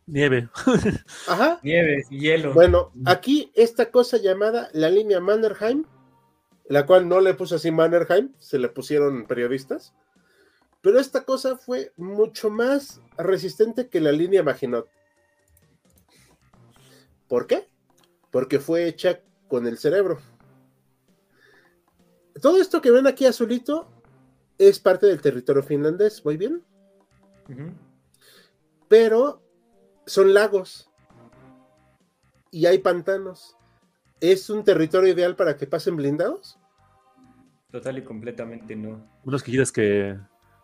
[0.08, 0.50] Nieve.
[1.28, 1.60] Ajá.
[1.62, 2.54] Nieve, hielo.
[2.54, 5.86] Bueno, aquí esta cosa llamada la línea Mannerheim,
[6.66, 9.94] la cual no le puso así Mannerheim, se le pusieron periodistas,
[10.82, 14.90] pero esta cosa fue mucho más resistente que la línea Maginot.
[17.28, 17.70] ¿Por qué?
[18.32, 20.20] Porque fue hecha con el cerebro.
[22.42, 23.92] Todo esto que ven aquí azulito
[24.58, 26.64] es parte del territorio finlandés, ¿voy bien?
[28.88, 29.42] Pero
[30.06, 30.90] son lagos
[32.52, 33.58] y hay pantanos.
[34.20, 36.58] ¿Es un territorio ideal para que pasen blindados?
[37.72, 39.10] Total y completamente no.
[39.24, 40.18] ¿Unos que quieras que,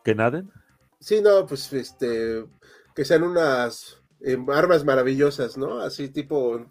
[0.04, 0.52] que naden?
[1.00, 2.46] Sí, no, pues este,
[2.94, 5.80] que sean unas eh, armas maravillosas, ¿no?
[5.80, 6.66] Así tipo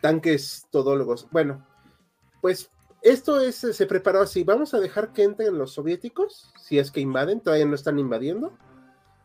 [0.00, 1.28] tanques todólogos.
[1.30, 1.66] Bueno,
[2.40, 2.70] pues
[3.02, 4.44] esto es, se preparó así.
[4.44, 8.52] Vamos a dejar que entren los soviéticos, si es que invaden, todavía no están invadiendo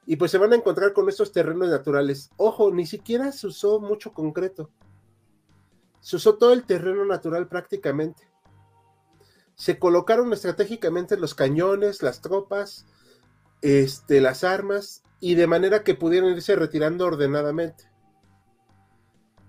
[0.08, 2.30] y pues se van a encontrar con estos terrenos naturales.
[2.38, 4.70] Ojo, ni siquiera se usó mucho concreto.
[6.00, 8.30] Se usó todo el terreno natural prácticamente.
[9.56, 12.86] Se colocaron estratégicamente los cañones, las tropas,
[13.62, 17.90] este, las armas, y de manera que pudieran irse retirando ordenadamente.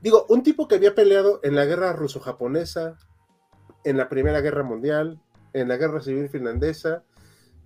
[0.07, 2.97] Digo, un tipo que había peleado en la guerra ruso-japonesa,
[3.83, 5.21] en la Primera Guerra Mundial,
[5.53, 7.03] en la Guerra Civil Finlandesa,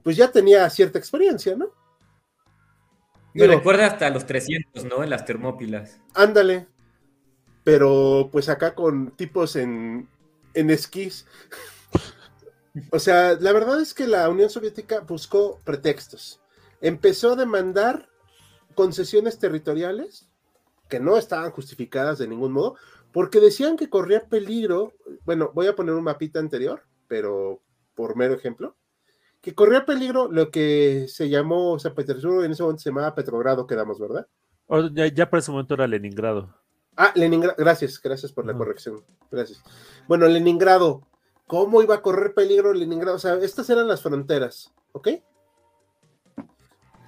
[0.02, 1.70] pues ya tenía cierta experiencia, ¿no?
[3.34, 5.04] Me recuerda hasta los 300, ¿no?
[5.04, 6.00] En las termópilas.
[6.14, 6.66] Ándale.
[7.62, 10.08] Pero pues acá con tipos en,
[10.54, 11.26] en esquís.
[12.90, 16.40] o sea, la verdad es que la Unión Soviética buscó pretextos.
[16.80, 18.08] Empezó a demandar
[18.74, 20.29] concesiones territoriales
[20.90, 22.76] que no estaban justificadas de ningún modo,
[23.12, 24.92] porque decían que corría peligro.
[25.24, 27.62] Bueno, voy a poner un mapita anterior, pero
[27.94, 28.76] por mero ejemplo
[29.40, 33.66] que corría peligro lo que se llamó San Petersburgo, en ese momento se llamaba Petrogrado,
[33.66, 34.26] quedamos, ¿verdad?
[34.92, 36.54] ya, ya, para ese momento era Leningrado.
[36.96, 39.62] Ah, Leningrado, gracias, gracias por la corrección, gracias.
[40.06, 41.06] Bueno, Leningrado,
[41.46, 43.16] ¿cómo iba a correr peligro Leningrado?
[43.16, 45.08] O sea, estas eran las fronteras, ¿ok?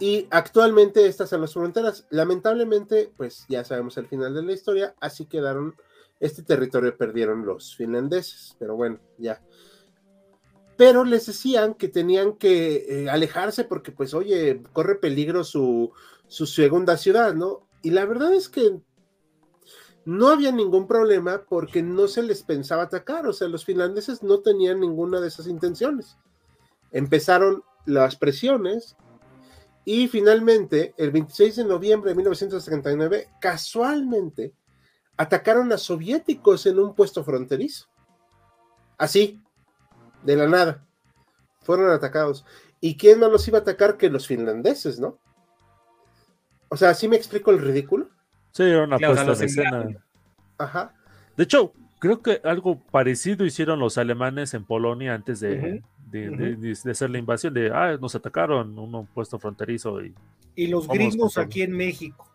[0.02, 2.08] Y actualmente estas son las fronteras.
[2.10, 5.76] Lamentablemente, pues ya sabemos el final de la historia, así quedaron,
[6.18, 9.40] este territorio perdieron los finlandeses, pero bueno, ya
[10.76, 15.92] pero les decían que tenían que eh, alejarse porque, pues, oye, corre peligro su,
[16.26, 17.68] su segunda ciudad, ¿no?
[17.82, 18.80] Y la verdad es que
[20.04, 24.40] no había ningún problema porque no se les pensaba atacar, o sea, los finlandeses no
[24.40, 26.16] tenían ninguna de esas intenciones.
[26.90, 28.96] Empezaron las presiones
[29.84, 34.52] y finalmente, el 26 de noviembre de 1939, casualmente,
[35.16, 37.88] atacaron a soviéticos en un puesto fronterizo.
[38.96, 39.40] Así,
[40.22, 40.84] de la nada.
[41.62, 42.44] Fueron atacados.
[42.80, 45.18] ¿Y quién no los iba a atacar que los finlandeses, no?
[46.68, 48.08] O sea, ¿sí me explico el ridículo?
[48.52, 49.88] Sí, era una puesta de escena.
[50.58, 50.94] Ajá.
[51.36, 55.82] De hecho, creo que algo parecido hicieron los alemanes en Polonia antes de,
[56.12, 60.02] de, hacer la invasión, de, ah, nos atacaron un puesto fronterizo.
[60.02, 60.14] Y,
[60.54, 62.28] y los gringos aquí en México.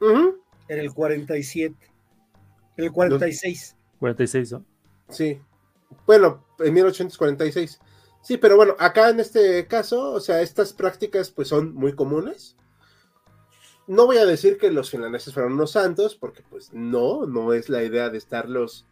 [0.00, 1.74] En el 47.
[2.76, 3.76] En el 46.
[3.98, 4.64] 46, ¿no?
[5.08, 5.40] Sí.
[6.06, 7.80] Bueno, en 1846.
[8.22, 12.56] Sí, pero bueno, acá en este caso, o sea, estas prácticas pues son muy comunes.
[13.86, 17.68] No voy a decir que los finlandeses fueron unos santos, porque pues no, no es
[17.68, 18.86] la idea de estarlos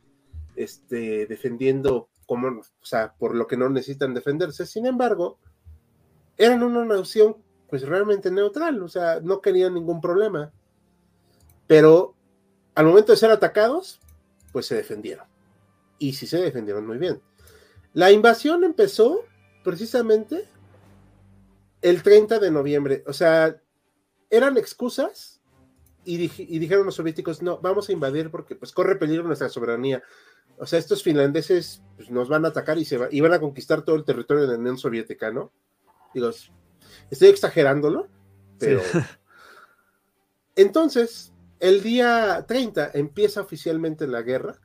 [0.55, 4.67] este, defendiendo o sea, por lo que no necesitan defenderse.
[4.67, 5.39] Sin embargo,
[6.37, 7.37] eran una nación
[7.69, 10.53] pues realmente neutral, o sea, no querían ningún problema.
[11.67, 12.15] Pero
[12.75, 14.01] al momento de ser atacados,
[14.53, 15.27] pues se defendieron.
[15.99, 17.23] Y sí se defendieron muy bien.
[17.95, 19.25] La invasión empezó
[19.65, 20.49] precisamente
[21.81, 23.05] el 30 de noviembre.
[23.07, 23.61] O sea,
[24.31, 25.41] eran excusas
[26.05, 26.17] y,
[26.59, 30.03] dijeron los soviéticos, no, vamos a invadir porque pues corre peligro nuestra soberanía.
[30.59, 33.41] O sea, estos finlandeses pues, nos van a atacar y, se va, y van a
[33.41, 35.53] conquistar todo el territorio de la Unión Soviética, ¿no?
[36.15, 36.31] Digo,
[37.11, 38.09] estoy exagerándolo,
[38.59, 38.81] pero...
[40.55, 44.59] Entonces, el día 30 empieza oficialmente la guerra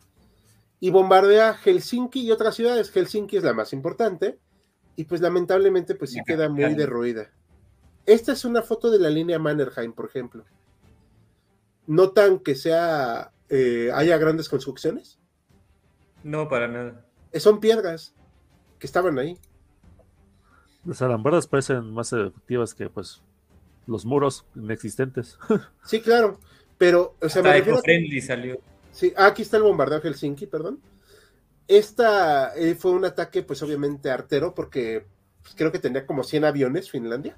[0.79, 2.91] y bombardea Helsinki y otras ciudades.
[2.91, 4.37] Helsinki es la más importante
[4.95, 7.31] y pues lamentablemente pues sí queda muy derruida.
[8.05, 10.43] Esta es una foto de la línea Mannerheim, por ejemplo.
[11.85, 15.19] ¿Notan que sea eh, haya grandes construcciones?
[16.23, 17.05] No, para nada.
[17.31, 18.13] Eh, son piedras
[18.79, 19.37] que estaban ahí.
[20.85, 23.21] Las alambradas parecen más efectivas que pues
[23.87, 25.37] los muros inexistentes.
[25.85, 26.39] sí, claro.
[26.77, 28.59] Pero, o sea, friendly salió.
[28.91, 30.79] Sí, aquí está el bombardeo de Helsinki, perdón.
[31.67, 35.05] Esta eh, fue un ataque, pues obviamente artero, porque
[35.41, 37.35] pues, creo que tenía como 100 aviones Finlandia.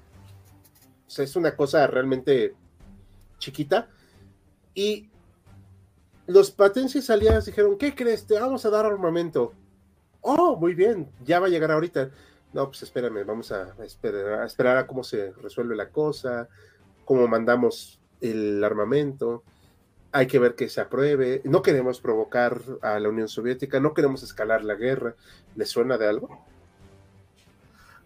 [1.06, 2.54] O sea, es una cosa realmente
[3.38, 3.88] chiquita.
[4.74, 5.10] Y
[6.30, 8.26] los patenses aliados dijeron, ¿qué crees?
[8.26, 9.52] Te vamos a dar armamento.
[10.20, 12.10] Oh, muy bien, ya va a llegar ahorita.
[12.52, 16.48] No, pues espérame, vamos a esperar, a esperar a cómo se resuelve la cosa,
[17.04, 19.42] cómo mandamos el armamento
[20.12, 21.40] hay que ver que se apruebe.
[21.44, 25.14] No queremos provocar a la Unión Soviética, no queremos escalar la guerra.
[25.56, 26.44] ¿Les suena de algo?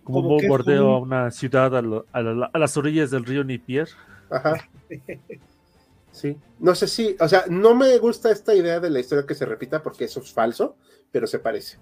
[0.02, 3.88] Como un bombardeo a una ciudad a, las orillas del río Nipier.
[4.30, 4.68] Ajá.
[6.14, 9.34] Sí, no sé si, o sea, no me gusta esta idea de la historia que
[9.34, 10.76] se repita porque eso es falso,
[11.10, 11.78] pero se parece.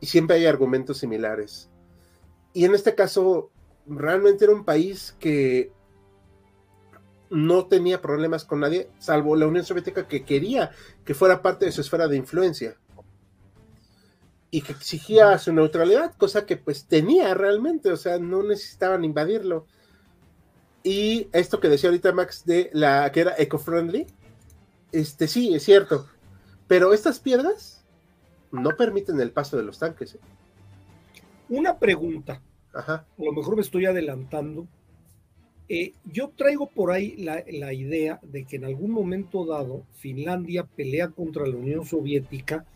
[0.00, 1.70] Y siempre hay argumentos similares.
[2.52, 3.52] Y en este caso,
[3.86, 5.70] realmente era un país que
[7.30, 10.72] no tenía problemas con nadie, salvo la Unión Soviética que quería
[11.04, 12.76] que fuera parte de su esfera de influencia
[14.50, 19.66] y que exigía su neutralidad, cosa que pues tenía realmente, o sea, no necesitaban invadirlo.
[20.84, 24.06] Y esto que decía ahorita Max de la que era eco-friendly,
[24.90, 26.08] este sí, es cierto,
[26.66, 27.84] pero estas piedras
[28.50, 30.16] no permiten el paso de los tanques.
[30.16, 30.20] ¿eh?
[31.48, 33.06] Una pregunta, Ajá.
[33.18, 34.66] a lo mejor me estoy adelantando,
[35.68, 41.08] eh, yo traigo por ahí la, idea de que en algún momento dado Finlandia pelea
[41.08, 42.66] contra la Unión Soviética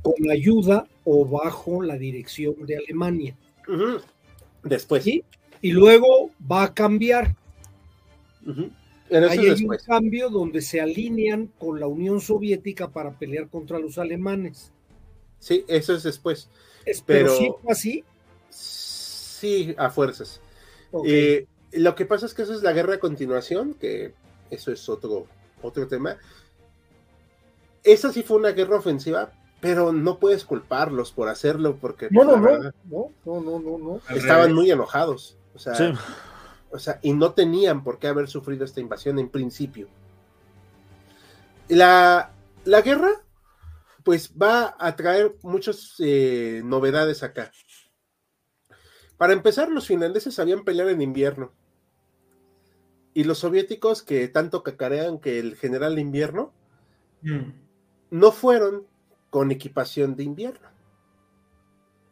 [0.00, 3.36] con ayuda o bajo la dirección de Alemania.
[4.62, 5.04] Después.
[5.04, 5.22] ¿Sí?
[5.60, 7.36] Y luego va a cambiar.
[9.10, 14.72] Hay un cambio donde se alinean con la Unión Soviética para pelear contra los alemanes.
[15.38, 16.48] Sí, eso es después.
[17.06, 18.04] Pero, sí fue así.
[18.50, 20.40] Sí, a fuerzas.
[21.04, 24.14] Eh, lo que pasa es que eso es la guerra de continuación, que
[24.50, 25.26] eso es otro,
[25.62, 26.16] otro tema.
[27.82, 32.36] Esa sí fue una guerra ofensiva, pero no puedes culparlos por hacerlo, porque no, no,
[32.36, 32.72] no,
[33.24, 35.36] no, no, no, estaban muy enojados.
[35.54, 35.94] O sea,
[36.72, 39.88] o sea, y no tenían por qué haber sufrido esta invasión en principio.
[41.68, 42.32] La,
[42.64, 43.10] la guerra,
[44.04, 47.50] pues va a traer muchas eh, novedades acá.
[49.16, 51.52] Para empezar, los finlandeses sabían pelear en invierno.
[53.12, 56.52] Y los soviéticos que tanto cacarean que el general de invierno,
[57.22, 57.50] mm.
[58.10, 58.86] no fueron
[59.28, 60.68] con equipación de invierno.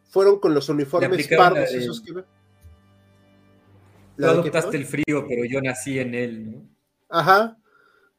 [0.09, 2.23] Fueron con los uniformes pardos esos que
[4.19, 6.69] Tú adoptaste el frío, pero yo nací en él, ¿no?
[7.07, 7.57] Ajá,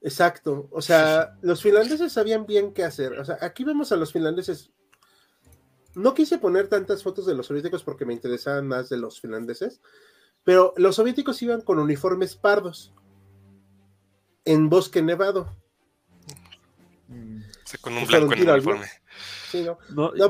[0.01, 0.69] exacto.
[0.71, 3.19] O sea, los finlandeses sabían bien qué hacer.
[3.19, 4.71] O sea, aquí vemos a los finlandeses.
[5.95, 9.83] No quise poner tantas fotos de los soviéticos porque me interesaban más de los finlandeses,
[10.43, 12.95] pero los soviéticos iban con uniformes pardos
[14.47, 15.55] en bosque nevado.
[17.83, 18.87] con un blanco en uniforme.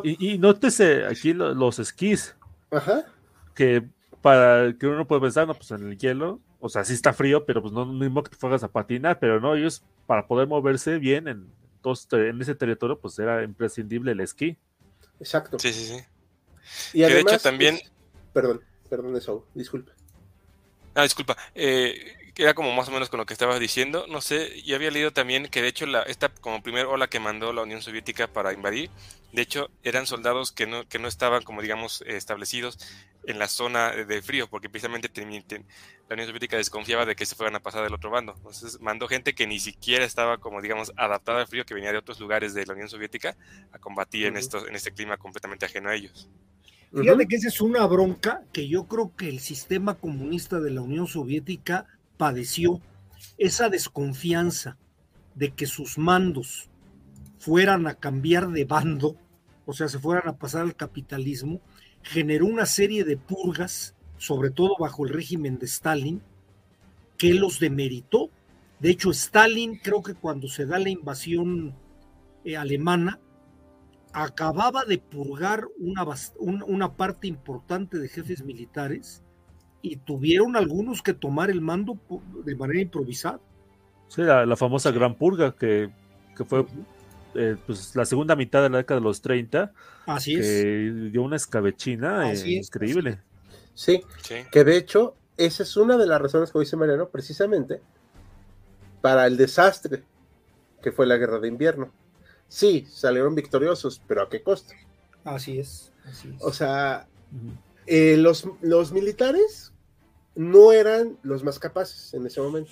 [0.02, 2.34] Y, nótese aquí los, esquís.
[3.54, 3.88] Que
[4.22, 7.44] para que uno puede pensar, no, pues en el hielo, o sea, sí está frío,
[7.46, 10.98] pero pues no mismo que te fueras a patinar, pero no, ellos para poder moverse
[10.98, 11.50] bien en,
[12.12, 14.56] en ese territorio, pues era imprescindible el esquí.
[15.18, 15.58] Exacto.
[15.58, 16.98] Sí, sí, sí.
[16.98, 17.78] Y además, de hecho también...
[18.32, 19.92] perdón, perdón eso, disculpa.
[20.94, 21.36] Ah, disculpa.
[21.54, 24.07] Eh, era como más o menos con lo que estabas diciendo.
[24.09, 27.20] No sé, yo había leído también que de hecho la, esta como primer ola que
[27.20, 28.91] mandó la Unión Soviética para invadir,
[29.32, 32.78] de hecho eran soldados que no, que no estaban como digamos establecidos
[33.26, 37.55] en la zona de frío, porque precisamente la Unión Soviética desconfiaba de que se fueran
[37.57, 38.34] a pasar del otro bando.
[38.36, 41.99] Entonces mandó gente que ni siquiera estaba como digamos adaptada al frío, que venía de
[41.99, 43.36] otros lugares de la Unión Soviética
[43.72, 46.28] a combatir en, estos, en este clima completamente ajeno a ellos.
[46.93, 50.80] Fíjate que esa es una bronca que yo creo que el sistema comunista de la
[50.80, 51.86] Unión Soviética
[52.20, 52.82] padeció
[53.38, 54.76] esa desconfianza
[55.34, 56.68] de que sus mandos
[57.38, 59.16] fueran a cambiar de bando,
[59.64, 61.62] o sea, se fueran a pasar al capitalismo,
[62.02, 66.20] generó una serie de purgas, sobre todo bajo el régimen de Stalin,
[67.16, 68.28] que los demeritó.
[68.80, 71.74] De hecho, Stalin, creo que cuando se da la invasión
[72.44, 73.18] eh, alemana,
[74.12, 76.04] acababa de purgar una,
[76.38, 79.22] una parte importante de jefes militares
[79.82, 81.98] y tuvieron algunos que tomar el mando
[82.44, 83.40] de manera improvisada.
[84.08, 85.90] Sí, la, famosa Gran Purga, que,
[86.46, 86.66] fue
[87.34, 89.72] eh, pues, la segunda mitad de la década de los 30.
[90.06, 93.20] Así que dio una escabechina eh, increíble.
[93.74, 94.02] Sí,
[94.50, 97.80] que de hecho, esa es una de las razones que dice Mariano, precisamente
[99.00, 100.02] para el desastre
[100.82, 101.92] que fue la guerra de invierno.
[102.48, 104.74] Sí, salieron victoriosos, pero ¿a qué costo?
[105.24, 105.92] Así es.
[106.40, 107.06] O sea,
[107.93, 109.72] eh, los, los militares
[110.36, 112.70] no eran los más capaces en ese momento,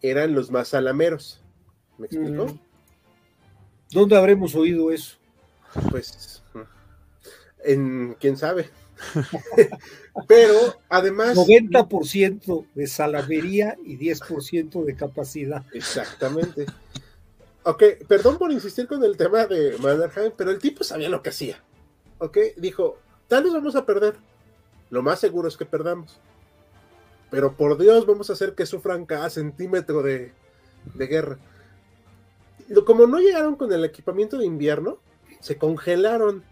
[0.00, 1.42] eran los más alameros.
[1.98, 2.46] ¿Me explico?
[2.46, 2.60] Mm.
[3.90, 5.18] ¿Dónde habremos oído eso?
[5.90, 6.42] Pues,
[7.62, 8.70] en quién sabe.
[10.28, 11.36] Pero además.
[11.36, 15.62] 90% de salamería y 10% de capacidad.
[15.74, 16.64] Exactamente.
[17.64, 21.28] Ok, perdón por insistir con el tema de Mannerheim, pero el tipo sabía lo que
[21.28, 21.62] hacía.
[22.16, 24.16] Ok, dijo: Tal vez vamos a perder.
[24.90, 26.20] Lo más seguro es que perdamos.
[27.30, 30.32] Pero por Dios, vamos a hacer que sufran cada centímetro de,
[30.94, 31.38] guerra.
[32.86, 34.98] Como no llegaron con el equipamiento de invierno,
[35.40, 36.44] se congelaron.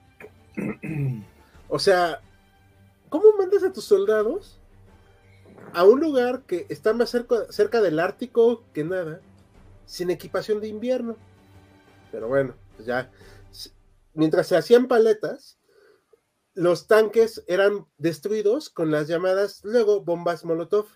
[1.68, 2.20] O sea,
[3.08, 4.60] ¿cómo mandas a tus soldados
[5.72, 9.20] a un lugar que está más cerca, cerca del Ártico que nada,
[9.84, 11.16] sin equipación de invierno?
[12.12, 13.10] Pero bueno, pues ya,
[14.14, 15.58] mientras se hacían paletas,
[16.56, 20.86] los tanques eran destruidos con las llamadas luego bombas Molotov.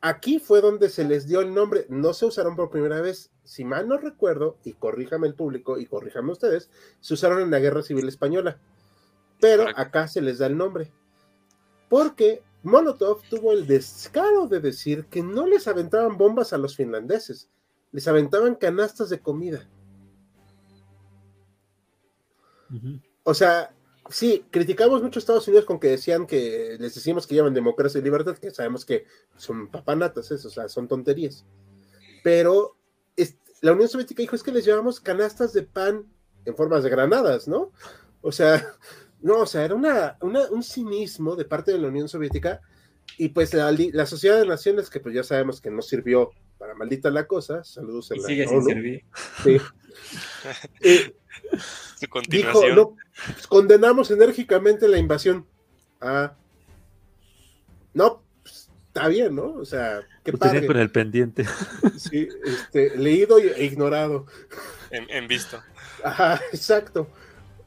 [0.00, 3.64] Aquí fue donde se les dio el nombre, no se usaron por primera vez, si
[3.64, 6.70] mal no recuerdo, y corríjame el público y corríjame ustedes,
[7.00, 8.58] se usaron en la Guerra Civil Española,
[9.40, 10.92] pero acá se les da el nombre,
[11.88, 17.50] porque Molotov tuvo el descaro de decir que no les aventaban bombas a los finlandeses,
[17.90, 19.68] les aventaban canastas de comida.
[23.24, 23.74] O sea,
[24.10, 27.98] sí, criticamos mucho a Estados Unidos con que decían que les decimos que llaman democracia
[27.98, 29.04] y libertad, que sabemos que
[29.36, 31.44] son papanatas, eso, o sea, son tonterías.
[32.22, 32.76] Pero
[33.62, 36.06] la Unión Soviética dijo es que les llevamos canastas de pan
[36.44, 37.72] en formas de granadas, ¿no?
[38.22, 38.66] O sea,
[39.20, 42.60] no, o sea, era una, un cinismo de parte de la Unión Soviética
[43.18, 47.10] y pues la, Sociedad de Naciones, que pues ya sabemos que no sirvió para maldita
[47.10, 49.04] la cosa, saludos en la sigue sin servir.
[49.42, 49.56] Sí.
[50.80, 51.16] Eh,
[52.28, 55.46] Dijo, no, pues, condenamos enérgicamente la invasión.
[56.00, 56.34] Ah,
[57.92, 59.54] no, pues, está bien, ¿no?
[59.54, 60.66] O sea, qué padre.
[60.66, 61.46] con el pendiente.
[61.98, 64.26] Sí, este, leído e ignorado.
[64.90, 65.62] En, visto.
[66.02, 67.08] Ajá, exacto.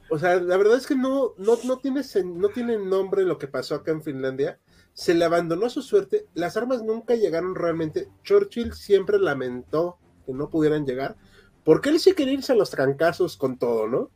[0.10, 3.48] O sea, la verdad es que no, no, no, tiene, no tiene nombre lo que
[3.48, 4.60] pasó acá en Finlandia.
[4.94, 6.26] Se le abandonó a su suerte.
[6.34, 8.10] Las armas nunca llegaron realmente.
[8.24, 11.16] Churchill siempre lamentó que no pudieran llegar.
[11.64, 14.10] Porque él sí quería irse a los trancazos con todo, ¿no?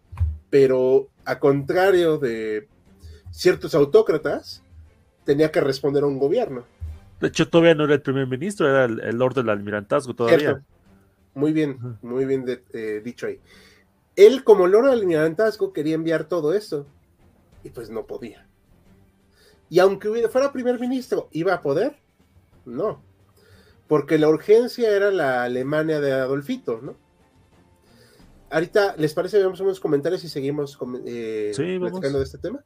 [0.50, 2.68] pero a contrario de
[3.32, 4.64] ciertos autócratas,
[5.26, 6.64] tenía que responder a un gobierno.
[7.20, 10.64] De hecho, todavía no era el primer ministro, era el, lord del almirantazgo todavía.
[11.34, 13.40] Muy bien, muy bien eh, dicho ahí.
[14.16, 16.88] Él, como lord del almirantazgo, quería enviar todo esto
[17.64, 18.48] y pues no podía.
[19.70, 21.98] Y aunque fuera primer ministro, ¿iba a poder?
[22.66, 23.02] No,
[23.88, 26.96] porque la urgencia era la Alemania de Adolfito, ¿no?
[28.50, 29.40] Ahorita, ¿les parece?
[29.40, 32.64] Vemos unos comentarios y seguimos eh, platicando de este tema.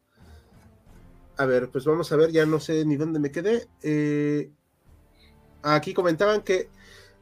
[1.37, 3.67] A ver, pues vamos a ver, ya no sé ni dónde me quedé.
[3.81, 4.51] Eh,
[5.63, 6.69] aquí comentaban que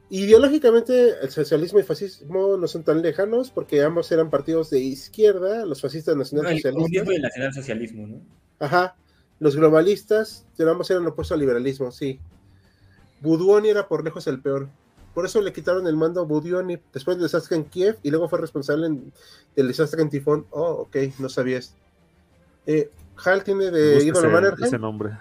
[0.10, 5.66] ideológicamente el socialismo y fascismo no son tan lejanos porque ambos eran partidos de izquierda,
[5.66, 7.08] los fascistas nacionalsocialistas.
[7.08, 8.22] El nacionalsocialismo, ¿no?
[8.60, 8.96] Ajá.
[9.40, 12.20] Los globalistas, ambos eran opuestos al liberalismo, sí.
[13.22, 14.70] Buduoni era por lejos el peor.
[15.14, 18.30] Por eso le quitaron el mando a Budioni después del desastre en Kiev y luego
[18.30, 18.90] fue responsable
[19.56, 20.46] del desastre en Tifón.
[20.52, 21.76] Oh, ok, no sabías.
[22.66, 22.92] Eh,
[23.24, 24.66] Hal tiene de ídolo Mannerheim.
[24.66, 25.18] Ese nombre.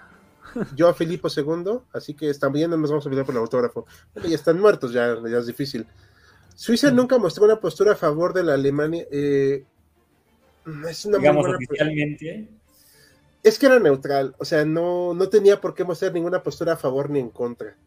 [0.75, 3.85] Yo a Filipo II, así que también no nos vamos a olvidar por el autógrafo.
[4.13, 5.85] Bueno, ya están muertos, ya, ya es difícil.
[6.55, 9.05] Suiza nunca mostró una postura a favor de la Alemania.
[9.11, 9.63] Eh,
[10.87, 12.49] es una Digamos oficialmente.
[13.41, 16.77] Es que era neutral, o sea, no, no tenía por qué mostrar ninguna postura a
[16.77, 17.77] favor ni en contra.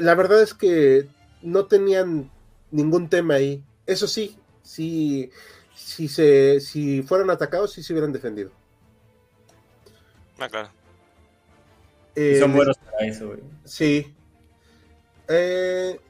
[0.00, 1.08] La verdad es que
[1.42, 2.30] no tenían
[2.70, 3.62] ningún tema ahí.
[3.86, 5.30] Eso sí, sí,
[5.74, 8.50] si, se, si fueran atacados, sí se hubieran defendido.
[10.38, 10.70] Ah, claro.
[12.14, 13.40] Eh, son buenos para eso, güey.
[13.64, 14.14] Sí.
[15.28, 16.00] Eh,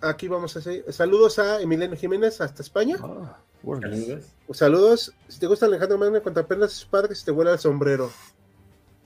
[0.00, 0.92] aquí vamos a hacer.
[0.92, 2.96] Saludos a Emiliano Jiménez hasta España.
[3.00, 4.24] Ah, saludos.
[4.52, 5.14] Saludos.
[5.28, 8.10] Si te gusta Alejandro Magno, cuando apenas sus padres te vuela el sombrero.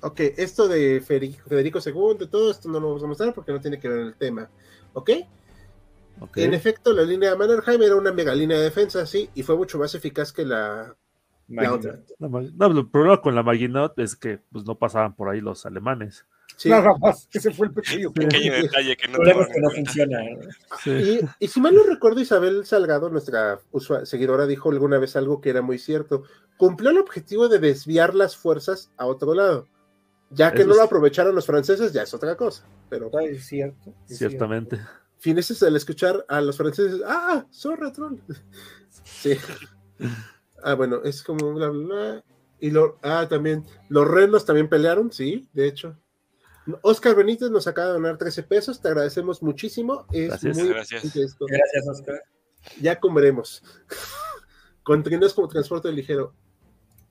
[0.07, 3.81] Ok, esto de Federico II, todo esto no lo vamos a mostrar porque no tiene
[3.81, 4.49] que ver el tema.
[4.93, 5.11] ¿Ok?
[6.37, 9.57] En efecto, la línea de Mannerheim era una mega línea de defensa, sí, y fue
[9.57, 10.95] mucho más eficaz que la,
[11.73, 11.99] otra.
[12.21, 16.25] No, el problema con la Maginot es que pues, no pasaban por ahí los alemanes.
[16.57, 16.69] Sí.
[16.69, 20.21] Nada más, ese fue el pequeño, detalle que no, que no funciona.
[20.85, 23.59] Y, y, si mal no recuerdo, Isabel Salgado, nuestra
[24.05, 26.23] seguidora, dijo alguna vez algo que era muy cierto.
[26.57, 29.67] Cumplió el objetivo de desviar las fuerzas a otro lado.
[30.31, 32.65] Ya que no lo aprovecharon los franceses, ya es otra cosa.
[32.89, 33.95] Pero es cierto.
[34.07, 34.81] Ciertamente.
[35.19, 38.19] Fineses al escuchar a los franceses, ah, zorra troll.
[39.05, 39.37] sí.
[40.63, 42.25] Ah, bueno, es como bla, bla,
[42.59, 45.97] Y lo, ah, también, los renos también pelearon, sí, de hecho.
[46.83, 50.07] Oscar Benítez nos acaba de donar 13 pesos, te agradecemos muchísimo.
[50.13, 51.03] Es gracias, muy gracias.
[51.15, 52.23] Gracias, Oscar.
[52.81, 53.63] Ya comeremos.
[54.83, 56.35] Continúas como transporte ligero.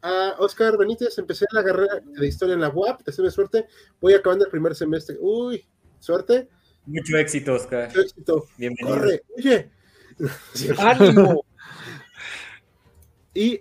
[0.07, 3.65] Ah, Oscar Benítez, empecé la carrera de historia en la UAP, te suerte.
[3.99, 5.17] Voy acabando el primer semestre.
[5.19, 5.65] Uy,
[5.99, 6.47] suerte.
[6.85, 7.87] Mucho éxito, Oscar.
[7.87, 8.45] Mucho éxito.
[8.55, 8.97] Bienvenido.
[8.97, 9.71] Corre, oye.
[10.77, 11.43] ¡Ánimo!
[13.33, 13.59] Y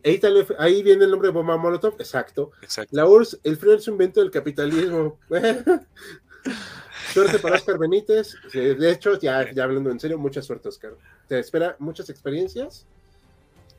[0.59, 2.51] ahí, viene el nombre de bomba Molotov, exacto.
[2.61, 2.95] exacto.
[2.95, 5.19] La URSS, el frío es un invento del capitalismo.
[7.15, 8.35] suerte para Oscar Benítez.
[8.53, 10.93] De hecho, ya, ya hablando en serio, mucha suerte, Oscar.
[11.27, 12.87] Te espera muchas experiencias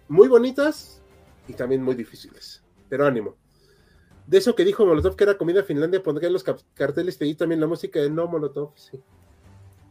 [0.07, 1.01] muy bonitas
[1.47, 2.63] y también muy difíciles.
[2.89, 3.35] Pero ánimo.
[4.27, 7.61] De eso que dijo Molotov, que era comida Finlandia, pondré en los carteles y también
[7.61, 8.71] la música de No Molotov.
[8.75, 9.01] Sí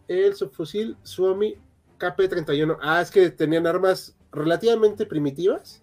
[0.09, 1.57] el subfusil Suomi
[1.98, 2.78] KP-31.
[2.80, 5.82] Ah, es que tenían armas relativamente primitivas,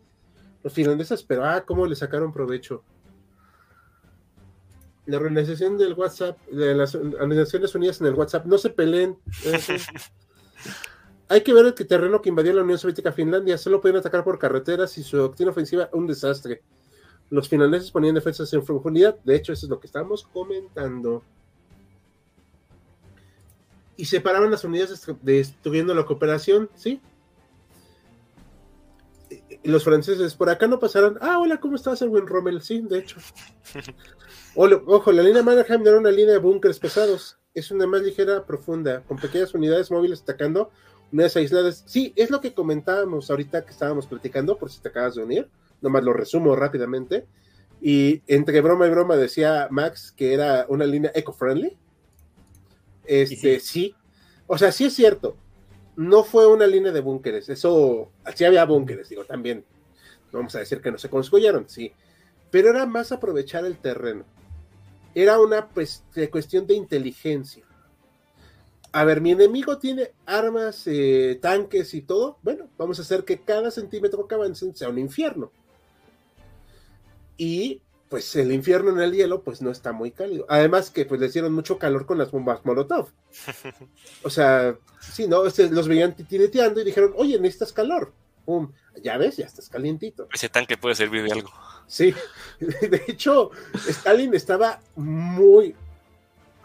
[0.64, 2.84] los finlandeses, pero ah, cómo le sacaron provecho.
[5.06, 9.18] La organización del WhatsApp, de las Organizaciones Unidas en el WhatsApp, no se peleen.
[11.32, 13.58] Hay que ver el terreno que invadió la Unión Soviética Finlandia.
[13.58, 16.62] Solo pueden atacar por carreteras y su doctrina ofensiva un desastre.
[17.30, 19.18] Los finlandeses ponían defensas en profundidad.
[19.24, 21.24] De hecho, eso es lo que estamos comentando
[23.96, 27.00] y separaban las unidades destruyendo la cooperación, ¿sí?
[29.30, 32.62] Y los franceses, por acá no pasaron, ah, hola, ¿cómo estás, Erwin Rommel?
[32.62, 33.16] Sí, de hecho.
[34.56, 38.46] Ojo, la línea Mannerheim no era una línea de búnkeres pesados, es una más ligera,
[38.46, 40.72] profunda, con pequeñas unidades móviles atacando
[41.12, 41.84] unidades aisladas.
[41.86, 45.50] Sí, es lo que comentábamos ahorita que estábamos platicando, por si te acabas de unir,
[45.82, 47.26] nomás lo resumo rápidamente.
[47.82, 51.78] Y entre broma y broma decía Max que era una línea eco-friendly,
[53.06, 53.96] este, sí.
[54.48, 55.36] O sea, sí es cierto.
[55.96, 57.50] No fue una línea de búnkeres.
[57.50, 59.66] Eso, sí había búnkeres, digo, también.
[60.32, 61.92] vamos a decir que no se construyeron, sí.
[62.50, 64.26] Pero era más aprovechar el terreno.
[65.14, 67.66] Era una pues, cuestión de inteligencia.
[68.94, 72.38] A ver, mi enemigo tiene armas, eh, tanques y todo.
[72.42, 75.52] Bueno, vamos a hacer que cada centímetro que avancen sea un infierno.
[77.38, 80.46] Y pues el infierno en el hielo pues no está muy cálido.
[80.50, 83.08] Además que pues le hicieron mucho calor con las bombas Molotov.
[84.24, 85.46] O sea, sí, ¿no?
[85.46, 88.14] Este, los veían titireteando y dijeron, oye, necesitas calor.
[88.44, 90.28] Pum, ya ves, ya estás calientito.
[90.34, 91.52] Ese tanque puede servir de algo.
[91.88, 92.14] Sí,
[92.60, 93.52] de hecho,
[93.88, 95.76] Stalin estaba muy,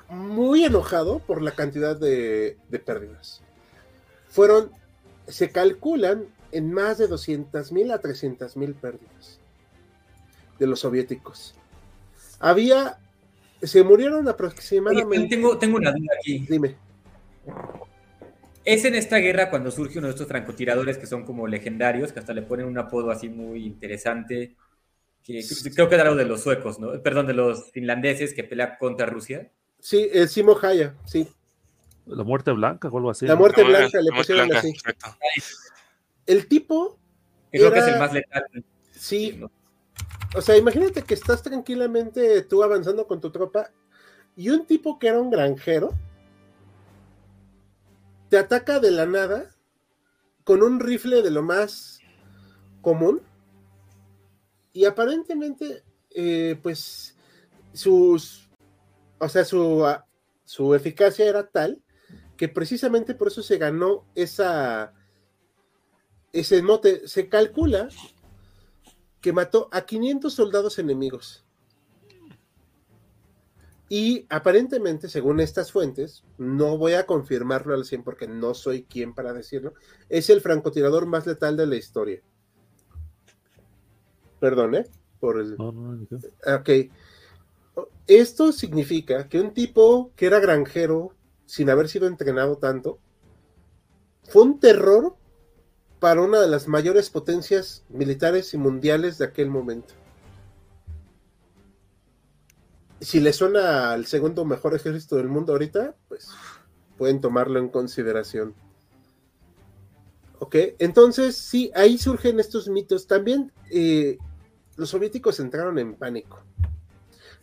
[0.08, 3.42] muy enojado por la cantidad de, de pérdidas.
[4.28, 4.70] Fueron,
[5.26, 9.40] se calculan en más de 200 mil a 300 mil pérdidas
[10.58, 11.54] de los soviéticos.
[12.38, 12.98] Había,
[13.62, 15.36] se murieron aproximadamente.
[15.36, 16.46] tengo, tengo una duda aquí.
[16.48, 16.76] Dime.
[18.64, 22.18] Es en esta guerra cuando surge uno de estos francotiradores que son como legendarios, que
[22.18, 24.56] hasta le ponen un apodo así muy interesante,
[25.22, 25.44] que
[25.74, 27.00] creo que era algo de los suecos, ¿no?
[27.02, 29.50] Perdón, de los finlandeses que pelean contra Rusia.
[29.86, 31.28] Sí, el Simo Haya, sí.
[32.06, 33.24] La muerte blanca o algo así.
[33.24, 34.74] La muerte blanca, le pusieron así.
[36.26, 36.98] El tipo.
[37.52, 38.64] Creo que es el más letal.
[38.90, 39.40] Sí,
[40.34, 43.70] o sea, imagínate que estás tranquilamente tú avanzando con tu tropa
[44.34, 45.94] y un tipo que era un granjero
[48.28, 49.54] te ataca de la nada
[50.42, 52.00] con un rifle de lo más
[52.82, 53.22] común
[54.72, 57.16] y aparentemente, eh, pues,
[57.72, 58.45] sus,
[59.18, 60.06] o sea, su, ah,
[60.44, 61.82] su eficacia era tal
[62.36, 64.92] que precisamente por eso se ganó esa,
[66.32, 67.08] ese mote.
[67.08, 67.88] Se calcula
[69.20, 71.44] que mató a 500 soldados enemigos.
[73.88, 79.14] Y aparentemente, según estas fuentes, no voy a confirmarlo al 100 porque no soy quien
[79.14, 79.74] para decirlo,
[80.08, 82.20] es el francotirador más letal de la historia.
[84.40, 84.86] Perdón, ¿eh?
[85.20, 85.56] Por el...
[85.56, 86.70] Ok.
[88.06, 91.12] Esto significa que un tipo que era granjero,
[91.44, 92.98] sin haber sido entrenado tanto,
[94.24, 95.16] fue un terror
[95.98, 99.94] para una de las mayores potencias militares y mundiales de aquel momento
[103.00, 106.28] si le suena al segundo mejor ejército del mundo ahorita, pues
[106.96, 108.54] pueden tomarlo en consideración.
[110.38, 113.06] Ok, entonces sí, ahí surgen estos mitos.
[113.06, 114.18] También eh,
[114.76, 116.42] los soviéticos entraron en pánico.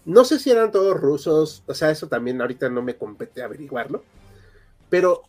[0.06, 4.04] No sé si eran todos rusos, o sea, eso también ahorita no me compete averiguarlo,
[4.90, 5.24] pero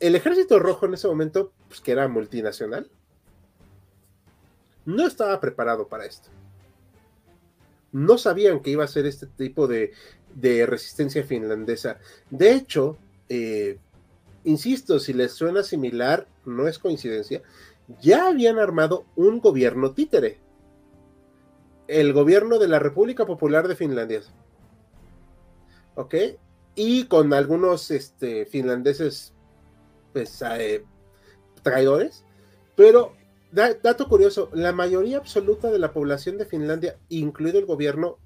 [0.00, 2.88] el ejército rojo en ese momento, pues que era multinacional,
[4.84, 6.30] no estaba preparado para esto
[7.96, 9.92] no sabían que iba a ser este tipo de,
[10.66, 11.98] resistencia finlandesa.
[12.28, 12.98] De hecho,
[13.30, 13.78] eh,
[14.44, 17.40] insisto, si les suena similar, no es coincidencia,
[18.02, 20.38] ya habían armado un gobierno títere.
[21.88, 24.22] El gobierno de la República Popular de Finlandia.
[25.94, 26.14] ¿Ok?
[26.74, 29.32] Y con algunos este, finlandeses
[30.12, 30.84] pues, eh,
[31.62, 32.24] traidores,
[32.74, 33.14] pero
[33.50, 38.18] dato curioso, la mayoría absoluta de la población de Finlandia, incluido el gobierno,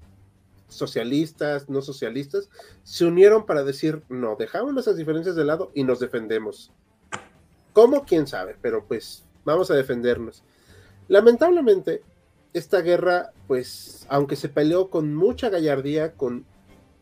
[0.67, 2.49] socialistas, no socialistas,
[2.83, 6.71] se unieron para decir, no, dejamos esas diferencias de lado y nos defendemos.
[7.73, 8.03] ¿Cómo?
[8.03, 8.57] ¿Quién sabe?
[8.61, 10.43] Pero pues vamos a defendernos.
[11.07, 12.03] Lamentablemente,
[12.53, 16.45] esta guerra, pues, aunque se peleó con mucha gallardía, con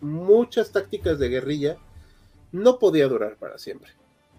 [0.02, 1.78] muchas tácticas de guerrilla,
[2.52, 3.92] no podía durar para siempre.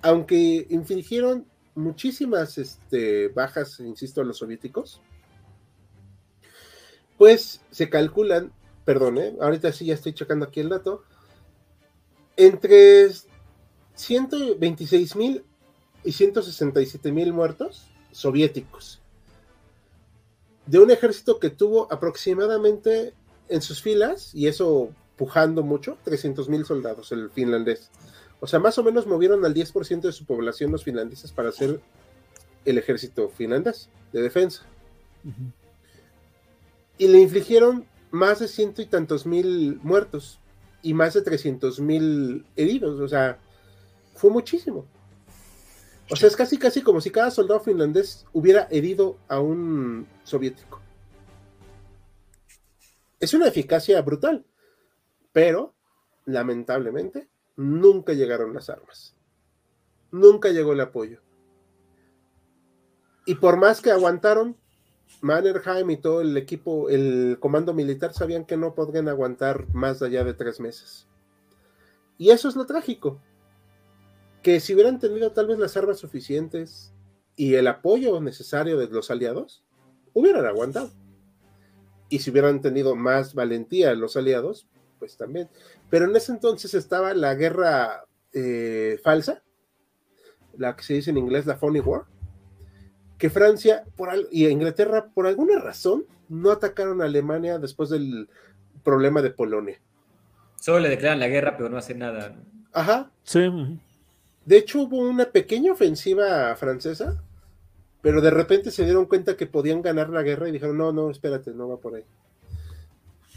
[0.03, 5.01] Aunque infligieron muchísimas este, bajas, insisto, a los soviéticos,
[7.19, 8.53] pues se calculan,
[8.85, 9.37] perdón, ¿eh?
[9.41, 11.05] ahorita sí ya estoy checando aquí el dato,
[12.37, 13.11] entre
[13.95, 15.45] 126 mil
[16.03, 19.03] y 167 mil muertos soviéticos.
[20.71, 23.13] De un ejército que tuvo aproximadamente
[23.49, 27.91] en sus filas, y eso pujando mucho, 300 mil soldados, el finlandés.
[28.39, 31.81] O sea, más o menos movieron al 10% de su población los finlandeses para hacer
[32.65, 34.65] el ejército finlandés de defensa.
[36.99, 40.39] Y le infligieron más de ciento y tantos mil muertos
[40.83, 43.01] y más de 300 mil heridos.
[43.01, 43.41] O sea,
[44.15, 44.87] fue muchísimo.
[46.11, 50.81] O sea, es casi casi como si cada soldado finlandés hubiera herido a un soviético.
[53.21, 54.45] Es una eficacia brutal,
[55.33, 55.75] pero
[56.25, 59.15] lamentablemente nunca llegaron las armas.
[60.11, 61.21] Nunca llegó el apoyo.
[63.27, 64.57] Y por más que aguantaron,
[65.21, 70.25] Mannerheim y todo el equipo, el comando militar sabían que no podrían aguantar más allá
[70.25, 71.07] de tres meses.
[72.19, 73.21] Y eso es lo trágico.
[74.43, 76.95] Que si hubieran tenido tal vez las armas suficientes
[77.37, 79.65] y el apoyo necesario de los aliados,
[80.13, 80.93] hubieran aguantado.
[82.09, 84.69] Y si hubieran tenido más valentía los aliados,
[84.99, 85.49] pues también.
[85.89, 89.43] Pero en ese entonces estaba la guerra eh, falsa,
[90.57, 92.05] la que se dice en inglés la Phony War,
[93.19, 98.29] que Francia por y Inglaterra por alguna razón no atacaron a Alemania después del
[98.83, 99.81] problema de Polonia.
[100.57, 102.37] Solo le declaran la guerra, pero no hacen nada.
[102.73, 103.11] Ajá.
[103.23, 103.41] Sí.
[104.45, 107.23] De hecho, hubo una pequeña ofensiva francesa,
[108.03, 111.11] pero de repente se dieron cuenta que podían ganar la guerra y dijeron, no, no,
[111.11, 112.05] espérate, no va por ahí.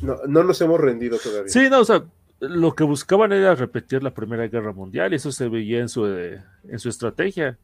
[0.02, 1.50] No, no nos hemos rendido todavía.
[1.50, 2.04] Sí, no, o sea,
[2.40, 6.06] lo que buscaban era repetir la Primera Guerra Mundial y eso se veía en su,
[6.08, 7.58] eh, en su estrategia.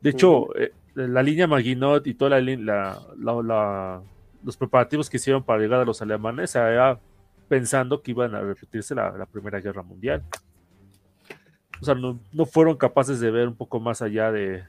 [0.00, 4.02] De hecho, eh, la línea Maginot y toda la, la,
[4.42, 6.98] los preparativos que hicieron para llegar a los alemanes, era
[7.48, 10.22] pensando que iban a repetirse la, Primera Guerra Mundial.
[11.80, 14.64] O sea, no, no, fueron capaces de ver un poco más allá de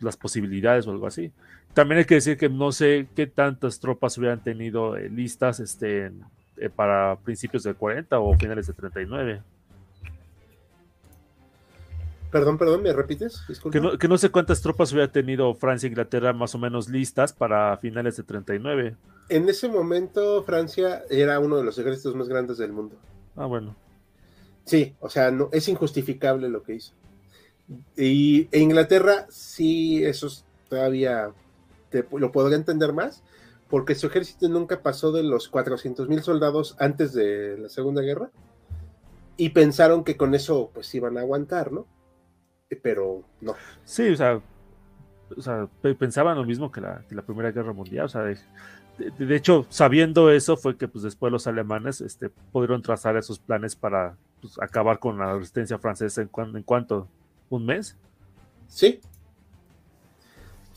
[0.00, 1.32] las posibilidades o algo así.
[1.74, 6.12] También hay que decir que no sé qué tantas tropas hubieran tenido eh, listas este,
[6.58, 9.42] eh, para principios del 40 o finales de 39.
[12.30, 13.42] Perdón, perdón, ¿me repites?
[13.70, 16.88] Que no, que no, sé cuántas tropas hubiera tenido Francia e Inglaterra más o menos
[16.88, 18.96] listas para finales de 39.
[19.28, 22.96] En ese momento Francia era uno de los ejércitos más grandes del mundo.
[23.36, 23.76] Ah, bueno.
[24.64, 26.92] Sí, o sea, no, es injustificable lo que hizo.
[27.96, 31.32] Y e Inglaterra sí, eso es todavía
[32.10, 33.22] lo podría entender más,
[33.68, 38.30] porque su ejército nunca pasó de los 400 mil soldados antes de la Segunda Guerra
[39.36, 41.86] y pensaron que con eso pues iban a aguantar, ¿no?
[42.70, 43.54] Eh, pero no.
[43.84, 44.40] Sí, o sea,
[45.98, 48.24] pensaban lo mismo que la, Primera Guerra Mundial, o sea,
[49.30, 54.16] hecho, sabiendo eso fue que pues después los alemanes este, pudieron trazar esos planes para
[54.40, 57.08] pues, acabar con la resistencia francesa en, en cuanto,
[57.50, 57.96] un mes.
[58.68, 59.00] Sí,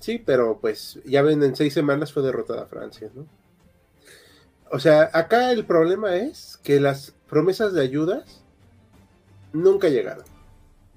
[0.05, 3.25] Sí, pero pues ya ven, en seis semanas fue derrotada Francia, ¿no?
[4.69, 8.43] O sea, acá el problema es que las promesas de ayudas
[9.51, 10.23] nunca llegaron.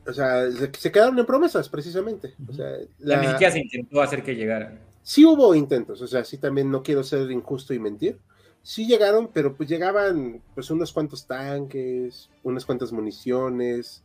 [0.07, 2.35] O sea, se, quedaron en promesas, precisamente.
[2.51, 3.23] O sea, la...
[3.23, 4.79] Ni siquiera se intentó hacer que llegaran.
[5.09, 8.19] Sí hubo intentos, o sea, sí también no quiero ser injusto y mentir.
[8.63, 14.03] Sí llegaron, pero pues llegaban pues unos cuantos tanques, unas cuantas municiones,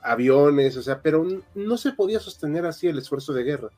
[0.00, 3.70] aviones, o sea, pero no se podía sostener así el esfuerzo de guerra.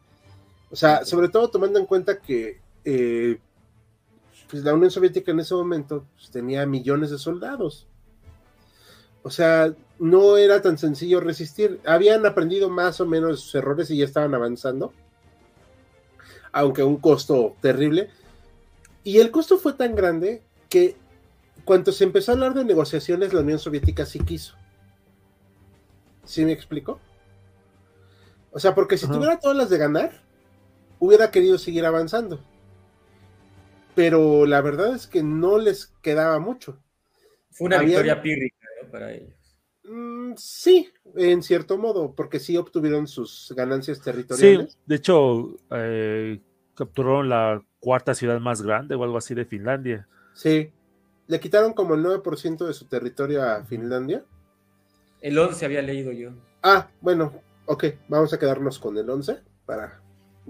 [0.70, 3.38] O sea, sobre todo tomando en cuenta que eh,
[4.50, 7.86] pues la Unión Soviética en ese momento pues, tenía millones de soldados.
[9.22, 11.80] O sea, no era tan sencillo resistir.
[11.86, 14.92] Habían aprendido más o menos sus errores y ya estaban avanzando.
[16.58, 18.10] Aunque a un costo terrible.
[19.04, 20.96] Y el costo fue tan grande que
[21.64, 24.54] cuando se empezó a hablar de negociaciones, la Unión Soviética sí quiso.
[26.24, 27.00] ¿Sí me explico?
[28.50, 30.12] O sea, porque si tuviera todas las de ganar,
[30.98, 32.40] hubiera querido seguir avanzando.
[33.94, 36.78] Pero la verdad es que no les quedaba mucho.
[37.50, 39.38] Fue una victoria pírrica para ellos.
[39.84, 44.72] Mm, sí, en cierto modo, porque sí obtuvieron sus ganancias territoriales.
[44.72, 46.40] Sí, de hecho, eh,
[46.78, 50.06] capturaron la cuarta ciudad más grande o algo así de Finlandia.
[50.34, 50.72] Sí,
[51.26, 54.24] le quitaron como el 9% de su territorio a Finlandia.
[55.20, 56.30] El 11 había leído yo.
[56.62, 57.32] Ah, bueno,
[57.66, 60.00] ok, vamos a quedarnos con el 11 para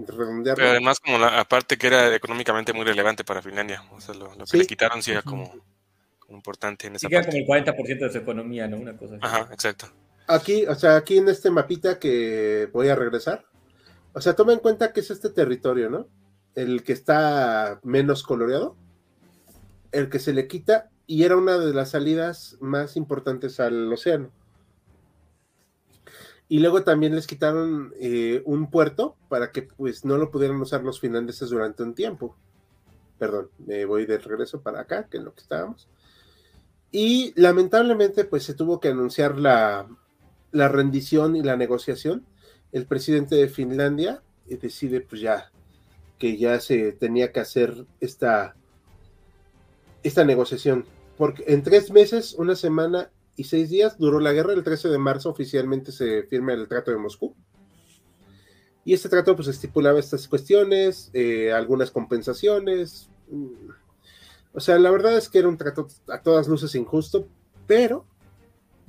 [0.05, 3.83] pero además, como la parte que era económicamente muy relevante para Finlandia.
[3.91, 5.53] O sea, lo, que le quitaron sí era como,
[6.29, 7.43] importante en esa sí, parte.
[7.45, 8.77] como el 40% de su economía, ¿no?
[8.77, 9.25] Una cosa así.
[9.25, 9.87] Ajá, exacto.
[10.27, 13.45] Aquí, o sea, aquí en este mapita que voy a regresar,
[14.13, 16.07] o sea, toma en cuenta que es este territorio, ¿no?
[16.55, 18.75] El que está menos coloreado,
[19.91, 24.31] el que se le quita y era una de las salidas más importantes al océano.
[26.47, 30.83] Y luego también les quitaron eh, un puerto para que pues no lo pudieran usar
[30.83, 32.35] los finlandeses durante un tiempo.
[33.19, 35.87] Perdón, me voy de regreso para acá, que es lo que estábamos.
[36.91, 39.87] Y lamentablemente pues se tuvo que anunciar la,
[40.51, 42.25] rendición y la negociación.
[42.71, 45.51] El presidente de Finlandia eh, decide pues ya
[46.19, 48.55] que ya se tenía que hacer esta,
[50.03, 50.85] esta negociación.
[51.17, 54.53] Porque en tres meses, una semana y seis días duró la guerra.
[54.53, 57.33] El 13 de marzo oficialmente se firma el Trato de Moscú.
[58.83, 63.09] Y este trato pues estipulaba estas cuestiones, eh, algunas compensaciones.
[63.29, 63.69] Mm,
[64.53, 67.27] o sea, la verdad es que era un trato a todas luces injusto,
[67.67, 68.05] pero...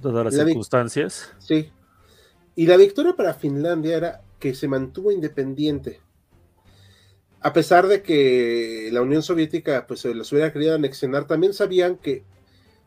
[0.00, 1.32] Todas las circunstancias.
[1.38, 1.70] Sí.
[2.56, 6.00] Y la victoria para Finlandia era que se mantuvo independiente.
[7.40, 11.96] A pesar de que la Unión Soviética pues se los hubiera querido anexionar, también sabían
[11.96, 12.24] que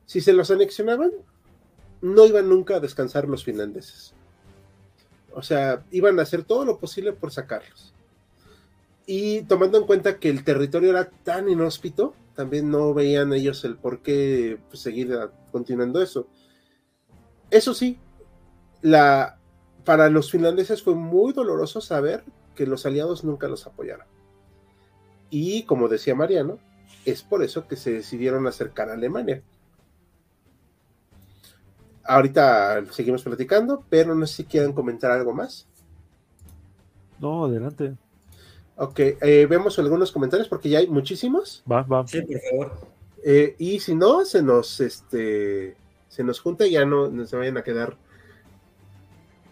[0.05, 1.11] si se los anexionaban,
[2.01, 4.13] no iban nunca a descansar los finlandeses.
[5.31, 7.93] O sea, iban a hacer todo lo posible por sacarlos.
[9.05, 13.77] Y tomando en cuenta que el territorio era tan inhóspito, también no veían ellos el
[13.77, 15.17] por qué pues, seguir
[15.51, 16.27] continuando eso.
[17.49, 17.99] Eso sí,
[19.83, 22.23] para los finlandeses fue muy doloroso saber
[22.55, 24.12] que los aliados nunca los apoyaron.
[25.33, 26.59] Y como decía Mariano,
[27.05, 29.41] es por eso que se decidieron acercar a Alemania
[32.03, 35.67] ahorita seguimos platicando, pero no sé si quieren comentar algo más.
[37.19, 37.95] No, adelante.
[38.75, 41.63] Ok, eh, vemos algunos comentarios porque ya hay muchísimos.
[41.71, 42.05] Va, va.
[42.07, 42.87] Sí, por favor.
[43.23, 45.77] Eh, y si no, se nos, este,
[46.09, 47.95] se nos junta y ya no, no se vayan a quedar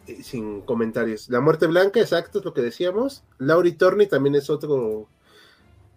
[0.08, 1.30] eh, sin comentarios.
[1.30, 3.24] La muerte blanca, exacto, es lo que decíamos.
[3.38, 5.08] Lauri Torni también es otro.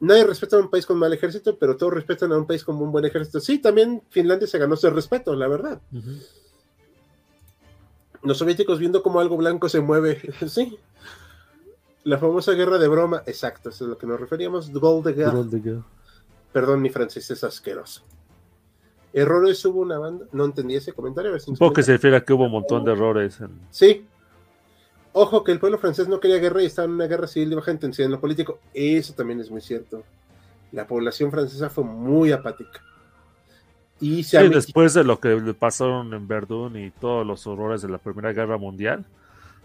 [0.00, 2.76] Nadie respeta a un país con mal ejército, pero todos respetan a un país con
[2.76, 3.40] un buen ejército.
[3.40, 5.80] Sí, también Finlandia se ganó ese respeto, la verdad
[8.24, 10.76] los soviéticos viendo cómo algo blanco se mueve, sí.
[12.02, 15.82] La famosa guerra de broma, exacto, eso es a lo que nos referíamos, Gold de
[16.52, 18.02] Perdón, mi francés es asqueroso.
[19.12, 20.26] ¿Errores hubo una banda?
[20.32, 21.32] No entendí ese comentario.
[21.58, 23.38] poco que se refiere a que hubo un montón de errores.
[23.70, 24.06] Sí.
[25.16, 27.54] Ojo, que el pueblo francés no quería guerra y estaba en una guerra civil de
[27.54, 28.58] baja intensidad en lo político.
[28.74, 30.02] Eso también es muy cierto.
[30.72, 32.82] La población francesa fue muy apática.
[34.00, 37.98] Y después de lo que le pasaron en Verdún y todos los horrores de la
[37.98, 39.04] Primera Guerra Mundial,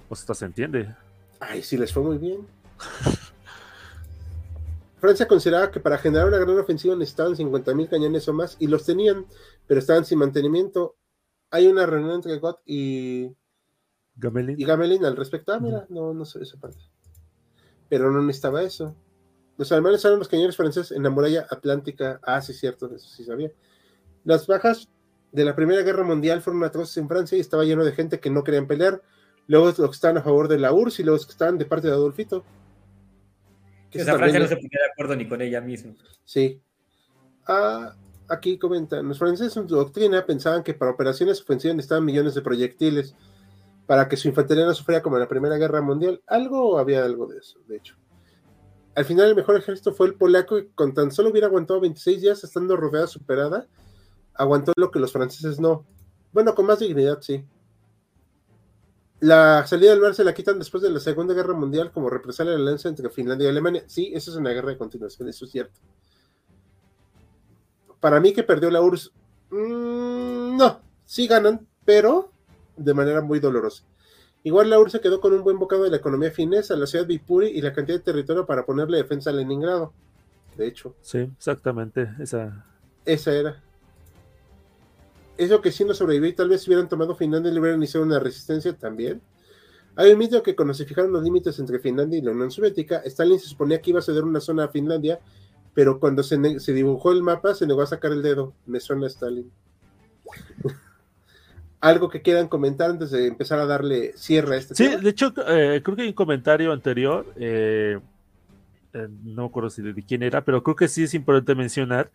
[0.07, 0.93] pues esto se entiende.
[1.39, 2.45] Ay, sí les fue muy bien.
[4.99, 8.85] Francia consideraba que para generar una gran ofensiva necesitaban 50.000 cañones o más y los
[8.85, 9.25] tenían,
[9.65, 10.95] pero estaban sin mantenimiento.
[11.49, 13.31] Hay una reunión entre Gott y
[14.19, 15.53] Gamelin, y Gamelin al respecto.
[15.53, 16.79] Ah, mira, no, no sé esa parte.
[17.87, 18.95] Pero no necesitaba eso.
[19.57, 22.19] Los alemanes usaron los cañones franceses en la muralla atlántica.
[22.23, 23.51] Ah, sí, cierto, eso sí sabía.
[24.23, 24.89] Las bajas
[25.31, 28.29] de la Primera Guerra Mundial fueron atroces en Francia y estaba lleno de gente que
[28.29, 29.01] no querían pelear.
[29.47, 31.87] Luego los que estaban a favor de la URSS y los que estaban de parte
[31.87, 32.43] de Adolfito.
[33.89, 35.95] Que Esa Francia no se ponía de acuerdo ni con ella misma.
[36.23, 36.61] Sí.
[37.47, 37.95] Ah,
[38.27, 42.41] aquí comentan, los franceses en su doctrina pensaban que para operaciones ofensivas necesitaban millones de
[42.41, 43.15] proyectiles
[43.89, 46.21] para que su infantería no sufriera como en la Primera Guerra Mundial.
[46.27, 47.95] Algo, había algo de eso, de hecho.
[48.93, 52.21] Al final el mejor ejército fue el polaco y con tan solo hubiera aguantado 26
[52.21, 53.65] días estando rodeada superada,
[54.35, 55.87] aguantó lo que los franceses no.
[56.31, 57.43] Bueno, con más dignidad, sí.
[59.21, 62.51] La salida del mar se la quitan después de la Segunda Guerra Mundial como represalia
[62.51, 63.85] de la alianza entre Finlandia y Alemania.
[63.87, 65.79] Sí, eso es una guerra de continuación, eso es cierto.
[67.99, 69.11] Para mí que perdió la URSS,
[69.49, 72.33] mmm, no, sí ganan, pero
[72.79, 73.83] de manera muy dolorosa.
[74.43, 77.05] Igual la URSS se quedó con un buen bocado de la economía finesa, la ciudad
[77.05, 79.93] de Vipuri y la cantidad de territorio para ponerle defensa a Leningrado.
[80.57, 80.95] De hecho.
[81.01, 82.09] Sí, exactamente.
[82.19, 82.65] Esa,
[83.05, 83.61] esa era
[85.39, 88.19] eso que si no sobrevivió y tal vez hubieran tomado Finlandia le hubieran iniciado una
[88.19, 89.21] resistencia también.
[89.95, 92.97] Hay un mito que cuando se fijaron los límites entre Finlandia y la Unión Soviética,
[93.05, 95.21] Stalin se suponía que iba a ceder una zona a Finlandia,
[95.73, 96.37] pero cuando se,
[96.73, 98.53] dibujó el mapa se negó a sacar el dedo.
[98.65, 99.49] Me suena Stalin.
[101.81, 105.33] Algo que quieran comentar antes de empezar a darle cierre a este sí, de hecho,
[105.47, 107.97] eh, creo que hay un comentario anterior, eh,
[108.93, 112.11] eh, no me acuerdo si de quién era, pero creo que sí es importante mencionar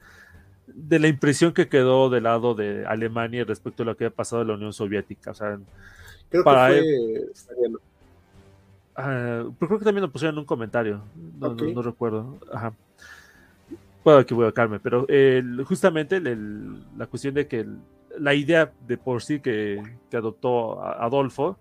[0.66, 4.42] de la impresión que quedó del lado de Alemania respecto a lo que había pasado
[4.42, 5.30] en la Unión Soviética.
[5.30, 5.58] O sea,
[6.28, 6.82] creo para que
[7.32, 7.54] fue
[8.96, 11.00] ah, pero creo que también lo pusieron en un comentario.
[11.38, 12.38] No, recuerdo.
[12.52, 12.74] Ajá.
[14.02, 15.06] Puedo equivocarme, pero
[15.64, 17.66] justamente la cuestión de que
[18.18, 19.82] la idea de por sí que,
[20.12, 21.58] adoptó Adolfo,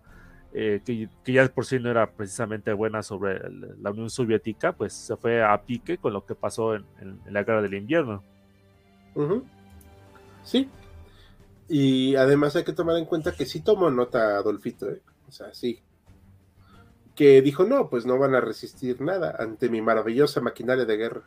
[0.53, 3.39] eh, que, ya por sí no era precisamente buena sobre
[3.81, 6.85] la Unión Soviética, pues se fue a pique con lo que pasó en
[7.27, 8.23] la guerra del invierno.
[10.43, 10.69] Sí.
[11.67, 15.01] Y además hay que tomar en cuenta que sí tomó nota Adolfito, ¿eh?
[15.27, 15.81] o sea, sí.
[17.15, 21.21] Que dijo, no, pues no van a resistir nada ante mi maravillosa maquinaria de guerra.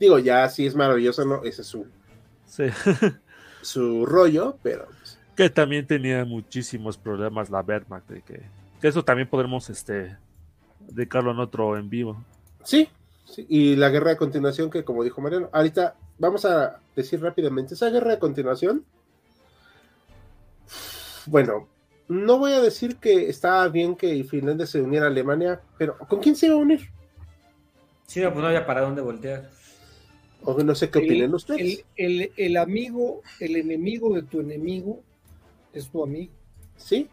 [0.00, 1.86] Digo, ya si es maravilloso, no, ese es su,
[3.68, 4.86] su rollo, pero...
[4.86, 8.42] Pues que también tenía muchísimos problemas la Wehrmacht, de que,
[8.82, 10.16] eso también podremos este,
[10.80, 12.24] dedicarlo en otro en vivo.
[12.64, 12.88] Sí,
[13.24, 17.74] sí, y la guerra de continuación que como dijo Mariano, ahorita vamos a decir rápidamente,
[17.74, 18.84] esa guerra de continuación,
[21.26, 21.68] bueno,
[22.08, 26.18] no voy a decir que estaba bien que Finlandia se uniera a Alemania, pero ¿con
[26.18, 26.90] quién se iba a unir?
[28.08, 29.48] Sí, pues no había para dónde voltear.
[30.42, 31.84] O no sé qué opinan ustedes.
[31.96, 35.02] El, amigo, el enemigo de tu enemigo
[35.72, 36.32] es tu amigo.
[36.76, 37.08] Sí.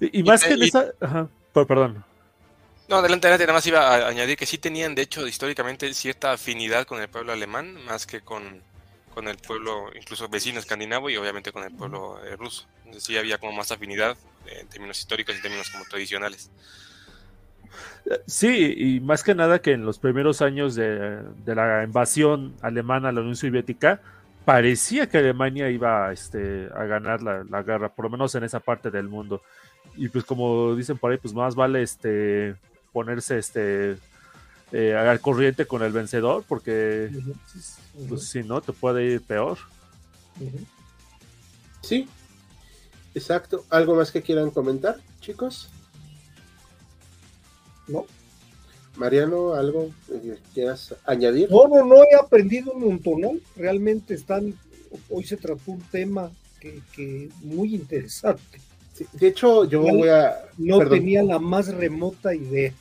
[0.00, 0.92] Y, más que en esa.
[1.00, 2.04] Ajá, perdón.
[2.88, 6.32] No, adelante, adelante, nada más iba a añadir que sí tenían, de hecho, históricamente cierta
[6.32, 8.62] afinidad con el pueblo alemán, más que con,
[9.16, 12.66] el pueblo, incluso vecino escandinavo y obviamente con el pueblo eh, ruso.
[12.78, 14.16] Entonces sí había como más afinidad
[14.46, 16.50] en términos históricos y en términos como tradicionales.
[18.26, 23.12] Sí, y más que nada que en los primeros años de, la invasión alemana a
[23.12, 24.00] la Unión Soviética,
[24.44, 28.60] parecía que Alemania iba este, a ganar la, la, guerra, por lo menos en esa
[28.60, 29.42] parte del mundo.
[29.96, 32.56] Y pues como dicen por ahí, pues más vale este
[32.92, 33.96] ponerse este
[34.72, 37.10] eh, al corriente con el vencedor, porque
[38.08, 39.58] pues, si no, te puede ir peor.
[41.82, 42.08] Sí,
[43.14, 43.64] exacto.
[43.68, 45.70] ¿Algo más que quieran comentar, chicos?
[47.90, 48.06] No.
[48.96, 51.50] Mariano, ¿algo que quieras añadir?
[51.50, 53.30] No, no, no, he aprendido un montón, ¿no?
[53.56, 54.54] Realmente están,
[55.08, 56.30] hoy se trató un tema
[56.60, 58.58] que, que muy interesante
[59.12, 60.46] de hecho, yo voy a.
[60.58, 62.72] No tenía la más remota idea.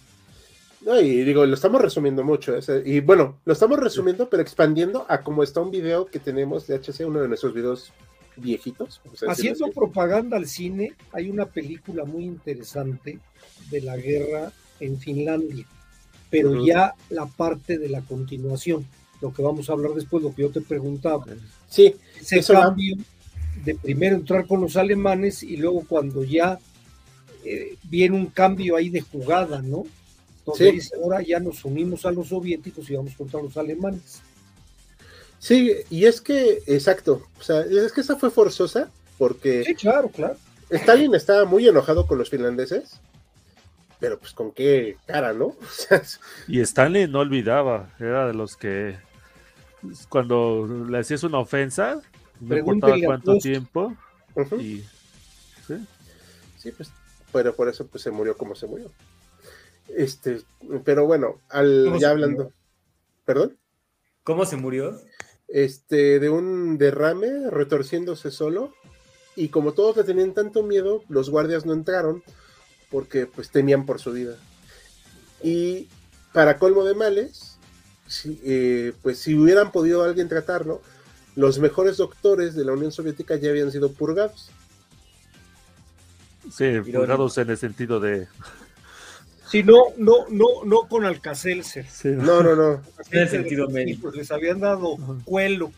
[0.81, 2.57] No, y digo, lo estamos resumiendo mucho.
[2.85, 6.75] y bueno, lo estamos resumiendo, pero expandiendo a como está un video que tenemos de
[6.75, 7.91] HC, uno de nuestros videos
[8.37, 9.01] viejitos.
[9.27, 13.19] Haciendo propaganda al cine, hay una película muy interesante
[13.69, 15.65] de la guerra en Finlandia,
[16.29, 18.85] pero ya la parte de la continuación,
[19.21, 21.25] lo que vamos a hablar después, lo que yo te preguntaba.
[21.67, 22.97] Sí, ese cambio
[23.63, 26.59] de primero entrar con los alemanes y luego cuando ya
[27.43, 29.85] eh, viene un cambio ahí de jugada, ¿no?
[30.39, 34.21] Entonces ahora ya nos unimos a los soviéticos y vamos contra los alemanes.
[35.37, 39.63] Sí, y es que, exacto, o sea, es que esa fue forzosa porque...
[39.63, 40.35] Sí, claro, claro.
[40.69, 42.99] Stalin estaba muy enojado con los finlandeses
[43.99, 45.55] pero pues con qué cara, ¿no?
[46.47, 48.97] y Stanley no olvidaba, era de los que
[50.07, 52.01] cuando le hacías una ofensa,
[52.39, 53.95] no importaba cuánto tiempo.
[54.59, 54.83] y,
[55.67, 55.87] ¿sí?
[56.57, 56.91] sí, pues,
[57.31, 58.91] pero por eso pues se murió como se murió.
[59.89, 60.41] Este,
[60.83, 62.51] pero bueno, al, ya hablando,
[63.25, 63.57] ¿perdón?
[64.23, 64.99] ¿Cómo se murió?
[65.47, 68.73] Este, de un derrame, retorciéndose solo,
[69.35, 72.23] y como todos le tenían tanto miedo, los guardias no entraron
[72.89, 74.35] porque pues temían por su vida.
[75.43, 75.87] Y
[76.33, 77.57] para colmo de males,
[78.43, 80.81] eh, pues si hubieran podido alguien tratarlo,
[81.35, 84.49] los mejores doctores de la Unión Soviética ya habían sido purgados.
[86.51, 88.27] Sí, purgados en el sentido de...
[89.49, 91.87] Sí, no, no, no, no con Alcacelser.
[92.03, 92.81] No, no, no.
[93.11, 94.03] En el sentido médico.
[94.03, 95.71] Pues les habían dado cuelo.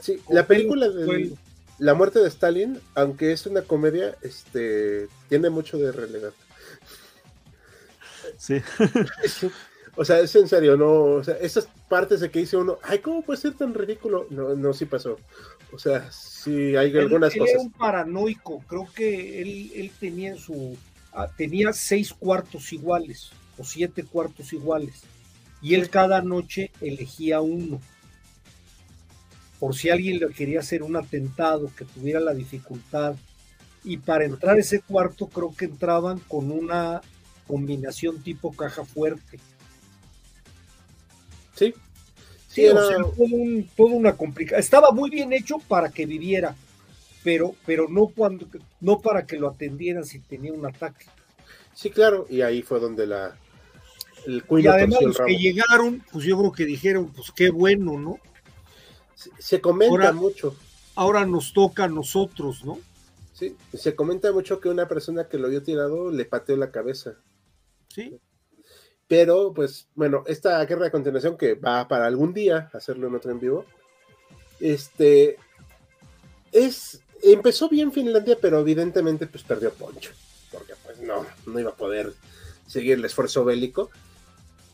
[0.00, 1.32] Sí, la película de
[1.78, 6.32] La muerte de Stalin, aunque es una comedia, este, tiene mucho de realidad.
[8.38, 8.62] Sí.
[10.00, 13.00] O sea, es en serio, no, o sea, esas partes de que dice uno, ay,
[13.00, 14.28] ¿cómo puede ser tan ridículo?
[14.30, 15.18] No, no, sí pasó.
[15.72, 17.54] O sea, sí hay algunas cosas.
[17.54, 20.76] Era un paranoico, creo que él, él tenía su,
[21.12, 25.02] ah, tenía seis cuartos iguales, o siete cuartos iguales,
[25.60, 27.80] y él cada noche elegía uno.
[29.58, 33.16] Por si alguien le quería hacer un atentado, que tuviera la dificultad.
[33.82, 37.00] Y para entrar a ese cuarto creo que entraban con una
[37.48, 39.40] combinación tipo caja fuerte
[41.58, 41.74] Sí.
[42.46, 42.80] Sí, era...
[43.76, 44.60] todo, una complicación.
[44.60, 46.54] Estaba muy bien hecho para que viviera,
[47.22, 48.46] pero, pero no, cuando,
[48.80, 51.06] no para que lo atendieran si tenía un ataque.
[51.74, 53.36] Sí, claro, y ahí fue donde la.
[54.26, 58.18] El y además los que llegaron, pues yo creo que dijeron, pues qué bueno, ¿no?
[59.38, 60.56] Se, comenta mucho.
[60.94, 62.78] Ahora nos toca a nosotros, ¿no?
[63.32, 67.16] Sí, se comenta mucho que una persona que lo había tirado le pateó la cabeza.
[69.06, 73.30] Pero, pues, bueno, esta guerra de continuación que va para algún día hacerlo en otro
[73.30, 73.64] en vivo,
[74.60, 75.36] este,
[76.52, 80.10] es, empezó bien Finlandia, pero evidentemente, pues, perdió Poncho,
[80.52, 82.12] porque, pues, no, no iba a poder
[82.66, 83.90] seguir el esfuerzo bélico,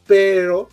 [0.06, 0.68] pero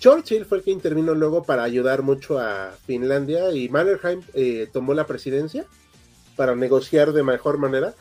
[0.00, 4.94] Churchill fue el que intervino luego para ayudar mucho a Finlandia y Mannerheim eh, tomó
[4.94, 5.66] la presidencia
[6.36, 7.94] para negociar de mejor manera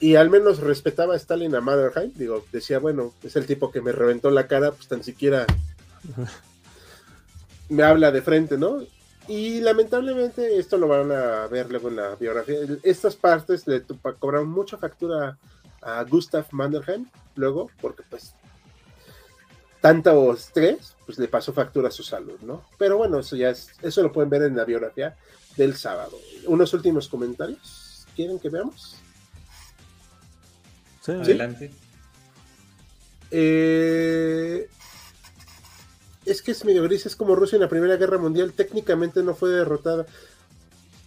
[0.00, 3.80] y al menos respetaba a Stalin a Mannerheim, digo, decía, bueno, es el tipo que
[3.80, 5.46] me reventó la cara, pues tan siquiera
[7.68, 8.80] me habla de frente, ¿no?
[9.26, 12.56] Y lamentablemente esto lo van a ver luego en la biografía.
[12.82, 13.82] Estas partes le
[14.18, 15.36] cobraron mucha factura
[15.82, 18.34] a Gustav Mannerheim luego, porque pues
[19.80, 22.64] tanto estrés, pues le pasó factura a su salud, ¿no?
[22.78, 25.16] Pero bueno, eso ya es, eso lo pueden ver en la biografía
[25.56, 26.18] del sábado.
[26.46, 28.96] Unos últimos comentarios, ¿quieren que veamos?
[31.12, 31.70] Adelante.
[33.30, 34.68] Eh,
[36.24, 39.34] es que es medio gris, es como Rusia en la Primera Guerra Mundial, técnicamente no
[39.34, 40.06] fue derrotada.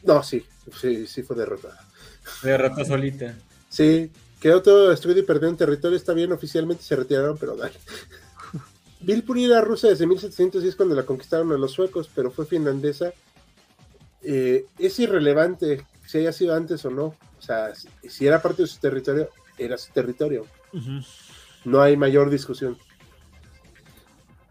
[0.04, 0.46] No, sí,
[0.80, 1.80] sí, sí fue derrotada.
[2.44, 3.36] Derrotó solita.
[3.70, 7.76] Sí, quedó todo destruido y perdió un territorio, está bien, oficialmente se retiraron, pero dale.
[9.02, 13.14] Vilpuri era rusa desde 1710 cuando la conquistaron a los suecos, pero fue finlandesa.
[14.24, 17.16] Eh, es irrelevante si haya sido antes o no.
[17.38, 17.74] O sea,
[18.08, 19.30] si era parte de su territorio,
[19.64, 20.46] era su territorio.
[21.66, 22.78] No hay mayor discusión.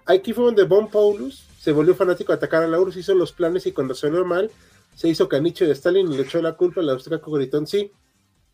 [0.07, 3.32] Aquí fue donde Von Paulus se volvió fanático de atacar a la URSS, hizo los
[3.32, 4.51] planes y cuando salió mal,
[4.95, 7.66] se hizo caniche de Stalin y le echó la culpa al austriaco gritón.
[7.66, 7.93] Sí,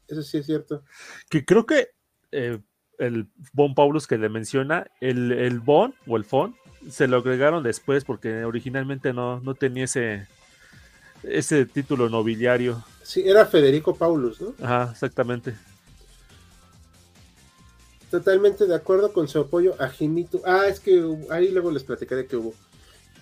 [0.08, 0.82] eso sí es cierto.
[1.30, 1.90] Que creo que
[2.32, 2.58] eh,
[2.98, 6.56] el Von Paulus que le menciona, el, el Von o el Fon,
[6.90, 10.26] se lo agregaron después porque originalmente no, no tenía ese,
[11.22, 12.84] ese título nobiliario.
[13.02, 14.54] Sí, era Federico Paulus, ¿no?
[14.62, 15.54] Ajá, exactamente
[18.18, 20.40] totalmente de acuerdo con su apoyo a Jimito.
[20.44, 22.54] Ah, es que ahí luego les platicaré que hubo.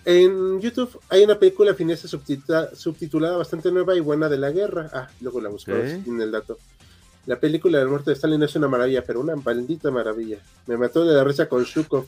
[0.05, 4.89] En YouTube hay una película finesa subtitulada, bastante nueva y buena de la guerra.
[4.93, 6.57] Ah, luego la busco en el dato.
[7.25, 10.37] La película del muerte de Stalin es una maravilla, pero una maldita maravilla.
[10.67, 12.05] Me mató de la risa con Shukov.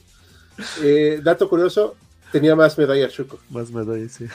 [0.81, 1.95] Eh, dato curioso,
[2.31, 3.39] tenía más medallas Shukov.
[3.49, 4.27] Más medallas, sí.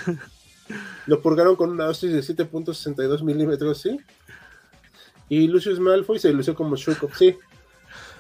[1.07, 3.99] Lo purgaron con una dosis de 7.62 milímetros, ¿sí?
[5.29, 7.37] Y Lucius Malfoy se lució como Shukov, sí.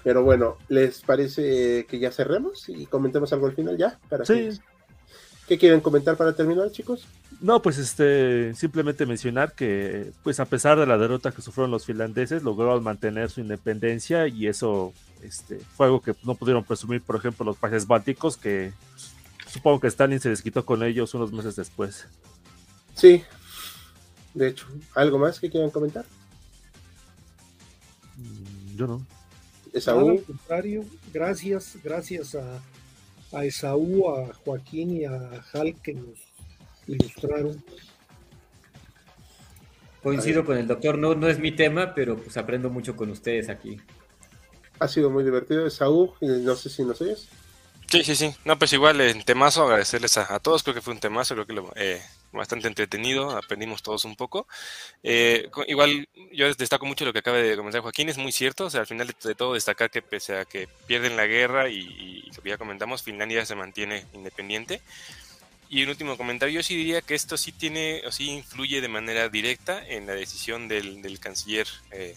[0.04, 3.98] Pero bueno, ¿les parece que ya cerremos y comentemos algo al final ya?
[4.08, 4.50] Para sí.
[5.46, 7.06] ¿Qué quieren comentar para terminar, chicos?
[7.40, 11.84] No, pues este, simplemente mencionar que, pues a pesar de la derrota que sufrieron los
[11.84, 14.92] finlandeses, lograron mantener su independencia y eso
[15.22, 18.72] este, fue algo que no pudieron presumir, por ejemplo, los países bálticos, que
[19.48, 22.06] supongo que Stalin se desquitó con ellos unos meses después.
[22.94, 23.24] Sí,
[24.34, 26.04] de hecho, ¿algo más que quieran comentar?
[28.16, 29.06] Mm, yo no.
[29.72, 30.10] Esaú.
[30.10, 32.62] al contrario, gracias, gracias a,
[33.32, 36.18] a Esaú, a Joaquín y a Hal que nos
[36.86, 37.62] ilustraron.
[40.02, 43.48] Coincido con el doctor, no, no es mi tema, pero pues aprendo mucho con ustedes
[43.48, 43.80] aquí.
[44.80, 47.28] Ha sido muy divertido, Esaú, no sé si nos oyes.
[47.88, 48.34] Sí, sí, sí.
[48.44, 50.62] No, pues igual en temazo, agradecerles a, todos.
[50.62, 52.00] Creo que fue un temazo, creo que lo, eh,
[52.32, 53.36] bastante entretenido.
[53.36, 54.46] Aprendimos todos un poco.
[55.02, 58.08] Eh, igual yo destaco mucho lo que acaba de comentar Joaquín.
[58.08, 58.66] Es muy cierto.
[58.66, 62.30] O sea, al final de, todo destacar que pese a que pierden la guerra y,
[62.36, 64.80] lo que ya comentamos, Finlandia se mantiene independiente.
[65.68, 68.88] Y un último comentario, yo sí diría que esto sí tiene, o sí influye de
[68.88, 72.14] manera directa en la decisión del, canciller eh,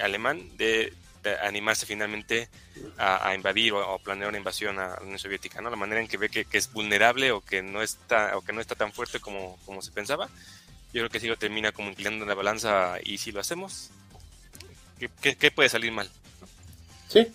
[0.00, 0.94] alemán de
[1.36, 2.48] animarse finalmente
[2.96, 5.70] a, invadir o, planear una invasión a la Unión Soviética, ¿no?
[5.70, 8.60] La manera en que ve que, es vulnerable o que no está o que no
[8.60, 10.28] está tan fuerte como, como se pensaba.
[10.92, 13.90] Yo creo que sí lo termina como inclinando la balanza y si lo hacemos,
[15.20, 16.10] ¿qué, puede salir mal?
[17.08, 17.26] Sí.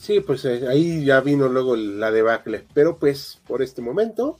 [0.00, 4.38] Sí, pues eh, ahí ya vino luego la debacle, pero pues por este momento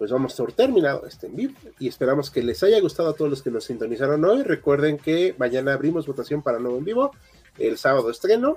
[0.00, 3.30] pues vamos por terminado este en vivo y esperamos que les haya gustado a todos
[3.30, 4.42] los que nos sintonizaron hoy.
[4.42, 7.10] Recuerden que mañana abrimos votación para nuevo en vivo,
[7.58, 8.56] el sábado estreno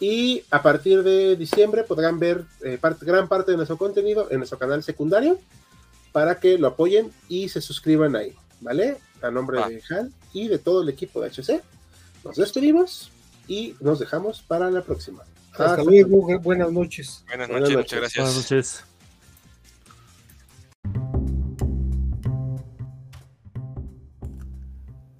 [0.00, 4.58] y a partir de diciembre podrán ver eh, gran parte de nuestro contenido en nuestro
[4.58, 5.38] canal secundario
[6.10, 8.96] para que lo apoyen y se suscriban ahí, ¿vale?
[9.20, 11.62] A nombre de Hal y de todo el equipo de HC.
[12.24, 13.12] Nos despedimos
[13.46, 15.22] y nos dejamos para la próxima.
[15.52, 17.26] Hasta, luego, buenas noches.
[17.28, 18.24] Buenas noches, muchas gracias.
[18.24, 18.87] Buenas noches.